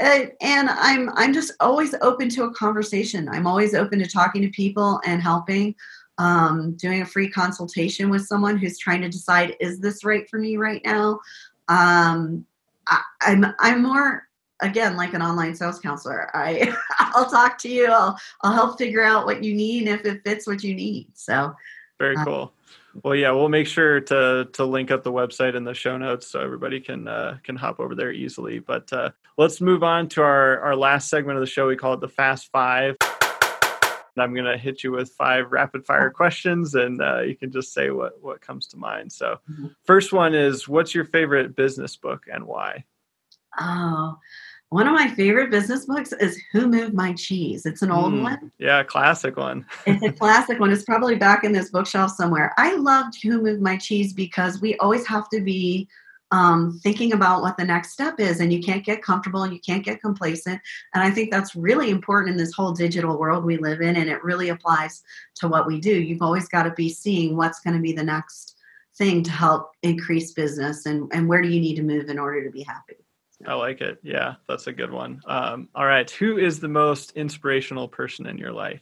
Uh, 0.00 0.26
and 0.40 0.68
I'm 0.68 1.10
I'm 1.10 1.32
just 1.32 1.52
always 1.60 1.94
open 2.02 2.28
to 2.30 2.44
a 2.44 2.54
conversation. 2.54 3.28
I'm 3.28 3.46
always 3.46 3.72
open 3.72 4.00
to 4.00 4.06
talking 4.06 4.42
to 4.42 4.48
people 4.48 5.00
and 5.06 5.22
helping 5.22 5.74
um, 6.18 6.72
doing 6.76 7.02
a 7.02 7.06
free 7.06 7.28
consultation 7.28 8.08
with 8.08 8.26
someone 8.26 8.56
who's 8.56 8.78
trying 8.78 9.02
to 9.02 9.08
decide 9.08 9.56
is 9.60 9.80
this 9.80 10.04
right 10.04 10.28
for 10.28 10.38
me 10.38 10.56
right 10.56 10.82
now? 10.84 11.20
Um, 11.68 12.46
I, 12.86 13.02
I'm 13.22 13.46
I'm 13.58 13.82
more 13.82 14.24
again 14.60 14.96
like 14.96 15.14
an 15.14 15.22
online 15.22 15.54
sales 15.54 15.80
counselor. 15.80 16.30
I 16.34 16.74
i'll 16.98 17.30
talk 17.30 17.58
to 17.58 17.68
you. 17.68 17.86
I'll 17.86 18.18
i'll 18.42 18.52
help 18.52 18.78
figure 18.78 19.02
out 19.02 19.26
what 19.26 19.44
you 19.44 19.54
need 19.54 19.88
if 19.88 20.04
it 20.04 20.22
fits 20.24 20.46
what 20.46 20.62
you 20.62 20.74
need. 20.74 21.08
So 21.14 21.54
very 21.98 22.16
uh, 22.16 22.24
cool. 22.24 22.52
Well 23.02 23.14
yeah 23.14 23.32
we'll 23.32 23.50
make 23.50 23.66
sure 23.66 24.00
to 24.00 24.48
to 24.52 24.64
link 24.64 24.90
up 24.90 25.02
the 25.02 25.12
website 25.12 25.54
in 25.54 25.64
the 25.64 25.74
show 25.74 25.98
notes 25.98 26.28
so 26.28 26.40
everybody 26.40 26.80
can 26.80 27.08
uh, 27.08 27.38
can 27.42 27.56
hop 27.56 27.80
over 27.80 27.94
there 27.94 28.12
easily. 28.12 28.58
But 28.58 28.90
uh, 28.92 29.10
let's 29.36 29.60
move 29.60 29.82
on 29.82 30.08
to 30.10 30.22
our 30.22 30.60
our 30.60 30.76
last 30.76 31.10
segment 31.10 31.36
of 31.36 31.40
the 31.42 31.50
show. 31.50 31.66
We 31.66 31.76
call 31.76 31.92
it 31.94 32.00
the 32.00 32.08
fast 32.08 32.50
five 32.50 32.96
I'm 34.18 34.34
going 34.34 34.46
to 34.46 34.56
hit 34.56 34.82
you 34.82 34.92
with 34.92 35.12
five 35.12 35.52
rapid 35.52 35.84
fire 35.84 36.10
questions 36.10 36.74
and 36.74 37.00
uh, 37.02 37.20
you 37.20 37.36
can 37.36 37.50
just 37.50 37.72
say 37.72 37.90
what, 37.90 38.22
what 38.22 38.40
comes 38.40 38.66
to 38.68 38.76
mind. 38.76 39.12
So, 39.12 39.38
mm-hmm. 39.50 39.68
first 39.84 40.12
one 40.12 40.34
is 40.34 40.68
What's 40.68 40.94
your 40.94 41.04
favorite 41.04 41.56
business 41.56 41.96
book 41.96 42.24
and 42.32 42.44
why? 42.46 42.84
Oh, 43.58 44.16
one 44.70 44.88
of 44.88 44.94
my 44.94 45.08
favorite 45.08 45.50
business 45.50 45.86
books 45.86 46.12
is 46.12 46.40
Who 46.52 46.66
Moved 46.66 46.92
My 46.92 47.12
Cheese. 47.12 47.66
It's 47.66 47.82
an 47.82 47.92
old 47.92 48.12
mm, 48.12 48.22
one. 48.22 48.52
Yeah, 48.58 48.82
classic 48.82 49.36
one. 49.36 49.64
it's 49.86 50.02
a 50.02 50.12
classic 50.12 50.58
one. 50.58 50.72
It's 50.72 50.84
probably 50.84 51.14
back 51.14 51.44
in 51.44 51.52
this 51.52 51.70
bookshelf 51.70 52.10
somewhere. 52.10 52.52
I 52.58 52.74
loved 52.74 53.22
Who 53.22 53.40
Moved 53.40 53.62
My 53.62 53.76
Cheese 53.76 54.12
because 54.12 54.60
we 54.60 54.76
always 54.78 55.06
have 55.06 55.28
to 55.30 55.40
be 55.40 55.88
um, 56.32 56.80
thinking 56.82 57.12
about 57.12 57.42
what 57.42 57.56
the 57.56 57.64
next 57.64 57.92
step 57.92 58.18
is 58.18 58.40
and 58.40 58.52
you 58.52 58.60
can't 58.60 58.84
get 58.84 59.02
comfortable 59.02 59.44
and 59.44 59.52
you 59.52 59.60
can't 59.60 59.84
get 59.84 60.00
complacent 60.00 60.60
and 60.94 61.02
i 61.02 61.10
think 61.10 61.30
that's 61.30 61.54
really 61.54 61.90
important 61.90 62.32
in 62.32 62.36
this 62.36 62.52
whole 62.52 62.72
digital 62.72 63.18
world 63.18 63.44
we 63.44 63.56
live 63.56 63.80
in 63.80 63.96
and 63.96 64.10
it 64.10 64.22
really 64.24 64.48
applies 64.48 65.02
to 65.34 65.48
what 65.48 65.66
we 65.66 65.80
do 65.80 65.94
you've 65.94 66.22
always 66.22 66.48
got 66.48 66.64
to 66.64 66.72
be 66.72 66.88
seeing 66.88 67.36
what's 67.36 67.60
going 67.60 67.76
to 67.76 67.82
be 67.82 67.92
the 67.92 68.02
next 68.02 68.56
thing 68.96 69.22
to 69.22 69.30
help 69.30 69.72
increase 69.82 70.32
business 70.32 70.86
and, 70.86 71.10
and 71.12 71.28
where 71.28 71.42
do 71.42 71.48
you 71.48 71.60
need 71.60 71.76
to 71.76 71.82
move 71.82 72.08
in 72.08 72.18
order 72.18 72.42
to 72.42 72.50
be 72.50 72.62
happy 72.62 72.96
I 73.46 73.52
like 73.52 73.82
it. 73.82 73.98
Yeah, 74.02 74.36
that's 74.48 74.66
a 74.66 74.72
good 74.72 74.90
one. 74.90 75.20
Um, 75.26 75.68
all 75.74 75.84
right. 75.84 76.10
Who 76.12 76.38
is 76.38 76.58
the 76.58 76.68
most 76.68 77.12
inspirational 77.12 77.86
person 77.86 78.26
in 78.26 78.38
your 78.38 78.50
life? 78.50 78.80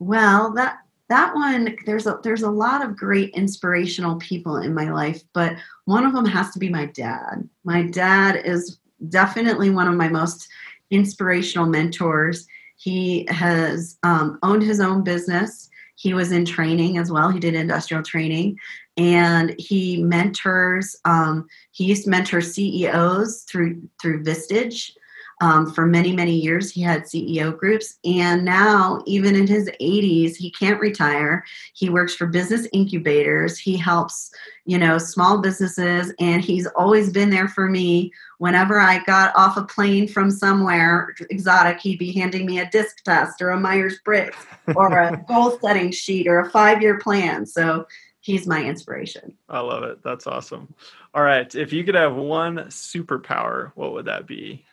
Well, 0.00 0.52
that 0.54 0.78
that 1.08 1.34
one 1.34 1.76
there's 1.84 2.06
a 2.06 2.18
there's 2.22 2.42
a 2.42 2.50
lot 2.50 2.82
of 2.84 2.96
great 2.96 3.30
inspirational 3.34 4.16
people 4.16 4.56
in 4.56 4.72
my 4.72 4.90
life 4.90 5.22
but 5.34 5.56
one 5.84 6.06
of 6.06 6.12
them 6.12 6.24
has 6.24 6.50
to 6.52 6.58
be 6.58 6.68
my 6.68 6.86
dad. 6.86 7.48
My 7.64 7.82
dad 7.82 8.36
is 8.44 8.78
definitely 9.08 9.70
one 9.70 9.88
of 9.88 9.94
my 9.94 10.08
most 10.08 10.48
inspirational 10.90 11.66
mentors. 11.66 12.46
He 12.76 13.26
has 13.28 13.98
um, 14.02 14.38
owned 14.42 14.62
his 14.62 14.80
own 14.80 15.04
business. 15.04 15.68
He 15.96 16.14
was 16.14 16.32
in 16.32 16.44
training 16.44 16.98
as 16.98 17.10
well. 17.10 17.30
He 17.30 17.40
did 17.40 17.54
industrial 17.54 18.02
training. 18.02 18.58
And 18.96 19.54
he 19.58 20.02
mentors 20.02 20.96
um, 21.04 21.46
he 21.72 21.84
used 21.84 22.04
to 22.04 22.10
mentor 22.10 22.40
ceos 22.40 23.42
through 23.42 23.82
through 24.00 24.22
vistage 24.22 24.92
um, 25.40 25.70
for 25.72 25.86
many, 25.86 26.12
many 26.12 26.34
years, 26.34 26.70
he 26.70 26.80
had 26.80 27.02
CEO 27.02 27.56
groups. 27.56 27.98
And 28.04 28.44
now, 28.44 29.02
even 29.06 29.34
in 29.34 29.46
his 29.46 29.68
80s, 29.80 30.36
he 30.36 30.50
can't 30.50 30.80
retire. 30.80 31.44
He 31.74 31.90
works 31.90 32.14
for 32.14 32.26
business 32.26 32.68
incubators. 32.72 33.58
He 33.58 33.76
helps, 33.76 34.30
you 34.64 34.78
know, 34.78 34.98
small 34.98 35.38
businesses. 35.38 36.12
And 36.20 36.42
he's 36.42 36.66
always 36.68 37.10
been 37.10 37.30
there 37.30 37.48
for 37.48 37.68
me. 37.68 38.12
Whenever 38.38 38.78
I 38.78 39.02
got 39.04 39.34
off 39.34 39.56
a 39.56 39.64
plane 39.64 40.06
from 40.06 40.30
somewhere 40.30 41.14
exotic, 41.30 41.80
he'd 41.80 41.98
be 41.98 42.12
handing 42.12 42.46
me 42.46 42.60
a 42.60 42.70
disc 42.70 43.02
test 43.04 43.42
or 43.42 43.50
a 43.50 43.60
Myers 43.60 43.98
Briggs 44.04 44.36
or 44.76 44.96
a 44.98 45.24
goal 45.28 45.58
setting 45.60 45.90
sheet 45.90 46.26
or 46.26 46.40
a 46.40 46.50
five 46.50 46.80
year 46.80 46.98
plan. 46.98 47.44
So 47.44 47.86
he's 48.20 48.46
my 48.46 48.64
inspiration. 48.64 49.36
I 49.48 49.60
love 49.60 49.82
it. 49.82 50.02
That's 50.02 50.26
awesome. 50.26 50.74
All 51.12 51.22
right. 51.22 51.52
If 51.54 51.72
you 51.72 51.84
could 51.84 51.94
have 51.94 52.14
one 52.14 52.56
superpower, 52.68 53.72
what 53.74 53.92
would 53.92 54.06
that 54.06 54.26
be? 54.26 54.64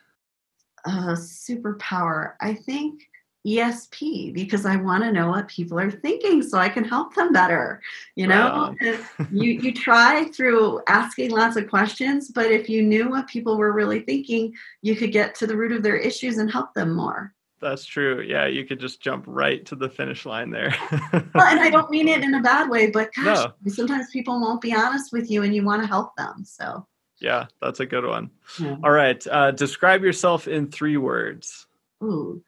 Uh, 0.86 1.16
superpower? 1.16 2.34
I 2.42 2.54
think 2.54 3.04
ESP 3.46 4.34
because 4.34 4.66
I 4.66 4.76
want 4.76 5.04
to 5.04 5.12
know 5.12 5.30
what 5.30 5.48
people 5.48 5.80
are 5.80 5.90
thinking 5.90 6.44
so 6.44 6.58
I 6.58 6.70
can 6.70 6.84
help 6.84 7.16
them 7.16 7.34
better. 7.34 7.82
You 8.16 8.28
know, 8.28 8.76
you 9.32 9.52
you 9.52 9.74
try 9.74 10.26
through 10.26 10.82
asking 10.88 11.32
lots 11.32 11.56
of 11.56 11.70
questions, 11.70 12.30
but 12.30 12.52
if 12.52 12.70
you 12.70 12.84
knew 12.84 13.10
what 13.10 13.28
people 13.28 13.58
were 13.58 13.74
really 13.74 14.02
thinking, 14.02 14.54
you 14.82 14.96
could 14.96 15.12
get 15.12 15.36
to 15.36 15.48
the 15.48 15.58
root 15.58 15.72
of 15.72 15.84
their 15.84 15.98
issues 15.98 16.38
and 16.38 16.52
help 16.52 16.74
them 16.74 16.94
more. 16.96 17.34
That's 17.60 17.86
true. 17.86 18.22
Yeah, 18.22 18.48
you 18.48 18.66
could 18.66 18.80
just 18.80 19.02
jump 19.02 19.24
right 19.28 19.64
to 19.68 19.76
the 19.76 19.90
finish 19.90 20.26
line 20.26 20.50
there. 20.50 20.74
well, 20.92 21.46
and 21.46 21.60
I 21.60 21.70
don't 21.70 21.92
mean 21.92 22.08
it 22.08 22.24
in 22.24 22.34
a 22.34 22.42
bad 22.42 22.70
way, 22.70 22.90
but 22.90 23.14
gosh, 23.14 23.52
no. 23.64 23.72
sometimes 23.72 24.10
people 24.12 24.42
won't 24.42 24.62
be 24.62 24.74
honest 24.74 25.14
with 25.14 25.30
you 25.30 25.44
and 25.44 25.54
you 25.54 25.64
want 25.64 25.82
to 25.84 25.88
help 25.88 26.16
them. 26.16 26.44
So 26.44 26.88
yeah, 27.22 27.46
that's 27.62 27.80
a 27.80 27.86
good 27.86 28.06
one. 28.06 28.32
Yeah. 28.60 28.78
All 28.84 28.92
right. 28.92 29.26
Uh, 29.28 29.52
describe 29.52 30.04
yourself 30.04 30.48
in 30.48 30.72
three 30.72 30.98
words. 30.98 31.68
Ooh, 32.04 32.44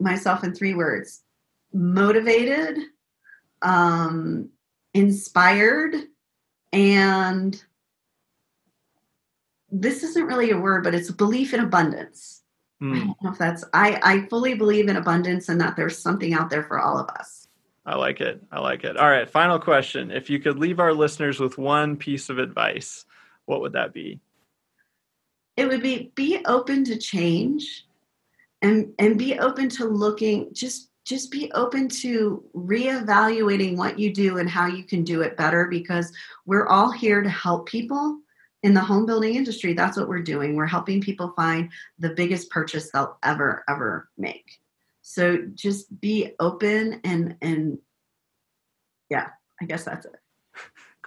myself 0.00 0.42
in 0.44 0.54
three 0.54 0.74
words 0.74 1.22
motivated, 1.72 2.78
um, 3.62 4.48
inspired, 4.94 5.94
and 6.72 7.62
this 9.70 10.02
isn't 10.02 10.26
really 10.26 10.50
a 10.50 10.58
word, 10.58 10.84
but 10.84 10.94
it's 10.94 11.10
belief 11.10 11.52
in 11.52 11.60
abundance. 11.60 12.42
Mm. 12.82 12.94
I 12.94 12.98
don't 12.98 13.22
know 13.22 13.32
if 13.32 13.38
that's 13.38 13.64
I, 13.74 14.00
I 14.02 14.26
fully 14.28 14.54
believe 14.54 14.88
in 14.88 14.96
abundance 14.96 15.48
and 15.48 15.60
that 15.60 15.76
there's 15.76 15.98
something 15.98 16.32
out 16.32 16.48
there 16.48 16.62
for 16.62 16.78
all 16.78 16.98
of 16.98 17.08
us. 17.10 17.48
I 17.84 17.96
like 17.96 18.20
it. 18.20 18.42
I 18.52 18.60
like 18.60 18.84
it. 18.84 18.96
All 18.96 19.08
right, 19.08 19.28
final 19.28 19.58
question. 19.58 20.10
If 20.10 20.28
you 20.30 20.38
could 20.38 20.58
leave 20.58 20.78
our 20.78 20.92
listeners 20.92 21.40
with 21.40 21.56
one 21.56 21.96
piece 21.96 22.28
of 22.28 22.38
advice, 22.38 23.06
what 23.48 23.60
would 23.62 23.72
that 23.72 23.92
be? 23.92 24.20
It 25.56 25.66
would 25.68 25.82
be 25.82 26.12
be 26.14 26.40
open 26.44 26.84
to 26.84 26.96
change 26.96 27.86
and 28.62 28.92
and 28.98 29.18
be 29.18 29.38
open 29.38 29.68
to 29.70 29.86
looking 29.86 30.52
just 30.52 30.90
just 31.04 31.30
be 31.30 31.50
open 31.52 31.88
to 31.88 32.44
reevaluating 32.54 33.76
what 33.76 33.98
you 33.98 34.12
do 34.12 34.36
and 34.36 34.48
how 34.48 34.66
you 34.66 34.84
can 34.84 35.02
do 35.02 35.22
it 35.22 35.38
better 35.38 35.66
because 35.66 36.12
we're 36.44 36.66
all 36.66 36.92
here 36.92 37.22
to 37.22 37.30
help 37.30 37.66
people 37.66 38.20
in 38.62 38.74
the 38.74 38.80
home 38.80 39.06
building 39.06 39.34
industry. 39.34 39.72
That's 39.72 39.96
what 39.96 40.08
we're 40.08 40.20
doing. 40.22 40.54
We're 40.54 40.66
helping 40.66 41.00
people 41.00 41.32
find 41.34 41.70
the 41.98 42.10
biggest 42.10 42.50
purchase 42.50 42.90
they'll 42.90 43.16
ever 43.22 43.64
ever 43.68 44.10
make. 44.18 44.60
So 45.00 45.38
just 45.54 46.00
be 46.00 46.34
open 46.38 47.00
and 47.02 47.36
and 47.40 47.78
yeah 49.10 49.28
i 49.60 49.64
guess 49.64 49.84
that's 49.84 50.06
it 50.06 50.20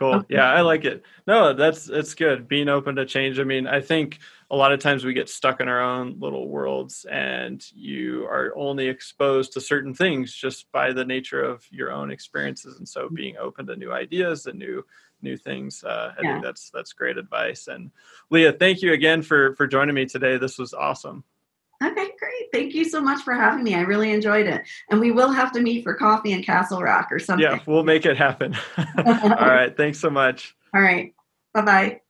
cool 0.02 0.24
yeah 0.30 0.52
i 0.52 0.62
like 0.62 0.86
it 0.86 1.04
no 1.28 1.54
that's 1.54 1.89
it's 1.89 2.14
good 2.14 2.47
being 2.47 2.70
open 2.70 2.95
to 2.95 3.06
change 3.06 3.39
i 3.39 3.43
mean 3.43 3.68
i 3.68 3.80
think 3.80 4.20
a 4.49 4.56
lot 4.56 4.74
of 4.74 4.80
times 4.80 5.06
we 5.06 5.14
get 5.14 5.30
stuck 5.30 5.62
in 5.62 5.70
our 5.70 5.82
own 5.82 6.20
little 6.20 6.49
worlds 6.49 7.06
and 7.10 7.66
you 7.74 8.26
are 8.26 8.52
only 8.58 8.88
exposed 8.88 9.54
to 9.54 9.62
certain 9.62 9.93
things 9.93 10.34
just 10.34 10.70
by 10.72 10.91
the 10.91 11.06
nature 11.06 11.41
of 11.41 11.66
your 11.72 11.91
own 11.91 12.12
experiences 12.12 12.78
and 12.78 12.88
so 12.88 13.08
being 13.10 13.38
open 13.38 13.66
to 13.66 13.76
new 13.76 13.91
ideas 13.91 14.47
and 14.47 14.60
new 14.60 14.84
new 15.22 15.38
things. 15.38 15.84
Uh, 15.84 16.14
I 16.18 16.22
yeah. 16.22 16.34
think 16.34 16.43
that's 16.43 16.70
that's 16.70 16.93
great 16.93 17.18
advice. 17.18 17.68
And 17.68 17.91
Leah, 18.30 18.54
thank 18.54 18.82
you 18.82 18.93
again 18.93 19.22
for 19.22 19.56
for 19.56 19.68
joining 19.68 19.95
me 19.95 20.06
today. 20.06 20.38
This 20.38 20.58
was 20.58 20.74
awesome. 20.74 21.24
Okay. 21.84 22.11
Thank 22.52 22.74
you 22.74 22.86
so 22.86 23.02
much 23.02 23.22
for 23.22 23.34
having 23.34 23.64
me. 23.64 23.76
I 23.76 23.82
really 23.82 24.12
enjoyed 24.12 24.45
it. 24.45 24.64
And 24.89 24.99
we 24.99 25.12
will 25.12 25.32
have 25.32 25.52
to 25.54 25.62
meet 25.62 25.84
for 25.84 25.93
coffee 25.93 26.34
in 26.34 26.43
Castle 26.43 26.82
Rock 26.82 27.10
or 27.12 27.20
something. 27.20 27.43
Yeah, 27.43 27.60
we'll 27.66 27.84
make 27.84 28.06
it 28.06 28.18
happen. 28.18 28.56
All 28.78 29.06
right. 29.06 29.76
Thanks 29.76 29.99
so 29.99 30.10
much. 30.10 30.56
All 30.74 30.82
right. 30.82 31.14
Bye 31.54 31.62
bye. 31.62 32.02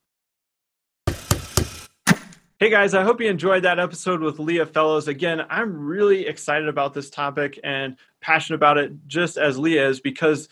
Hey 2.60 2.70
guys, 2.70 2.94
I 2.94 3.02
hope 3.02 3.20
you 3.20 3.28
enjoyed 3.28 3.64
that 3.64 3.80
episode 3.80 4.22
with 4.22 4.38
Leah 4.38 4.68
Fellows. 4.68 5.08
Again, 5.08 5.44
I'm 5.50 5.80
really 5.80 6.28
excited 6.28 6.68
about 6.68 6.94
this 6.94 7.10
topic 7.10 7.60
and 7.64 7.98
passionate 8.20 8.58
about 8.58 8.78
it 8.78 8.94
just 9.08 9.38
as 9.38 9.58
Leah 9.58 9.90
is 9.90 10.00
because 10.00 10.48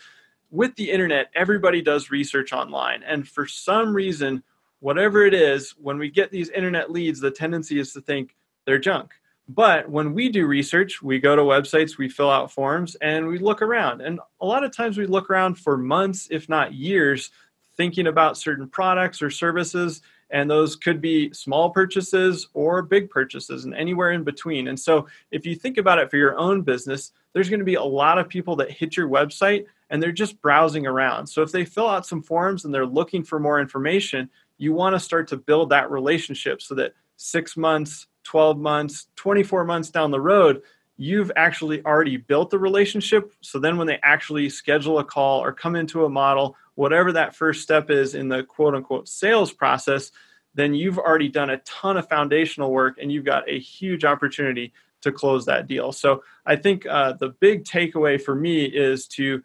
with 0.50 0.74
the 0.74 0.90
internet, 0.90 1.30
everybody 1.36 1.80
does 1.80 2.10
research 2.10 2.52
online. 2.52 3.04
And 3.04 3.28
for 3.28 3.46
some 3.46 3.94
reason, 3.94 4.42
whatever 4.80 5.24
it 5.24 5.34
is, 5.34 5.70
when 5.78 5.98
we 5.98 6.10
get 6.10 6.32
these 6.32 6.50
internet 6.50 6.90
leads, 6.90 7.20
the 7.20 7.30
tendency 7.30 7.78
is 7.78 7.92
to 7.92 8.00
think 8.00 8.34
they're 8.66 8.80
junk. 8.80 9.12
But 9.54 9.90
when 9.90 10.14
we 10.14 10.28
do 10.28 10.46
research, 10.46 11.02
we 11.02 11.18
go 11.18 11.34
to 11.34 11.42
websites, 11.42 11.98
we 11.98 12.08
fill 12.08 12.30
out 12.30 12.52
forms, 12.52 12.94
and 12.96 13.26
we 13.26 13.38
look 13.38 13.62
around. 13.62 14.00
And 14.00 14.20
a 14.40 14.46
lot 14.46 14.62
of 14.62 14.70
times 14.70 14.96
we 14.96 15.06
look 15.06 15.28
around 15.28 15.56
for 15.56 15.76
months, 15.76 16.28
if 16.30 16.48
not 16.48 16.72
years, 16.72 17.30
thinking 17.76 18.06
about 18.06 18.38
certain 18.38 18.68
products 18.68 19.20
or 19.20 19.28
services. 19.28 20.02
And 20.30 20.48
those 20.48 20.76
could 20.76 21.00
be 21.00 21.32
small 21.32 21.70
purchases 21.70 22.46
or 22.54 22.80
big 22.82 23.10
purchases 23.10 23.64
and 23.64 23.74
anywhere 23.74 24.12
in 24.12 24.22
between. 24.22 24.68
And 24.68 24.78
so 24.78 25.08
if 25.32 25.44
you 25.44 25.56
think 25.56 25.78
about 25.78 25.98
it 25.98 26.12
for 26.12 26.16
your 26.16 26.38
own 26.38 26.62
business, 26.62 27.10
there's 27.32 27.48
going 27.48 27.58
to 27.58 27.64
be 27.64 27.74
a 27.74 27.82
lot 27.82 28.18
of 28.18 28.28
people 28.28 28.54
that 28.56 28.70
hit 28.70 28.96
your 28.96 29.08
website 29.08 29.66
and 29.88 30.00
they're 30.00 30.12
just 30.12 30.40
browsing 30.40 30.86
around. 30.86 31.26
So 31.26 31.42
if 31.42 31.50
they 31.50 31.64
fill 31.64 31.88
out 31.88 32.06
some 32.06 32.22
forms 32.22 32.64
and 32.64 32.72
they're 32.72 32.86
looking 32.86 33.24
for 33.24 33.40
more 33.40 33.60
information, 33.60 34.30
you 34.58 34.72
want 34.72 34.94
to 34.94 35.00
start 35.00 35.26
to 35.28 35.36
build 35.36 35.70
that 35.70 35.90
relationship 35.90 36.62
so 36.62 36.76
that 36.76 36.94
six 37.16 37.56
months, 37.56 38.06
12 38.24 38.58
months, 38.58 39.06
24 39.16 39.64
months 39.64 39.90
down 39.90 40.10
the 40.10 40.20
road, 40.20 40.62
you've 40.96 41.32
actually 41.34 41.82
already 41.84 42.18
built 42.18 42.50
the 42.50 42.58
relationship. 42.58 43.32
So 43.40 43.58
then 43.58 43.78
when 43.78 43.86
they 43.86 43.98
actually 44.02 44.50
schedule 44.50 44.98
a 44.98 45.04
call 45.04 45.42
or 45.42 45.52
come 45.52 45.74
into 45.74 46.04
a 46.04 46.10
model, 46.10 46.56
whatever 46.74 47.12
that 47.12 47.34
first 47.34 47.62
step 47.62 47.90
is 47.90 48.14
in 48.14 48.28
the 48.28 48.42
quote 48.42 48.74
unquote 48.74 49.08
sales 49.08 49.52
process, 49.52 50.12
then 50.54 50.74
you've 50.74 50.98
already 50.98 51.28
done 51.28 51.50
a 51.50 51.58
ton 51.58 51.96
of 51.96 52.08
foundational 52.08 52.70
work 52.70 52.98
and 53.00 53.10
you've 53.10 53.24
got 53.24 53.48
a 53.48 53.58
huge 53.58 54.04
opportunity 54.04 54.72
to 55.00 55.12
close 55.12 55.46
that 55.46 55.66
deal. 55.66 55.92
So 55.92 56.22
I 56.44 56.56
think 56.56 56.86
uh, 56.86 57.14
the 57.14 57.30
big 57.30 57.64
takeaway 57.64 58.20
for 58.20 58.34
me 58.34 58.64
is 58.64 59.06
to 59.08 59.42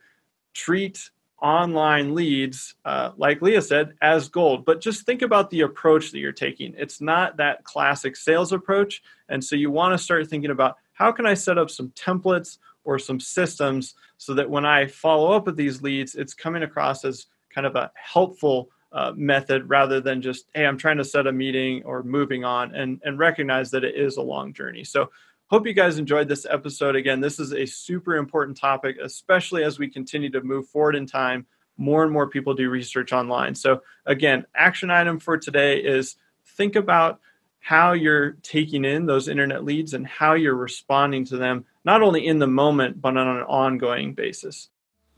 treat 0.53 1.09
online 1.46 2.16
leads, 2.16 2.74
uh, 2.86 3.12
like 3.18 3.39
Leah 3.39 3.62
said, 3.62 3.93
as 4.02 4.30
gold. 4.30 4.66
But 4.66 4.82
just 4.82 5.06
think 5.06 5.22
about 5.22 5.52
the 5.52 5.62
approach 5.62 6.12
that 6.12 6.18
you're 6.18 6.32
taking. 6.32 6.74
It's 6.76 7.02
not 7.02 7.38
that 7.38 7.64
classic 7.64 8.16
sales 8.16 8.52
approach. 8.52 9.04
And 9.30 9.43
so 9.43 9.56
you 9.56 9.70
want 9.70 9.93
to 9.93 10.04
start 10.04 10.28
thinking 10.28 10.50
about 10.50 10.78
how 10.93 11.12
can 11.12 11.28
I 11.28 11.36
set 11.36 11.60
up 11.60 11.70
some 11.70 11.89
templates 11.89 12.58
or 12.84 12.98
some 12.98 13.20
systems 13.20 13.93
so 14.18 14.34
that 14.34 14.50
when 14.50 14.66
I 14.66 14.88
follow 14.88 15.34
up 15.34 15.46
with 15.46 15.56
these 15.56 15.84
leads, 15.84 16.16
it's 16.16 16.34
coming 16.34 16.64
across 16.64 17.06
as 17.06 17.28
kind 17.54 17.68
of 17.68 17.76
a 17.76 17.91
helpful 17.93 18.72
uh, 18.91 19.12
method 19.16 19.70
rather 19.70 20.02
than 20.02 20.24
just, 20.24 20.48
hey, 20.56 20.66
I'm 20.66 20.80
trying 20.80 20.98
to 20.98 21.06
set 21.06 21.28
a 21.28 21.32
meeting 21.32 21.84
or 21.84 22.02
moving 22.02 22.43
on 22.43 22.74
and, 22.74 23.00
and 23.04 23.20
recognize 23.20 23.70
that 23.70 23.84
it 23.84 23.93
is 23.93 24.18
a 24.18 24.22
long 24.24 24.52
journey. 24.52 24.84
So 24.84 25.12
Hope 25.48 25.68
you 25.68 25.74
guys 25.74 26.00
enjoyed 26.00 26.28
this 26.28 26.48
episode. 26.50 26.96
Again, 26.96 27.22
this 27.22 27.39
is 27.39 27.54
a 27.54 27.68
super 27.68 28.16
important 28.16 28.58
topic, 28.58 28.98
especially 29.02 29.64
as 29.64 29.78
we 29.78 29.88
continue 29.88 30.32
to 30.32 30.41
move 30.41 30.68
forward 30.68 30.96
in 30.96 31.06
time. 31.06 31.46
More 31.78 32.04
and 32.04 32.12
more 32.12 32.28
people 32.28 32.56
do 32.56 32.70
research 32.70 33.14
online. 33.14 33.54
So, 33.54 33.82
again, 34.06 34.46
action 34.56 34.89
item 34.89 35.20
for 35.20 35.38
today 35.38 35.80
is 35.80 36.16
think 36.58 36.76
about 36.76 37.20
how 37.60 37.93
you're 37.93 38.32
taking 38.43 38.86
in 38.86 39.06
those 39.06 39.28
internet 39.28 39.64
leads 39.64 39.93
and 39.93 40.08
how 40.08 40.34
you're 40.34 40.56
responding 40.56 41.26
to 41.26 41.38
them, 41.38 41.66
not 41.84 42.02
only 42.02 42.26
in 42.26 42.39
the 42.39 42.48
moment, 42.48 43.02
but 43.02 43.18
on 43.18 43.28
an 43.28 43.43
ongoing 43.43 44.14
basis. 44.14 44.70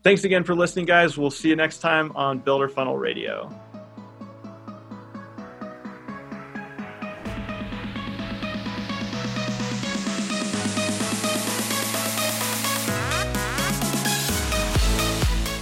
Thanks 0.02 0.24
again 0.24 0.44
for 0.44 0.54
listening, 0.54 0.86
guys. 0.86 1.16
We'll 1.16 1.30
see 1.30 1.48
you 1.48 1.56
next 1.56 1.78
time 1.78 2.12
on 2.16 2.38
Builder 2.38 2.68
Funnel 2.68 2.98
Radio. 2.98 3.50